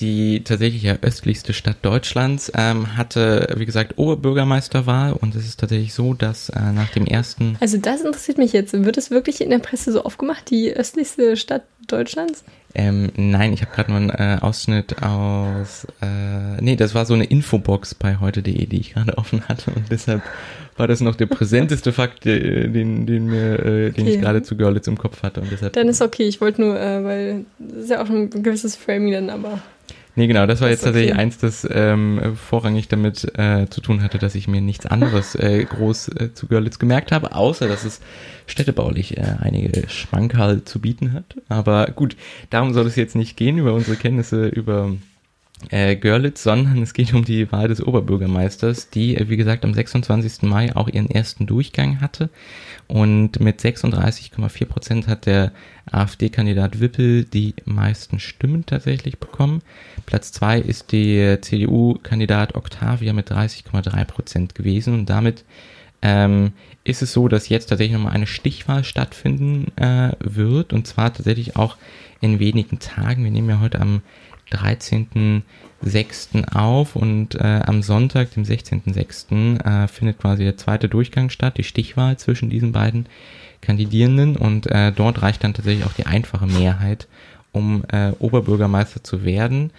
die 0.00 0.42
tatsächlich 0.44 0.82
ja 0.82 0.96
östlichste 1.02 1.52
Stadt 1.52 1.76
Deutschlands, 1.82 2.50
ähm, 2.56 2.96
hatte, 2.96 3.54
wie 3.56 3.66
gesagt, 3.66 3.98
Oberbürgermeisterwahl 3.98 5.12
und 5.12 5.34
es 5.34 5.46
ist 5.46 5.60
tatsächlich 5.60 5.94
so, 5.94 6.14
dass 6.14 6.48
äh, 6.48 6.72
nach 6.72 6.90
dem 6.90 7.06
ersten. 7.06 7.56
Also 7.60 7.78
das 7.78 8.00
interessiert 8.02 8.38
mich 8.38 8.52
jetzt. 8.52 8.72
Wird 8.72 8.96
es 8.96 9.10
wirklich 9.10 9.40
in 9.40 9.50
der 9.50 9.58
Presse 9.58 9.92
so 9.92 10.02
aufgemacht, 10.02 10.50
die 10.50 10.72
östlichste 10.72 11.36
Stadt 11.36 11.62
Deutschlands? 11.86 12.44
Ähm, 12.74 13.10
nein, 13.16 13.52
ich 13.52 13.62
habe 13.62 13.72
gerade 13.74 13.90
nur 13.90 14.00
einen 14.00 14.10
äh, 14.10 14.38
Ausschnitt 14.40 15.02
aus. 15.02 15.86
Äh, 16.00 16.60
nee, 16.60 16.76
das 16.76 16.94
war 16.94 17.04
so 17.04 17.14
eine 17.14 17.24
Infobox 17.24 17.94
bei 17.96 18.18
heute.de, 18.18 18.66
die 18.66 18.80
ich 18.80 18.94
gerade 18.94 19.18
offen 19.18 19.48
hatte 19.48 19.72
und 19.72 19.90
deshalb 19.90 20.22
war 20.76 20.88
das 20.88 21.00
noch 21.00 21.16
der 21.16 21.26
präsenteste 21.26 21.92
Fakt, 21.92 22.24
den, 22.24 23.06
den, 23.06 23.26
mir, 23.26 23.58
äh, 23.58 23.90
den 23.90 24.04
okay. 24.04 24.14
ich 24.14 24.20
gerade 24.20 24.42
zu 24.42 24.56
Görlitz 24.56 24.86
im 24.86 24.98
Kopf 24.98 25.22
hatte. 25.22 25.40
Und 25.40 25.50
deshalb, 25.50 25.72
dann 25.74 25.88
ist 25.88 26.00
okay, 26.00 26.24
ich 26.24 26.40
wollte 26.40 26.62
nur, 26.62 26.80
äh, 26.80 27.04
weil 27.04 27.44
das 27.58 27.84
ist 27.84 27.90
ja 27.90 28.02
auch 28.02 28.08
ein 28.08 28.30
gewisses 28.30 28.76
Framing 28.76 29.12
dann, 29.12 29.30
aber. 29.30 29.60
Nee, 30.20 30.26
genau, 30.26 30.44
das 30.44 30.60
war 30.60 30.68
das 30.68 30.76
jetzt 30.76 30.84
tatsächlich 30.84 31.12
okay. 31.12 31.22
eins, 31.22 31.38
das 31.38 31.66
ähm, 31.72 32.36
vorrangig 32.36 32.88
damit 32.88 33.24
äh, 33.38 33.68
zu 33.70 33.80
tun 33.80 34.02
hatte, 34.02 34.18
dass 34.18 34.34
ich 34.34 34.48
mir 34.48 34.60
nichts 34.60 34.84
anderes 34.84 35.34
äh, 35.34 35.64
groß 35.64 36.08
äh, 36.08 36.34
zu 36.34 36.46
Görlitz 36.46 36.78
gemerkt 36.78 37.10
habe, 37.10 37.34
außer 37.34 37.66
dass 37.68 37.84
es 37.84 38.02
städtebaulich 38.46 39.16
äh, 39.16 39.36
einige 39.40 39.88
Schmankerl 39.88 40.62
zu 40.64 40.78
bieten 40.78 41.14
hat. 41.14 41.36
Aber 41.48 41.86
gut, 41.86 42.16
darum 42.50 42.74
soll 42.74 42.86
es 42.86 42.96
jetzt 42.96 43.16
nicht 43.16 43.38
gehen, 43.38 43.56
über 43.56 43.72
unsere 43.72 43.96
Kenntnisse 43.96 44.48
über 44.48 44.92
äh, 45.70 45.96
Görlitz, 45.96 46.42
sondern 46.42 46.82
es 46.82 46.92
geht 46.92 47.14
um 47.14 47.24
die 47.24 47.50
Wahl 47.50 47.68
des 47.68 47.82
Oberbürgermeisters, 47.82 48.90
die, 48.90 49.18
wie 49.26 49.38
gesagt, 49.38 49.64
am 49.64 49.72
26. 49.72 50.42
Mai 50.42 50.76
auch 50.76 50.88
ihren 50.88 51.08
ersten 51.08 51.46
Durchgang 51.46 52.02
hatte. 52.02 52.28
Und 52.90 53.38
mit 53.38 53.60
36,4 53.60 54.64
Prozent 54.66 55.06
hat 55.06 55.26
der 55.26 55.52
AfD-Kandidat 55.92 56.80
Wippel 56.80 57.24
die 57.24 57.54
meisten 57.64 58.18
Stimmen 58.18 58.66
tatsächlich 58.66 59.20
bekommen. 59.20 59.62
Platz 60.06 60.32
zwei 60.32 60.58
ist 60.58 60.90
der 60.90 61.40
CDU-Kandidat 61.40 62.56
Octavia 62.56 63.12
mit 63.12 63.30
30,3 63.30 64.04
Prozent 64.06 64.54
gewesen. 64.56 64.94
Und 64.94 65.06
damit 65.08 65.44
ähm, 66.02 66.50
ist 66.82 67.00
es 67.00 67.12
so, 67.12 67.28
dass 67.28 67.48
jetzt 67.48 67.66
tatsächlich 67.66 67.96
nochmal 67.96 68.14
eine 68.14 68.26
Stichwahl 68.26 68.82
stattfinden 68.82 69.70
äh, 69.76 70.10
wird. 70.18 70.72
Und 70.72 70.88
zwar 70.88 71.14
tatsächlich 71.14 71.54
auch 71.54 71.76
in 72.20 72.40
wenigen 72.40 72.80
Tagen. 72.80 73.22
Wir 73.22 73.30
nehmen 73.30 73.50
ja 73.50 73.60
heute 73.60 73.80
am 73.80 74.02
13.06. 74.52 76.54
auf 76.54 76.96
und 76.96 77.34
äh, 77.34 77.60
am 77.64 77.82
Sonntag, 77.82 78.32
dem 78.32 78.44
16.06., 78.44 79.64
äh, 79.64 79.88
findet 79.88 80.18
quasi 80.18 80.44
der 80.44 80.56
zweite 80.56 80.88
Durchgang 80.88 81.30
statt, 81.30 81.58
die 81.58 81.64
Stichwahl 81.64 82.18
zwischen 82.18 82.50
diesen 82.50 82.72
beiden 82.72 83.06
Kandidierenden 83.60 84.36
und 84.36 84.66
äh, 84.66 84.92
dort 84.92 85.22
reicht 85.22 85.44
dann 85.44 85.54
tatsächlich 85.54 85.84
auch 85.84 85.92
die 85.92 86.06
einfache 86.06 86.46
Mehrheit, 86.46 87.08
um 87.52 87.84
äh, 87.92 88.12
Oberbürgermeister 88.18 89.04
zu 89.04 89.24
werden. 89.24 89.70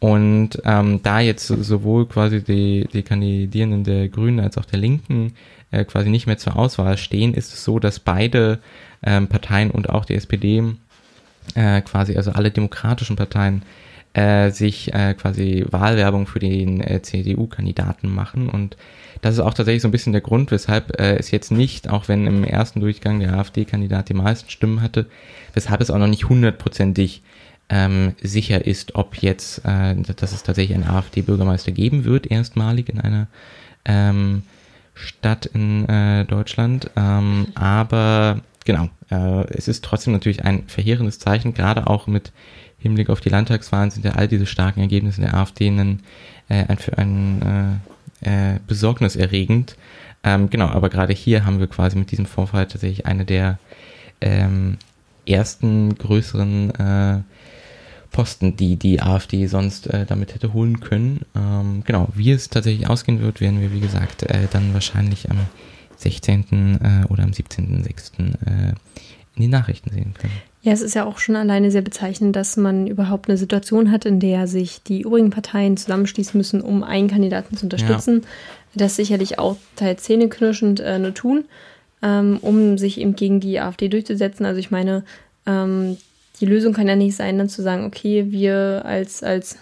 Und 0.00 0.62
ähm, 0.64 1.00
da 1.02 1.20
jetzt 1.20 1.48
sowohl 1.48 2.06
quasi 2.06 2.42
die, 2.42 2.88
die 2.92 3.02
Kandidierenden 3.02 3.82
der 3.82 4.08
Grünen 4.08 4.38
als 4.38 4.56
auch 4.56 4.64
der 4.64 4.78
Linken 4.78 5.34
äh, 5.72 5.84
quasi 5.84 6.08
nicht 6.08 6.26
mehr 6.26 6.38
zur 6.38 6.56
Auswahl 6.56 6.96
stehen, 6.96 7.34
ist 7.34 7.52
es 7.52 7.64
so, 7.64 7.80
dass 7.80 7.98
beide 7.98 8.60
ähm, 9.02 9.26
Parteien 9.26 9.70
und 9.70 9.90
auch 9.90 10.04
die 10.04 10.14
SPD 10.14 10.62
äh, 11.54 11.80
quasi, 11.82 12.16
also 12.16 12.30
alle 12.30 12.50
demokratischen 12.50 13.16
Parteien, 13.16 13.62
äh, 14.18 14.50
sich 14.50 14.92
äh, 14.94 15.14
quasi 15.14 15.64
Wahlwerbung 15.70 16.26
für 16.26 16.40
den 16.40 16.80
äh, 16.80 17.00
CDU-Kandidaten 17.00 18.12
machen. 18.12 18.48
Und 18.48 18.76
das 19.20 19.34
ist 19.34 19.40
auch 19.40 19.54
tatsächlich 19.54 19.82
so 19.82 19.88
ein 19.88 19.92
bisschen 19.92 20.12
der 20.12 20.22
Grund, 20.22 20.50
weshalb 20.50 21.00
äh, 21.00 21.16
es 21.16 21.30
jetzt 21.30 21.52
nicht, 21.52 21.88
auch 21.88 22.08
wenn 22.08 22.26
im 22.26 22.42
ersten 22.42 22.80
Durchgang 22.80 23.20
der 23.20 23.34
AfD-Kandidat 23.34 24.08
die 24.08 24.14
meisten 24.14 24.50
Stimmen 24.50 24.82
hatte, 24.82 25.06
weshalb 25.54 25.80
es 25.80 25.90
auch 25.90 25.98
noch 25.98 26.08
nicht 26.08 26.28
hundertprozentig 26.28 27.22
ähm, 27.68 28.14
sicher 28.20 28.66
ist, 28.66 28.96
ob 28.96 29.16
jetzt, 29.16 29.64
äh, 29.64 29.94
dass 29.94 30.32
es 30.32 30.42
tatsächlich 30.42 30.76
einen 30.76 30.88
AfD-Bürgermeister 30.88 31.70
geben 31.70 32.04
wird, 32.04 32.28
erstmalig 32.28 32.88
in 32.88 33.00
einer 33.00 33.28
ähm, 33.84 34.42
Stadt 34.94 35.46
in 35.46 35.88
äh, 35.88 36.24
Deutschland. 36.24 36.90
Ähm, 36.96 37.48
aber 37.54 38.40
genau, 38.64 38.88
äh, 39.12 39.44
es 39.52 39.68
ist 39.68 39.84
trotzdem 39.84 40.12
natürlich 40.12 40.44
ein 40.44 40.64
verheerendes 40.66 41.20
Zeichen, 41.20 41.54
gerade 41.54 41.86
auch 41.86 42.08
mit 42.08 42.32
Hinblick 42.78 43.10
auf 43.10 43.20
die 43.20 43.28
Landtagswahlen 43.28 43.90
sind 43.90 44.04
ja 44.04 44.12
all 44.12 44.28
diese 44.28 44.46
starken 44.46 44.80
Ergebnisse 44.80 45.20
der 45.20 45.34
AfD 45.34 45.68
ein, 45.68 46.00
äh, 46.48 46.64
ein, 46.66 46.78
ein 46.96 47.80
äh, 48.22 48.54
äh, 48.54 48.60
besorgniserregend. 48.66 49.76
Ähm, 50.24 50.50
genau, 50.50 50.66
aber 50.66 50.88
gerade 50.88 51.12
hier 51.12 51.44
haben 51.44 51.60
wir 51.60 51.66
quasi 51.66 51.96
mit 51.96 52.10
diesem 52.10 52.26
Vorfall 52.26 52.66
tatsächlich 52.66 53.06
eine 53.06 53.24
der 53.24 53.58
ähm, 54.20 54.78
ersten 55.26 55.94
größeren 55.96 56.74
äh, 56.74 57.20
Posten, 58.10 58.56
die 58.56 58.76
die 58.76 59.00
AfD 59.00 59.46
sonst 59.46 59.86
äh, 59.88 60.06
damit 60.06 60.34
hätte 60.34 60.52
holen 60.52 60.80
können. 60.80 61.20
Ähm, 61.36 61.82
genau, 61.84 62.08
wie 62.14 62.30
es 62.30 62.48
tatsächlich 62.48 62.88
ausgehen 62.88 63.20
wird, 63.20 63.40
werden 63.40 63.60
wir, 63.60 63.72
wie 63.72 63.80
gesagt, 63.80 64.22
äh, 64.24 64.48
dann 64.50 64.74
wahrscheinlich 64.74 65.30
am 65.30 65.38
16. 65.96 66.78
Äh, 66.80 67.06
oder 67.08 67.24
am 67.24 67.30
17.06. 67.30 68.34
Äh, 68.46 68.74
in 69.36 69.42
den 69.42 69.50
Nachrichten 69.50 69.90
sehen 69.90 70.14
können. 70.14 70.32
Ja, 70.62 70.72
es 70.72 70.82
ist 70.82 70.94
ja 70.94 71.04
auch 71.04 71.18
schon 71.18 71.36
alleine 71.36 71.70
sehr 71.70 71.82
bezeichnend, 71.82 72.34
dass 72.34 72.56
man 72.56 72.86
überhaupt 72.86 73.28
eine 73.28 73.38
Situation 73.38 73.92
hat, 73.92 74.04
in 74.04 74.18
der 74.18 74.48
sich 74.48 74.82
die 74.82 75.02
übrigen 75.02 75.30
Parteien 75.30 75.76
zusammenschließen 75.76 76.36
müssen, 76.36 76.60
um 76.60 76.82
einen 76.82 77.08
Kandidaten 77.08 77.56
zu 77.56 77.66
unterstützen. 77.66 78.22
Ja. 78.22 78.28
Das 78.74 78.96
sicherlich 78.96 79.38
auch 79.38 79.56
teils 79.76 80.02
zähneknirschend 80.02 80.80
äh, 80.80 80.98
nur 80.98 81.14
tun, 81.14 81.44
ähm, 82.02 82.38
um 82.42 82.76
sich 82.76 83.00
eben 83.00 83.14
gegen 83.14 83.40
die 83.40 83.60
AfD 83.60 83.88
durchzusetzen. 83.88 84.44
Also 84.44 84.58
ich 84.58 84.70
meine, 84.70 85.04
ähm, 85.46 85.96
die 86.40 86.46
Lösung 86.46 86.72
kann 86.72 86.88
ja 86.88 86.96
nicht 86.96 87.16
sein, 87.16 87.38
dann 87.38 87.48
zu 87.48 87.62
sagen, 87.62 87.84
okay, 87.84 88.26
wir 88.30 88.82
als, 88.84 89.22
als 89.22 89.58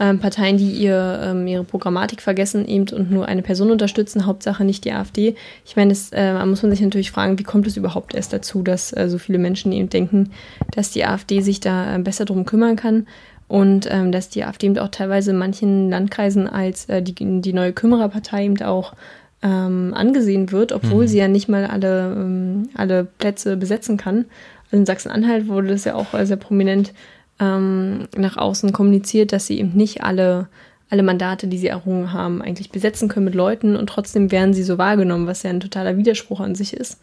ähm, 0.00 0.18
Parteien, 0.18 0.56
die 0.56 0.70
ihr, 0.70 1.20
ähm, 1.22 1.46
ihre 1.46 1.64
Programmatik 1.64 2.22
vergessen 2.22 2.66
eben 2.66 2.88
und 2.90 3.10
nur 3.10 3.26
eine 3.26 3.42
Person 3.42 3.70
unterstützen, 3.70 4.26
Hauptsache 4.26 4.64
nicht 4.64 4.84
die 4.84 4.92
AfD. 4.92 5.34
Ich 5.64 5.76
meine, 5.76 5.90
das, 5.90 6.12
äh, 6.12 6.32
da 6.32 6.46
muss 6.46 6.62
man 6.62 6.70
sich 6.70 6.80
natürlich 6.80 7.10
fragen, 7.10 7.38
wie 7.38 7.44
kommt 7.44 7.66
es 7.66 7.76
überhaupt 7.76 8.14
erst 8.14 8.32
dazu, 8.32 8.62
dass 8.62 8.96
äh, 8.96 9.08
so 9.08 9.18
viele 9.18 9.38
Menschen 9.38 9.72
eben 9.72 9.88
denken, 9.88 10.30
dass 10.72 10.90
die 10.90 11.04
AfD 11.04 11.40
sich 11.40 11.60
da 11.60 11.96
äh, 11.96 11.98
besser 11.98 12.24
drum 12.24 12.44
kümmern 12.44 12.76
kann 12.76 13.06
und 13.48 13.88
ähm, 13.90 14.12
dass 14.12 14.28
die 14.28 14.44
AfD 14.44 14.66
eben 14.66 14.78
auch 14.78 14.88
teilweise 14.88 15.30
in 15.30 15.38
manchen 15.38 15.90
Landkreisen 15.90 16.46
als 16.48 16.84
äh, 16.86 17.02
die, 17.02 17.14
die 17.14 17.52
neue 17.52 17.72
Kümmererpartei 17.72 18.44
eben 18.44 18.60
auch 18.62 18.94
ähm, 19.42 19.94
angesehen 19.94 20.52
wird, 20.52 20.72
obwohl 20.72 21.04
mhm. 21.04 21.08
sie 21.08 21.18
ja 21.18 21.28
nicht 21.28 21.48
mal 21.48 21.66
alle, 21.66 22.12
ähm, 22.12 22.68
alle 22.74 23.04
Plätze 23.04 23.56
besetzen 23.56 23.96
kann. 23.96 24.26
Also 24.64 24.76
in 24.76 24.86
Sachsen-Anhalt 24.86 25.48
wurde 25.48 25.68
das 25.68 25.84
ja 25.84 25.94
auch 25.94 26.12
äh, 26.14 26.26
sehr 26.26 26.36
prominent 26.36 26.92
ähm, 27.40 28.08
nach 28.16 28.36
außen 28.36 28.72
kommuniziert, 28.72 29.32
dass 29.32 29.46
sie 29.46 29.58
eben 29.58 29.72
nicht 29.74 30.02
alle, 30.02 30.48
alle 30.90 31.02
Mandate, 31.02 31.46
die 31.46 31.58
sie 31.58 31.68
errungen 31.68 32.12
haben, 32.12 32.42
eigentlich 32.42 32.70
besetzen 32.70 33.08
können 33.08 33.26
mit 33.26 33.34
Leuten 33.34 33.76
und 33.76 33.88
trotzdem 33.88 34.30
werden 34.30 34.54
sie 34.54 34.62
so 34.62 34.78
wahrgenommen, 34.78 35.26
was 35.26 35.42
ja 35.42 35.50
ein 35.50 35.60
totaler 35.60 35.96
Widerspruch 35.96 36.40
an 36.40 36.54
sich 36.54 36.74
ist. 36.74 37.00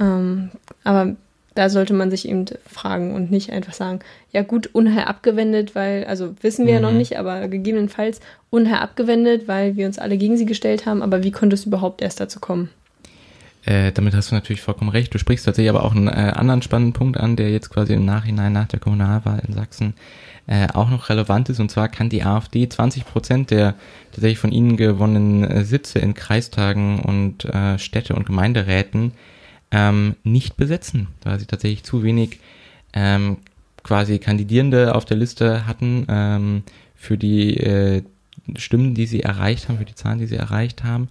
Ähm, 0.00 0.50
aber 0.84 1.14
da 1.54 1.68
sollte 1.68 1.92
man 1.92 2.10
sich 2.10 2.28
eben 2.28 2.46
fragen 2.66 3.14
und 3.14 3.30
nicht 3.30 3.52
einfach 3.52 3.74
sagen, 3.74 4.00
ja 4.32 4.42
gut, 4.42 4.70
Unheil 4.72 5.04
abgewendet, 5.04 5.74
weil, 5.74 6.04
also 6.04 6.34
wissen 6.40 6.66
wir 6.66 6.78
mhm. 6.78 6.82
ja 6.82 6.90
noch 6.90 6.96
nicht, 6.96 7.18
aber 7.18 7.46
gegebenenfalls 7.48 8.20
Unheil 8.50 8.80
abgewendet, 8.80 9.48
weil 9.48 9.76
wir 9.76 9.86
uns 9.86 9.98
alle 9.98 10.16
gegen 10.16 10.36
sie 10.36 10.46
gestellt 10.46 10.86
haben, 10.86 11.02
aber 11.02 11.22
wie 11.22 11.30
konnte 11.30 11.54
es 11.54 11.66
überhaupt 11.66 12.00
erst 12.00 12.20
dazu 12.20 12.40
kommen? 12.40 12.70
Äh, 13.64 13.92
damit 13.92 14.14
hast 14.14 14.30
du 14.30 14.34
natürlich 14.34 14.60
vollkommen 14.60 14.90
recht. 14.90 15.14
Du 15.14 15.18
sprichst 15.18 15.44
tatsächlich 15.44 15.70
aber 15.70 15.84
auch 15.84 15.94
einen 15.94 16.08
äh, 16.08 16.32
anderen 16.34 16.62
spannenden 16.62 16.94
Punkt 16.94 17.18
an, 17.18 17.36
der 17.36 17.50
jetzt 17.50 17.70
quasi 17.70 17.94
im 17.94 18.04
Nachhinein 18.04 18.52
nach 18.52 18.66
der 18.66 18.80
Kommunalwahl 18.80 19.40
in 19.46 19.54
Sachsen 19.54 19.94
äh, 20.48 20.66
auch 20.72 20.90
noch 20.90 21.08
relevant 21.08 21.48
ist. 21.48 21.60
Und 21.60 21.70
zwar 21.70 21.88
kann 21.88 22.08
die 22.08 22.24
AfD 22.24 22.68
20 22.68 23.06
Prozent 23.06 23.50
der 23.52 23.74
tatsächlich 24.10 24.40
von 24.40 24.50
ihnen 24.50 24.76
gewonnenen 24.76 25.44
äh, 25.44 25.64
Sitze 25.64 26.00
in 26.00 26.14
Kreistagen 26.14 27.00
und 27.00 27.44
äh, 27.44 27.78
Städte- 27.78 28.14
und 28.14 28.26
Gemeinderäten 28.26 29.12
ähm, 29.70 30.16
nicht 30.24 30.56
besetzen, 30.56 31.08
weil 31.22 31.38
sie 31.38 31.46
tatsächlich 31.46 31.84
zu 31.84 32.02
wenig 32.02 32.40
ähm, 32.94 33.38
quasi 33.84 34.18
Kandidierende 34.18 34.94
auf 34.94 35.04
der 35.04 35.16
Liste 35.16 35.66
hatten 35.66 36.06
ähm, 36.08 36.62
für 36.94 37.16
die 37.16 38.04
Stimmen, 38.56 38.94
die 38.94 39.06
sie 39.06 39.22
erreicht 39.22 39.68
haben, 39.68 39.78
für 39.78 39.84
die 39.84 39.94
Zahlen, 39.94 40.18
die 40.18 40.26
sie 40.26 40.36
erreicht 40.36 40.84
haben. 40.84 41.08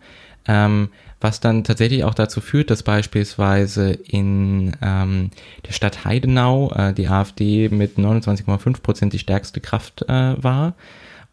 Ähm, 0.48 0.90
was 1.20 1.40
dann 1.40 1.64
tatsächlich 1.64 2.04
auch 2.04 2.16
dazu 2.16 2.42
führt, 2.42 2.72
dass 2.72 2.82
beispielsweise 2.82 3.92
in 3.92 4.76
ähm, 4.82 5.30
der 5.68 5.72
Stadt 5.72 6.04
Heidenau 6.04 6.72
äh, 6.72 6.94
die 6.94 7.08
AfD 7.08 7.70
mit 7.70 7.98
29,5 7.98 8.82
Prozent 8.82 9.14
die 9.14 9.20
stärkste 9.20 9.62
Kraft 9.62 10.02
äh, 10.10 10.44
war 10.44 10.74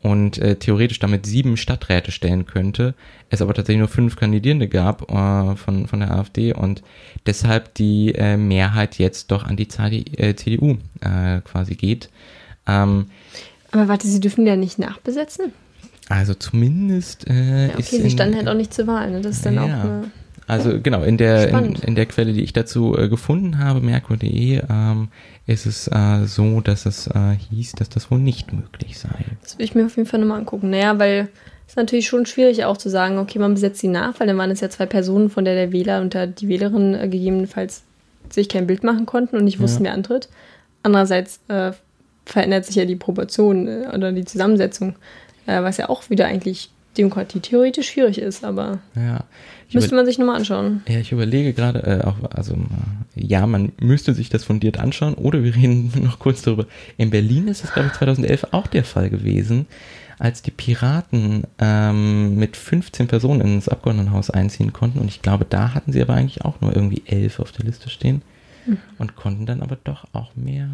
und 0.00 0.38
äh, 0.38 0.56
theoretisch 0.56 0.98
damit 0.98 1.26
sieben 1.26 1.56
Stadträte 1.56 2.12
stellen 2.12 2.46
könnte, 2.46 2.94
es 3.30 3.42
aber 3.42 3.54
tatsächlich 3.54 3.80
nur 3.80 3.88
fünf 3.88 4.16
Kandidierende 4.16 4.68
gab 4.68 5.10
äh, 5.10 5.56
von, 5.56 5.88
von 5.88 6.00
der 6.00 6.12
AfD 6.12 6.52
und 6.52 6.82
deshalb 7.26 7.74
die 7.74 8.14
äh, 8.14 8.36
Mehrheit 8.36 8.98
jetzt 8.98 9.30
doch 9.30 9.44
an 9.44 9.56
die 9.56 9.68
äh, 10.18 10.36
CDU 10.36 10.76
äh, 11.00 11.40
quasi 11.40 11.74
geht. 11.74 12.10
Ähm, 12.66 13.06
aber 13.70 13.88
warte, 13.88 14.06
sie 14.06 14.20
dürfen 14.20 14.46
ja 14.46 14.56
nicht 14.56 14.78
nachbesetzen? 14.78 15.52
Also 16.08 16.34
zumindest 16.34 17.28
äh, 17.28 17.66
ja, 17.66 17.72
okay, 17.74 17.80
ist 17.80 17.90
sie 17.90 18.10
standen 18.10 18.36
halt 18.36 18.48
auch 18.48 18.54
nicht 18.54 18.72
zur 18.72 18.86
Wahl, 18.86 19.10
ne? 19.10 19.20
Das 19.20 19.36
ist 19.36 19.46
dann 19.46 19.54
ja. 19.54 19.64
auch 19.64 19.68
eine 19.68 20.10
also 20.48 20.80
genau, 20.80 21.02
in 21.02 21.18
der, 21.18 21.50
in, 21.50 21.74
in, 21.74 21.94
der 21.94 22.06
Quelle, 22.06 22.32
die 22.32 22.42
ich 22.42 22.54
dazu 22.54 22.96
äh, 22.96 23.10
gefunden 23.10 23.58
habe, 23.58 23.82
merkur.de, 23.82 24.62
ähm, 24.70 25.08
ist 25.46 25.66
es 25.66 25.88
äh, 25.88 26.24
so, 26.24 26.62
dass 26.62 26.86
es 26.86 27.06
äh, 27.06 27.36
hieß, 27.50 27.72
dass 27.72 27.90
das 27.90 28.10
wohl 28.10 28.18
nicht 28.18 28.50
möglich 28.54 28.98
sei. 28.98 29.26
Das 29.42 29.58
will 29.58 29.66
ich 29.66 29.74
mir 29.74 29.84
auf 29.84 29.96
jeden 29.98 30.08
Fall 30.08 30.20
nochmal 30.20 30.38
angucken. 30.38 30.70
Naja, 30.70 30.98
weil 30.98 31.28
es 31.66 31.72
ist 31.72 31.76
natürlich 31.76 32.08
schon 32.08 32.24
schwierig 32.24 32.64
auch 32.64 32.78
zu 32.78 32.88
sagen, 32.88 33.18
okay, 33.18 33.38
man 33.38 33.52
besetzt 33.52 33.80
sie 33.80 33.88
nach, 33.88 34.18
weil 34.18 34.26
dann 34.26 34.38
waren 34.38 34.50
es 34.50 34.60
ja 34.60 34.70
zwei 34.70 34.86
Personen, 34.86 35.28
von 35.28 35.44
der 35.44 35.54
der 35.54 35.70
Wähler 35.70 36.00
und 36.00 36.16
die 36.40 36.48
Wählerin 36.48 36.94
äh, 36.94 37.08
gegebenenfalls 37.08 37.82
sich 38.30 38.48
kein 38.48 38.66
Bild 38.66 38.82
machen 38.82 39.04
konnten 39.04 39.36
und 39.36 39.44
nicht 39.44 39.60
wussten, 39.60 39.84
ja. 39.84 39.90
wer 39.90 39.94
antritt. 39.96 40.30
Andererseits 40.82 41.40
äh, 41.48 41.72
verändert 42.24 42.64
sich 42.64 42.76
ja 42.76 42.86
die 42.86 42.96
Proportion 42.96 43.68
äh, 43.68 43.90
oder 43.94 44.12
die 44.12 44.24
Zusammensetzung, 44.24 44.94
was 45.62 45.76
ja 45.76 45.88
auch 45.88 46.08
wieder 46.10 46.26
eigentlich 46.26 46.70
Demokratie 46.98 47.40
theoretisch 47.40 47.90
schwierig 47.90 48.18
ist, 48.18 48.44
aber 48.44 48.80
ja. 48.96 49.24
müsste 49.72 49.94
man 49.94 50.04
sich 50.04 50.18
nochmal 50.18 50.36
anschauen. 50.36 50.82
Ja, 50.88 50.98
ich 50.98 51.12
überlege 51.12 51.52
gerade, 51.52 51.80
äh, 51.84 52.04
auch, 52.04 52.16
also 52.30 52.54
äh, 52.54 52.58
ja, 53.14 53.46
man 53.46 53.72
müsste 53.80 54.14
sich 54.14 54.28
das 54.28 54.44
fundiert 54.44 54.78
anschauen 54.78 55.14
oder 55.14 55.44
wir 55.44 55.54
reden 55.54 55.92
noch 56.02 56.18
kurz 56.18 56.42
darüber. 56.42 56.66
In 56.96 57.10
Berlin 57.10 57.48
ist 57.48 57.64
es, 57.64 57.72
glaube 57.72 57.88
ich, 57.88 57.94
2011 57.94 58.48
auch 58.50 58.66
der 58.66 58.84
Fall 58.84 59.10
gewesen, 59.10 59.66
als 60.18 60.42
die 60.42 60.50
Piraten 60.50 61.44
ähm, 61.60 62.36
mit 62.36 62.56
15 62.56 63.06
Personen 63.06 63.40
ins 63.40 63.68
Abgeordnetenhaus 63.68 64.30
einziehen 64.30 64.72
konnten 64.72 64.98
und 64.98 65.06
ich 65.06 65.22
glaube, 65.22 65.46
da 65.48 65.74
hatten 65.74 65.92
sie 65.92 66.02
aber 66.02 66.14
eigentlich 66.14 66.44
auch 66.44 66.60
nur 66.60 66.74
irgendwie 66.74 67.02
elf 67.06 67.38
auf 67.38 67.52
der 67.52 67.64
Liste 67.64 67.88
stehen 67.88 68.22
mhm. 68.66 68.78
und 68.98 69.14
konnten 69.14 69.46
dann 69.46 69.62
aber 69.62 69.78
doch 69.84 70.06
auch 70.12 70.34
mehr 70.34 70.68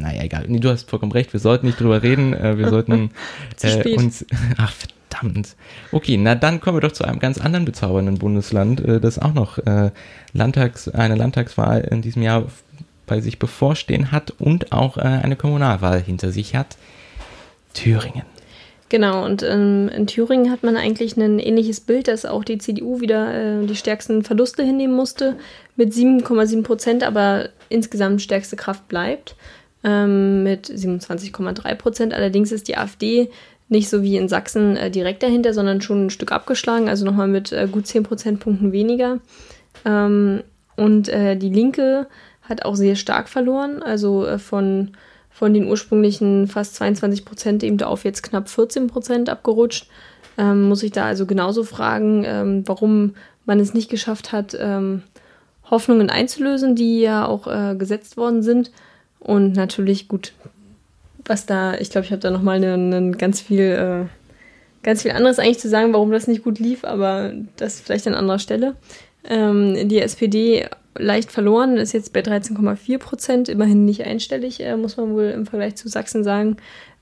naja, 0.00 0.22
egal. 0.22 0.44
Nee, 0.48 0.60
du 0.60 0.70
hast 0.70 0.90
vollkommen 0.90 1.12
recht. 1.12 1.32
Wir 1.32 1.40
sollten 1.40 1.66
nicht 1.66 1.80
drüber 1.80 2.02
reden. 2.02 2.34
Äh, 2.34 2.58
wir 2.58 2.68
sollten 2.68 3.10
äh, 3.62 3.96
uns. 3.96 4.24
Ach, 4.56 4.72
Verdammt. 5.14 5.54
Okay, 5.92 6.16
na 6.16 6.34
dann 6.34 6.60
kommen 6.60 6.76
wir 6.76 6.80
doch 6.80 6.92
zu 6.92 7.04
einem 7.04 7.18
ganz 7.18 7.38
anderen 7.38 7.64
bezaubernden 7.64 8.18
Bundesland, 8.18 8.80
äh, 8.80 9.00
das 9.00 9.18
auch 9.18 9.32
noch 9.32 9.58
äh, 9.58 9.90
Landtags, 10.32 10.88
eine 10.88 11.14
Landtagswahl 11.14 11.82
in 11.82 12.02
diesem 12.02 12.22
Jahr 12.22 12.46
bei 13.06 13.20
sich 13.20 13.38
bevorstehen 13.38 14.12
hat 14.12 14.32
und 14.38 14.72
auch 14.72 14.96
äh, 14.96 15.02
eine 15.02 15.36
Kommunalwahl 15.36 16.00
hinter 16.00 16.32
sich 16.32 16.54
hat. 16.56 16.76
Thüringen. 17.74 18.22
Genau, 18.88 19.24
und 19.24 19.42
ähm, 19.42 19.88
in 19.88 20.06
Thüringen 20.06 20.50
hat 20.50 20.62
man 20.62 20.76
eigentlich 20.76 21.16
ein 21.16 21.38
ähnliches 21.38 21.80
Bild, 21.80 22.06
dass 22.06 22.26
auch 22.26 22.44
die 22.44 22.58
CDU 22.58 23.00
wieder 23.00 23.62
äh, 23.62 23.66
die 23.66 23.76
stärksten 23.76 24.22
Verluste 24.22 24.62
hinnehmen 24.62 24.94
musste, 24.94 25.36
mit 25.76 25.92
7,7 25.92 26.62
Prozent, 26.62 27.02
aber 27.02 27.48
insgesamt 27.68 28.22
stärkste 28.22 28.56
Kraft 28.56 28.86
bleibt, 28.88 29.36
ähm, 29.84 30.42
mit 30.42 30.66
27,3 30.66 31.74
Prozent. 31.74 32.14
Allerdings 32.14 32.50
ist 32.50 32.68
die 32.68 32.76
AfD 32.76 33.30
nicht 33.68 33.88
so 33.88 34.02
wie 34.02 34.16
in 34.16 34.28
Sachsen 34.28 34.76
äh, 34.76 34.90
direkt 34.90 35.22
dahinter, 35.22 35.54
sondern 35.54 35.80
schon 35.80 36.06
ein 36.06 36.10
Stück 36.10 36.32
abgeschlagen, 36.32 36.88
also 36.88 37.04
nochmal 37.04 37.28
mit 37.28 37.52
äh, 37.52 37.68
gut 37.70 37.86
10 37.86 38.02
Prozentpunkten 38.02 38.72
weniger. 38.72 39.20
Ähm, 39.84 40.42
und 40.76 41.08
äh, 41.08 41.36
die 41.36 41.50
Linke 41.50 42.06
hat 42.42 42.64
auch 42.64 42.74
sehr 42.74 42.96
stark 42.96 43.28
verloren, 43.28 43.82
also 43.82 44.26
äh, 44.26 44.38
von, 44.38 44.92
von 45.30 45.54
den 45.54 45.66
ursprünglichen 45.66 46.46
fast 46.46 46.74
22 46.76 47.24
Prozent 47.24 47.62
eben 47.62 47.80
auf 47.82 48.04
jetzt 48.04 48.22
knapp 48.22 48.48
14 48.48 48.86
Prozent 48.86 49.28
abgerutscht. 49.28 49.88
Ähm, 50.36 50.68
muss 50.68 50.82
ich 50.82 50.92
da 50.92 51.06
also 51.06 51.26
genauso 51.26 51.64
fragen, 51.64 52.24
ähm, 52.26 52.62
warum 52.66 53.14
man 53.46 53.60
es 53.60 53.72
nicht 53.72 53.88
geschafft 53.88 54.32
hat, 54.32 54.56
ähm, 54.58 55.02
Hoffnungen 55.70 56.10
einzulösen, 56.10 56.74
die 56.74 57.00
ja 57.00 57.26
auch 57.26 57.46
äh, 57.46 57.76
gesetzt 57.76 58.16
worden 58.16 58.42
sind. 58.42 58.70
Und 59.24 59.56
natürlich, 59.56 60.06
gut, 60.06 60.32
was 61.24 61.46
da, 61.46 61.74
ich 61.74 61.90
glaube, 61.90 62.04
ich 62.04 62.12
habe 62.12 62.20
da 62.20 62.30
nochmal 62.30 62.60
ne, 62.60 62.76
ne, 62.76 63.12
ganz 63.12 63.40
viel, 63.40 63.62
äh, 63.62 64.06
ganz 64.82 65.02
viel 65.02 65.12
anderes 65.12 65.38
eigentlich 65.38 65.58
zu 65.58 65.68
sagen, 65.68 65.92
warum 65.92 66.12
das 66.12 66.28
nicht 66.28 66.44
gut 66.44 66.58
lief, 66.58 66.84
aber 66.84 67.32
das 67.56 67.80
vielleicht 67.80 68.06
an 68.06 68.14
anderer 68.14 68.38
Stelle. 68.38 68.76
Ähm, 69.26 69.88
die 69.88 70.00
SPD 70.00 70.68
leicht 70.96 71.32
verloren, 71.32 71.78
ist 71.78 71.92
jetzt 71.92 72.12
bei 72.12 72.20
13,4 72.20 72.98
Prozent, 72.98 73.48
immerhin 73.48 73.86
nicht 73.86 74.04
einstellig, 74.04 74.60
äh, 74.60 74.76
muss 74.76 74.98
man 74.98 75.14
wohl 75.14 75.24
im 75.24 75.46
Vergleich 75.46 75.76
zu 75.76 75.88
Sachsen 75.88 76.22
sagen. 76.22 76.58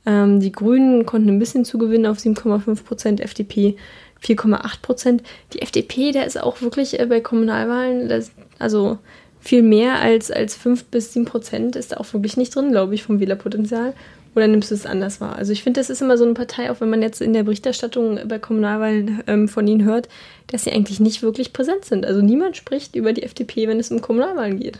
Ähm, 0.06 0.38
die 0.38 0.52
Grünen 0.52 1.04
konnten 1.04 1.28
ein 1.28 1.38
bisschen 1.40 1.64
zugewinnen 1.64 2.06
auf 2.06 2.18
7,5 2.18 2.84
Prozent, 2.84 3.20
FDP 3.20 3.76
4,8 4.22 4.80
Prozent. 4.80 5.22
Die 5.52 5.62
FDP, 5.62 6.12
der 6.12 6.26
ist 6.26 6.40
auch 6.40 6.62
wirklich 6.62 6.98
äh, 7.00 7.06
bei 7.06 7.20
Kommunalwahlen, 7.20 8.08
das, 8.08 8.30
also 8.60 8.98
viel 9.42 9.62
mehr 9.62 10.00
als, 10.00 10.30
als 10.30 10.54
5 10.54 10.84
bis 10.84 11.12
7 11.12 11.24
Prozent 11.24 11.74
ist 11.74 11.92
da 11.92 11.96
auch 11.96 12.12
wirklich 12.12 12.36
nicht 12.36 12.54
drin, 12.54 12.70
glaube 12.70 12.94
ich, 12.94 13.02
vom 13.02 13.18
Wählerpotenzial. 13.18 13.92
Oder 14.34 14.46
nimmst 14.46 14.70
du 14.70 14.74
es 14.74 14.86
anders 14.86 15.20
wahr? 15.20 15.36
Also 15.36 15.52
ich 15.52 15.62
finde, 15.62 15.80
das 15.80 15.90
ist 15.90 16.00
immer 16.00 16.16
so 16.16 16.24
eine 16.24 16.32
Partei, 16.32 16.70
auch 16.70 16.80
wenn 16.80 16.88
man 16.88 17.02
jetzt 17.02 17.20
in 17.20 17.34
der 17.34 17.42
Berichterstattung 17.42 18.20
bei 18.26 18.38
Kommunalwahlen 18.38 19.22
ähm, 19.26 19.48
von 19.48 19.66
ihnen 19.66 19.84
hört, 19.84 20.08
dass 20.46 20.64
sie 20.64 20.72
eigentlich 20.72 21.00
nicht 21.00 21.22
wirklich 21.22 21.52
präsent 21.52 21.84
sind. 21.84 22.06
Also 22.06 22.22
niemand 22.22 22.56
spricht 22.56 22.96
über 22.96 23.12
die 23.12 23.24
FDP, 23.24 23.68
wenn 23.68 23.80
es 23.80 23.90
um 23.90 24.00
Kommunalwahlen 24.00 24.58
geht. 24.58 24.78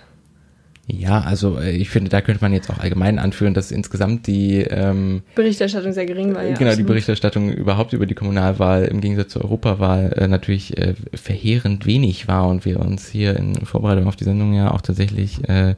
Ja, 0.88 1.20
also 1.20 1.58
äh, 1.58 1.70
ich 1.70 1.90
finde, 1.90 2.10
da 2.10 2.20
könnte 2.20 2.42
man 2.42 2.52
jetzt 2.52 2.68
auch 2.68 2.78
allgemein 2.78 3.18
anführen, 3.18 3.54
dass 3.54 3.70
insgesamt 3.70 4.26
die 4.26 4.58
ähm, 4.62 5.22
Berichterstattung 5.34 5.92
sehr 5.92 6.06
gering 6.06 6.34
war. 6.34 6.42
Ja, 6.42 6.54
genau, 6.54 6.70
absolut. 6.70 6.78
die 6.78 6.82
Berichterstattung 6.82 7.52
überhaupt 7.52 7.92
über 7.92 8.06
die 8.06 8.14
Kommunalwahl 8.14 8.84
im 8.84 9.00
Gegensatz 9.00 9.32
zur 9.32 9.44
Europawahl 9.44 10.12
äh, 10.16 10.26
natürlich 10.26 10.76
äh, 10.76 10.94
verheerend 11.14 11.86
wenig 11.86 12.26
war 12.26 12.48
und 12.48 12.64
wir 12.64 12.80
uns 12.80 13.08
hier 13.08 13.36
in 13.36 13.64
Vorbereitung 13.64 14.08
auf 14.08 14.16
die 14.16 14.24
Sendung 14.24 14.54
ja 14.54 14.72
auch 14.72 14.80
tatsächlich 14.80 15.48
äh, 15.48 15.76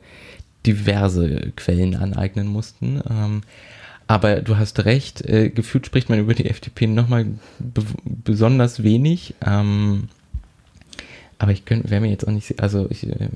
diverse 0.65 1.53
Quellen 1.55 1.97
aneignen 1.97 2.47
mussten. 2.47 3.03
Ähm, 3.09 3.43
aber 4.07 4.37
du 4.37 4.57
hast 4.57 4.85
recht, 4.85 5.23
äh, 5.23 5.51
gefühlt 5.51 5.87
spricht 5.87 6.09
man 6.09 6.19
über 6.19 6.35
die 6.35 6.47
FDP 6.47 6.87
nochmal 6.87 7.27
besonders 8.05 8.83
wenig. 8.83 9.35
Ähm, 9.47 10.09
aber 11.39 11.53
ich 11.53 11.65
könnte, 11.65 11.91
wäre 11.91 12.01
mir 12.01 12.11
jetzt 12.11 12.27
auch 12.27 12.33
nicht, 12.33 12.61
also 12.61 12.87
ich. 12.91 13.09
Äh, 13.09 13.29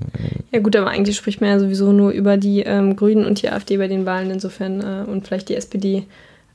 ja 0.51 0.59
gut, 0.59 0.75
aber 0.75 0.89
eigentlich 0.89 1.17
spricht 1.17 1.41
man 1.41 1.49
ja 1.49 1.59
sowieso 1.59 1.91
nur 1.91 2.11
über 2.11 2.37
die 2.37 2.61
ähm, 2.61 2.95
Grünen 2.95 3.25
und 3.25 3.41
die 3.41 3.49
AfD 3.49 3.77
bei 3.77 3.87
den 3.87 4.05
Wahlen 4.05 4.31
insofern 4.31 4.81
äh, 4.81 5.09
und 5.09 5.27
vielleicht 5.27 5.49
die 5.49 5.55
SPD, 5.55 6.05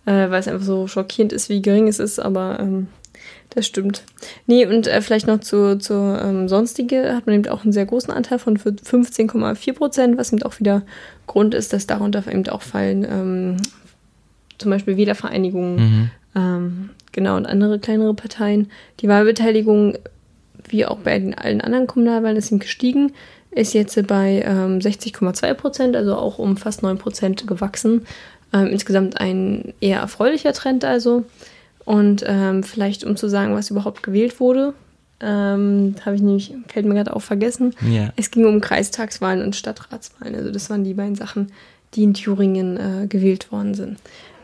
äh, 0.06 0.12
weil 0.30 0.40
es 0.40 0.48
einfach 0.48 0.64
so 0.64 0.86
schockierend 0.86 1.32
ist, 1.32 1.48
wie 1.48 1.62
gering 1.62 1.88
es 1.88 1.98
ist, 1.98 2.18
aber 2.18 2.58
ähm, 2.60 2.88
das 3.50 3.66
stimmt. 3.66 4.02
Nee, 4.46 4.66
und 4.66 4.86
äh, 4.86 5.00
vielleicht 5.00 5.26
noch 5.26 5.40
zu, 5.40 5.78
zu 5.78 5.94
ähm, 5.94 6.48
Sonstige 6.48 7.14
hat 7.14 7.26
man 7.26 7.36
eben 7.36 7.48
auch 7.48 7.62
einen 7.62 7.72
sehr 7.72 7.86
großen 7.86 8.12
Anteil 8.12 8.38
von 8.38 8.58
15,4 8.58 9.72
Prozent, 9.74 10.18
was 10.18 10.32
eben 10.32 10.42
auch 10.42 10.58
wieder 10.58 10.82
Grund 11.26 11.54
ist, 11.54 11.72
dass 11.72 11.86
darunter 11.86 12.26
eben 12.30 12.48
auch 12.48 12.62
fallen 12.62 13.06
ähm, 13.08 13.56
zum 14.58 14.70
Beispiel 14.70 14.96
Wählervereinigungen, 14.96 15.76
mhm. 15.76 16.10
ähm, 16.34 16.90
genau, 17.12 17.36
und 17.36 17.46
andere 17.46 17.78
kleinere 17.78 18.14
Parteien. 18.14 18.70
Die 19.00 19.08
Wahlbeteiligung 19.08 19.98
wie 20.68 20.86
auch 20.86 20.98
bei 20.98 21.18
den, 21.18 21.34
allen 21.34 21.60
anderen 21.60 21.86
Kommunalwahlen, 21.86 22.36
ist 22.36 22.50
ihm 22.50 22.58
gestiegen, 22.58 23.12
ist 23.50 23.74
jetzt 23.74 23.94
bei 24.06 24.42
ähm, 24.44 24.78
60,2 24.78 25.54
Prozent, 25.54 25.96
also 25.96 26.16
auch 26.16 26.38
um 26.38 26.56
fast 26.56 26.82
9 26.82 26.98
Prozent 26.98 27.46
gewachsen. 27.46 28.06
Ähm, 28.52 28.66
insgesamt 28.68 29.20
ein 29.20 29.74
eher 29.80 30.00
erfreulicher 30.00 30.52
Trend 30.52 30.84
also. 30.84 31.24
Und 31.84 32.24
ähm, 32.26 32.62
vielleicht 32.62 33.04
um 33.04 33.16
zu 33.16 33.28
sagen, 33.28 33.54
was 33.54 33.70
überhaupt 33.70 34.02
gewählt 34.02 34.40
wurde. 34.40 34.74
Ähm, 35.20 35.94
habe 36.04 36.16
ich 36.16 36.22
nämlich, 36.22 36.54
fällt 36.68 36.86
mir 36.86 36.94
gerade 36.94 37.14
auch 37.14 37.22
vergessen. 37.22 37.74
Ja. 37.88 38.12
Es 38.16 38.30
ging 38.30 38.46
um 38.46 38.60
Kreistagswahlen 38.60 39.42
und 39.42 39.54
Stadtratswahlen. 39.54 40.34
Also 40.34 40.50
das 40.50 40.70
waren 40.70 40.84
die 40.84 40.94
beiden 40.94 41.14
Sachen, 41.14 41.52
die 41.94 42.02
in 42.02 42.14
Thüringen 42.14 42.76
äh, 42.76 43.06
gewählt 43.06 43.52
worden 43.52 43.74
sind. 43.74 43.98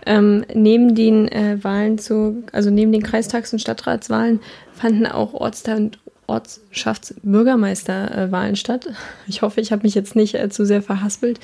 Ähm, 0.06 0.44
neben 0.54 0.94
den 0.94 1.28
äh, 1.28 1.62
Wahlen 1.62 1.98
zu, 1.98 2.42
also 2.52 2.70
neben 2.70 2.92
den 2.92 3.02
Kreistags- 3.02 3.52
und 3.52 3.58
Stadtratswahlen 3.58 4.40
fanden 4.72 5.06
auch 5.06 5.34
Ortsteil- 5.34 5.76
und 5.76 5.98
Ortschaftsbürgermeisterwahlen 6.30 8.56
statt. 8.56 8.86
Ich 9.26 9.42
hoffe, 9.42 9.60
ich 9.60 9.72
habe 9.72 9.82
mich 9.82 9.94
jetzt 9.94 10.16
nicht 10.16 10.34
äh, 10.34 10.48
zu 10.48 10.64
sehr 10.64 10.82
verhaspelt. 10.82 11.40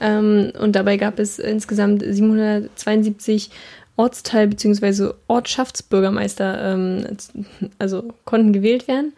Ähm, 0.00 0.52
und 0.58 0.74
dabei 0.74 0.96
gab 0.96 1.18
es 1.18 1.38
insgesamt 1.38 2.02
772 2.02 3.50
Ortsteil- 3.96 4.48
bzw. 4.48 5.10
Ortschaftsbürgermeister, 5.28 6.72
ähm, 6.72 7.06
also 7.78 8.12
konnten 8.24 8.52
gewählt 8.52 8.88
werden. 8.88 9.12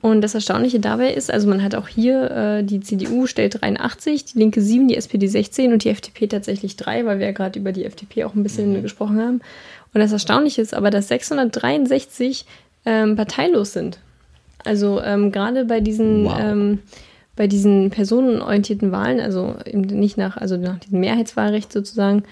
Und 0.00 0.20
das 0.20 0.34
Erstaunliche 0.34 0.80
dabei 0.80 1.14
ist, 1.14 1.32
also 1.32 1.48
man 1.48 1.62
hat 1.62 1.74
auch 1.74 1.88
hier, 1.88 2.30
äh, 2.30 2.62
die 2.62 2.80
CDU 2.80 3.26
stellt 3.26 3.62
83, 3.62 4.26
die 4.26 4.38
Linke 4.38 4.60
7, 4.60 4.86
die 4.86 4.98
SPD 4.98 5.28
16 5.28 5.72
und 5.72 5.82
die 5.82 5.88
FDP 5.88 6.26
tatsächlich 6.26 6.76
3, 6.76 7.06
weil 7.06 7.20
wir 7.20 7.26
ja 7.26 7.32
gerade 7.32 7.58
über 7.58 7.72
die 7.72 7.86
FDP 7.86 8.24
auch 8.24 8.34
ein 8.34 8.42
bisschen 8.42 8.82
gesprochen 8.82 9.18
haben. 9.18 9.40
Und 9.94 10.00
das 10.00 10.12
Erstaunliche 10.12 10.60
ist 10.60 10.74
aber, 10.74 10.90
dass 10.90 11.08
663 11.08 12.44
ähm, 12.84 13.16
parteilos 13.16 13.72
sind. 13.72 13.98
Also 14.64 15.00
ähm, 15.02 15.32
gerade 15.32 15.64
bei 15.64 15.80
diesen, 15.80 16.24
Wow. 16.24 16.38
ähm, 16.40 16.78
bei 17.36 17.46
diesen 17.46 17.90
personenorientierten 17.90 18.92
Wahlen, 18.92 19.20
also 19.20 19.56
eben 19.66 19.82
nicht 19.82 20.16
nach, 20.16 20.36
also 20.36 20.56
nach 20.56 20.78
diesem 20.78 21.00
Mehrheitswahlrecht 21.00 21.72
sozusagen, 21.72 22.22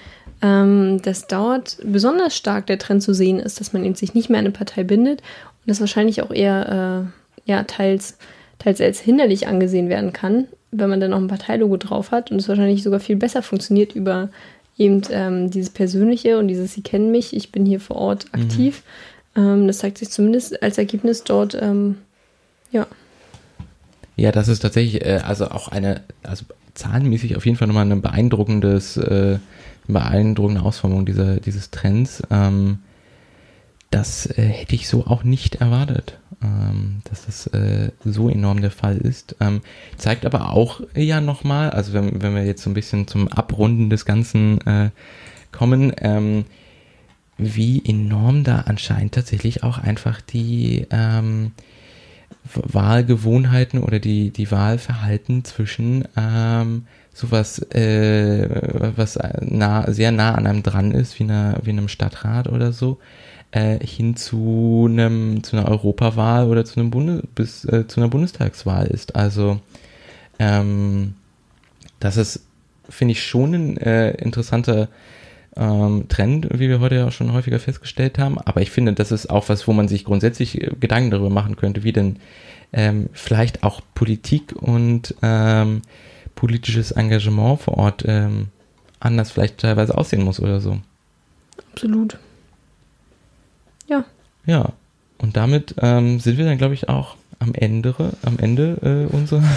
ähm, 0.43 1.01
dass 1.03 1.26
dort 1.26 1.78
besonders 1.85 2.37
stark 2.37 2.66
der 2.66 2.78
Trend 2.78 3.03
zu 3.03 3.12
sehen 3.14 3.39
ist, 3.39 3.61
dass 3.61 3.72
man 3.72 3.85
eben 3.85 3.95
sich 3.95 4.14
nicht 4.14 4.28
mehr 4.30 4.39
an 4.39 4.47
eine 4.47 4.53
Partei 4.53 4.85
bindet 4.85 5.20
und 5.20 5.66
das 5.66 5.80
wahrscheinlich 5.80 6.22
auch 6.22 6.30
eher 6.33 7.07
äh, 7.47 7.51
ja, 7.51 7.62
teils, 7.64 8.16
teils 8.59 8.80
als 8.80 9.01
hinderlich 9.01 9.47
angesehen 9.47 9.89
werden 9.89 10.12
kann, 10.12 10.47
wenn 10.70 10.91
man 10.91 11.01
dann 11.01 11.11
noch 11.11 11.18
ein 11.18 11.28
Parteilogo 11.28 11.76
drauf 11.76 12.11
hat 12.12 12.30
und 12.30 12.39
es 12.41 12.49
wahrscheinlich 12.49 12.83
sogar 12.83 13.01
viel 13.01 13.16
besser 13.16 13.43
funktioniert 13.43 13.95
über 13.95 14.30
eben 14.78 15.03
ähm, 15.11 15.51
dieses 15.51 15.70
Persönliche 15.70 16.39
und 16.39 16.49
dieses 16.49 16.72
Sie 16.72 16.83
kennen 16.83 17.11
mich, 17.11 17.37
ich 17.37 17.53
bin 17.53 17.66
hier 17.66 17.78
vor 17.80 17.97
Ort 17.97 18.26
aktiv. 18.33 18.83
Ähm, 19.37 19.66
das 19.66 19.78
zeigt 19.78 19.99
sich 19.99 20.11
zumindest 20.11 20.62
als 20.62 20.78
Ergebnis 20.78 21.24
dort, 21.24 21.57
ähm, 21.61 21.99
ja. 22.73 22.87
Ja, 24.16 24.33
das 24.33 24.49
ist 24.49 24.61
tatsächlich, 24.61 25.05
äh, 25.05 25.20
also 25.25 25.51
auch 25.51 25.68
eine, 25.68 26.03
also 26.23 26.45
zahlenmäßig 26.75 27.37
auf 27.37 27.47
jeden 27.47 27.57
Fall 27.57 27.68
nochmal 27.68 27.85
eine 27.85 27.97
beeindruckendes, 27.97 28.97
äh, 28.97 29.39
beeindruckende 29.87 30.62
Ausformung 30.62 31.07
dieser, 31.07 31.37
dieses 31.37 31.70
Trends. 31.70 32.23
Ähm, 32.31 32.79
das 33.91 34.27
äh, 34.27 34.43
hätte 34.43 34.75
ich 34.75 34.89
so 34.89 35.07
auch 35.07 35.23
nicht 35.23 35.57
erwartet, 35.57 36.18
ähm, 36.43 37.03
dass 37.05 37.27
das 37.27 37.47
äh, 37.49 37.91
so 38.05 38.29
enorm 38.29 38.62
der 38.62 38.70
Fall 38.70 38.97
ist. 38.97 39.37
Ähm, 39.41 39.61
zeigt 39.97 40.25
aber 40.25 40.51
auch 40.51 40.81
ja 40.95 41.20
nochmal, 41.20 41.70
also 41.70 41.93
wenn, 41.93 42.23
wenn 42.23 42.35
wir 42.35 42.45
jetzt 42.45 42.62
so 42.62 42.70
ein 42.70 42.75
bisschen 42.75 43.07
zum 43.07 43.29
Abrunden 43.29 43.91
des 43.91 44.05
Ganzen 44.05 44.61
äh, 44.66 44.91
kommen, 45.53 45.93
ähm, 45.99 46.47
wie 47.37 47.85
enorm 47.85 48.45
da 48.45 48.61
anscheinend 48.66 49.14
tatsächlich 49.14 49.62
auch 49.62 49.79
einfach 49.79 50.20
die 50.20 50.87
ähm, 50.91 51.53
Wahlgewohnheiten 52.45 53.80
oder 53.82 53.99
die, 53.99 54.30
die 54.30 54.51
Wahlverhalten 54.51 55.45
zwischen 55.45 56.07
ähm, 56.16 56.86
sowas, 57.14 57.61
äh, 57.72 58.49
was 58.97 59.18
nah, 59.40 59.90
sehr 59.93 60.12
nah 60.12 60.34
an 60.34 60.47
einem 60.47 60.62
dran 60.62 60.93
ist, 60.93 61.18
wie, 61.18 61.24
einer, 61.24 61.59
wie 61.62 61.70
einem 61.70 61.88
Stadtrat 61.88 62.49
oder 62.49 62.72
so, 62.72 62.99
äh, 63.53 63.78
hin 63.84 64.16
zu 64.16 64.86
einem 64.88 65.43
zu 65.43 65.57
einer 65.57 65.68
Europawahl 65.68 66.49
oder 66.49 66.64
zu 66.64 66.80
einem 66.80 66.90
Bundes, 66.90 67.22
bis 67.34 67.64
äh, 67.64 67.86
zu 67.86 68.01
einer 68.01 68.09
Bundestagswahl 68.09 68.86
ist. 68.86 69.14
Also 69.14 69.61
ähm, 70.38 71.14
das 72.01 72.16
ist, 72.16 72.47
finde 72.88 73.12
ich, 73.12 73.22
schon 73.22 73.55
ein 73.55 73.76
äh, 73.76 74.12
interessanter 74.12 74.88
ähm, 75.57 76.07
Trend, 76.09 76.48
wie 76.53 76.68
wir 76.68 76.80
heute 76.80 76.96
ja 76.96 77.07
auch 77.09 77.12
schon 77.12 77.32
häufiger 77.32 77.59
festgestellt 77.59 78.18
haben. 78.18 78.38
Aber 78.38 78.61
ich 78.61 78.70
finde, 78.70 78.92
das 78.92 79.12
ist 79.12 79.30
auch 79.30 79.48
was, 79.48 79.66
wo 79.68 79.72
man 79.72 79.88
sich 79.88 80.05
grundsätzlich 80.05 80.61
äh, 80.61 80.70
Gedanken 80.78 81.11
darüber 81.11 81.30
machen 81.30 81.57
könnte, 81.57 81.84
wie 81.84 81.92
denn 81.92 82.16
ähm, 82.72 83.09
vielleicht 83.12 83.62
auch 83.62 83.80
Politik 83.94 84.55
und 84.57 85.14
ähm, 85.22 85.82
politisches 86.34 86.92
Engagement 86.92 87.61
vor 87.61 87.76
Ort 87.76 88.05
ähm, 88.07 88.48
anders 89.00 89.30
vielleicht 89.30 89.59
teilweise 89.59 89.96
aussehen 89.96 90.22
muss 90.22 90.40
oder 90.40 90.61
so. 90.61 90.78
Absolut. 91.72 92.18
Ja, 93.88 94.05
Ja, 94.46 94.72
und 95.18 95.36
damit 95.36 95.74
ähm, 95.78 96.18
sind 96.18 96.38
wir 96.38 96.46
dann, 96.46 96.59
glaube 96.59 96.74
ich, 96.74 96.88
auch 96.88 97.16
am 97.38 97.55
Ende, 97.55 97.94
am 98.22 98.38
Ende 98.38 99.09
äh, 99.11 99.14
unserer. 99.14 99.42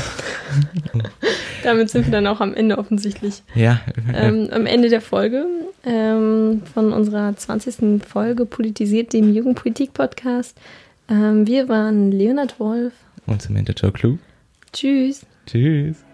damit 1.65 1.89
sind 1.89 2.05
wir 2.05 2.11
dann 2.11 2.27
auch 2.27 2.39
am 2.41 2.53
Ende 2.53 2.77
offensichtlich. 2.77 3.43
ja, 3.55 3.81
Ähm, 4.13 4.49
am 4.51 4.65
Ende 4.65 4.89
der 4.89 5.01
Folge 5.01 5.45
ähm, 5.85 6.61
von 6.73 6.93
unserer 6.93 7.35
20. 7.35 8.01
Folge 8.07 8.45
Politisiert, 8.45 9.11
dem 9.13 9.33
Jugendpolitik-Podcast. 9.33 10.57
Ähm, 11.09 11.45
wir 11.47 11.67
waren 11.69 12.11
Leonard 12.11 12.59
Wolf. 12.59 12.93
und 13.25 13.41
Samantha 13.41 13.73
Joe 13.73 13.91
Clue. 13.91 14.17
Tschüss. 14.71 15.25
Tschüss. 15.45 16.04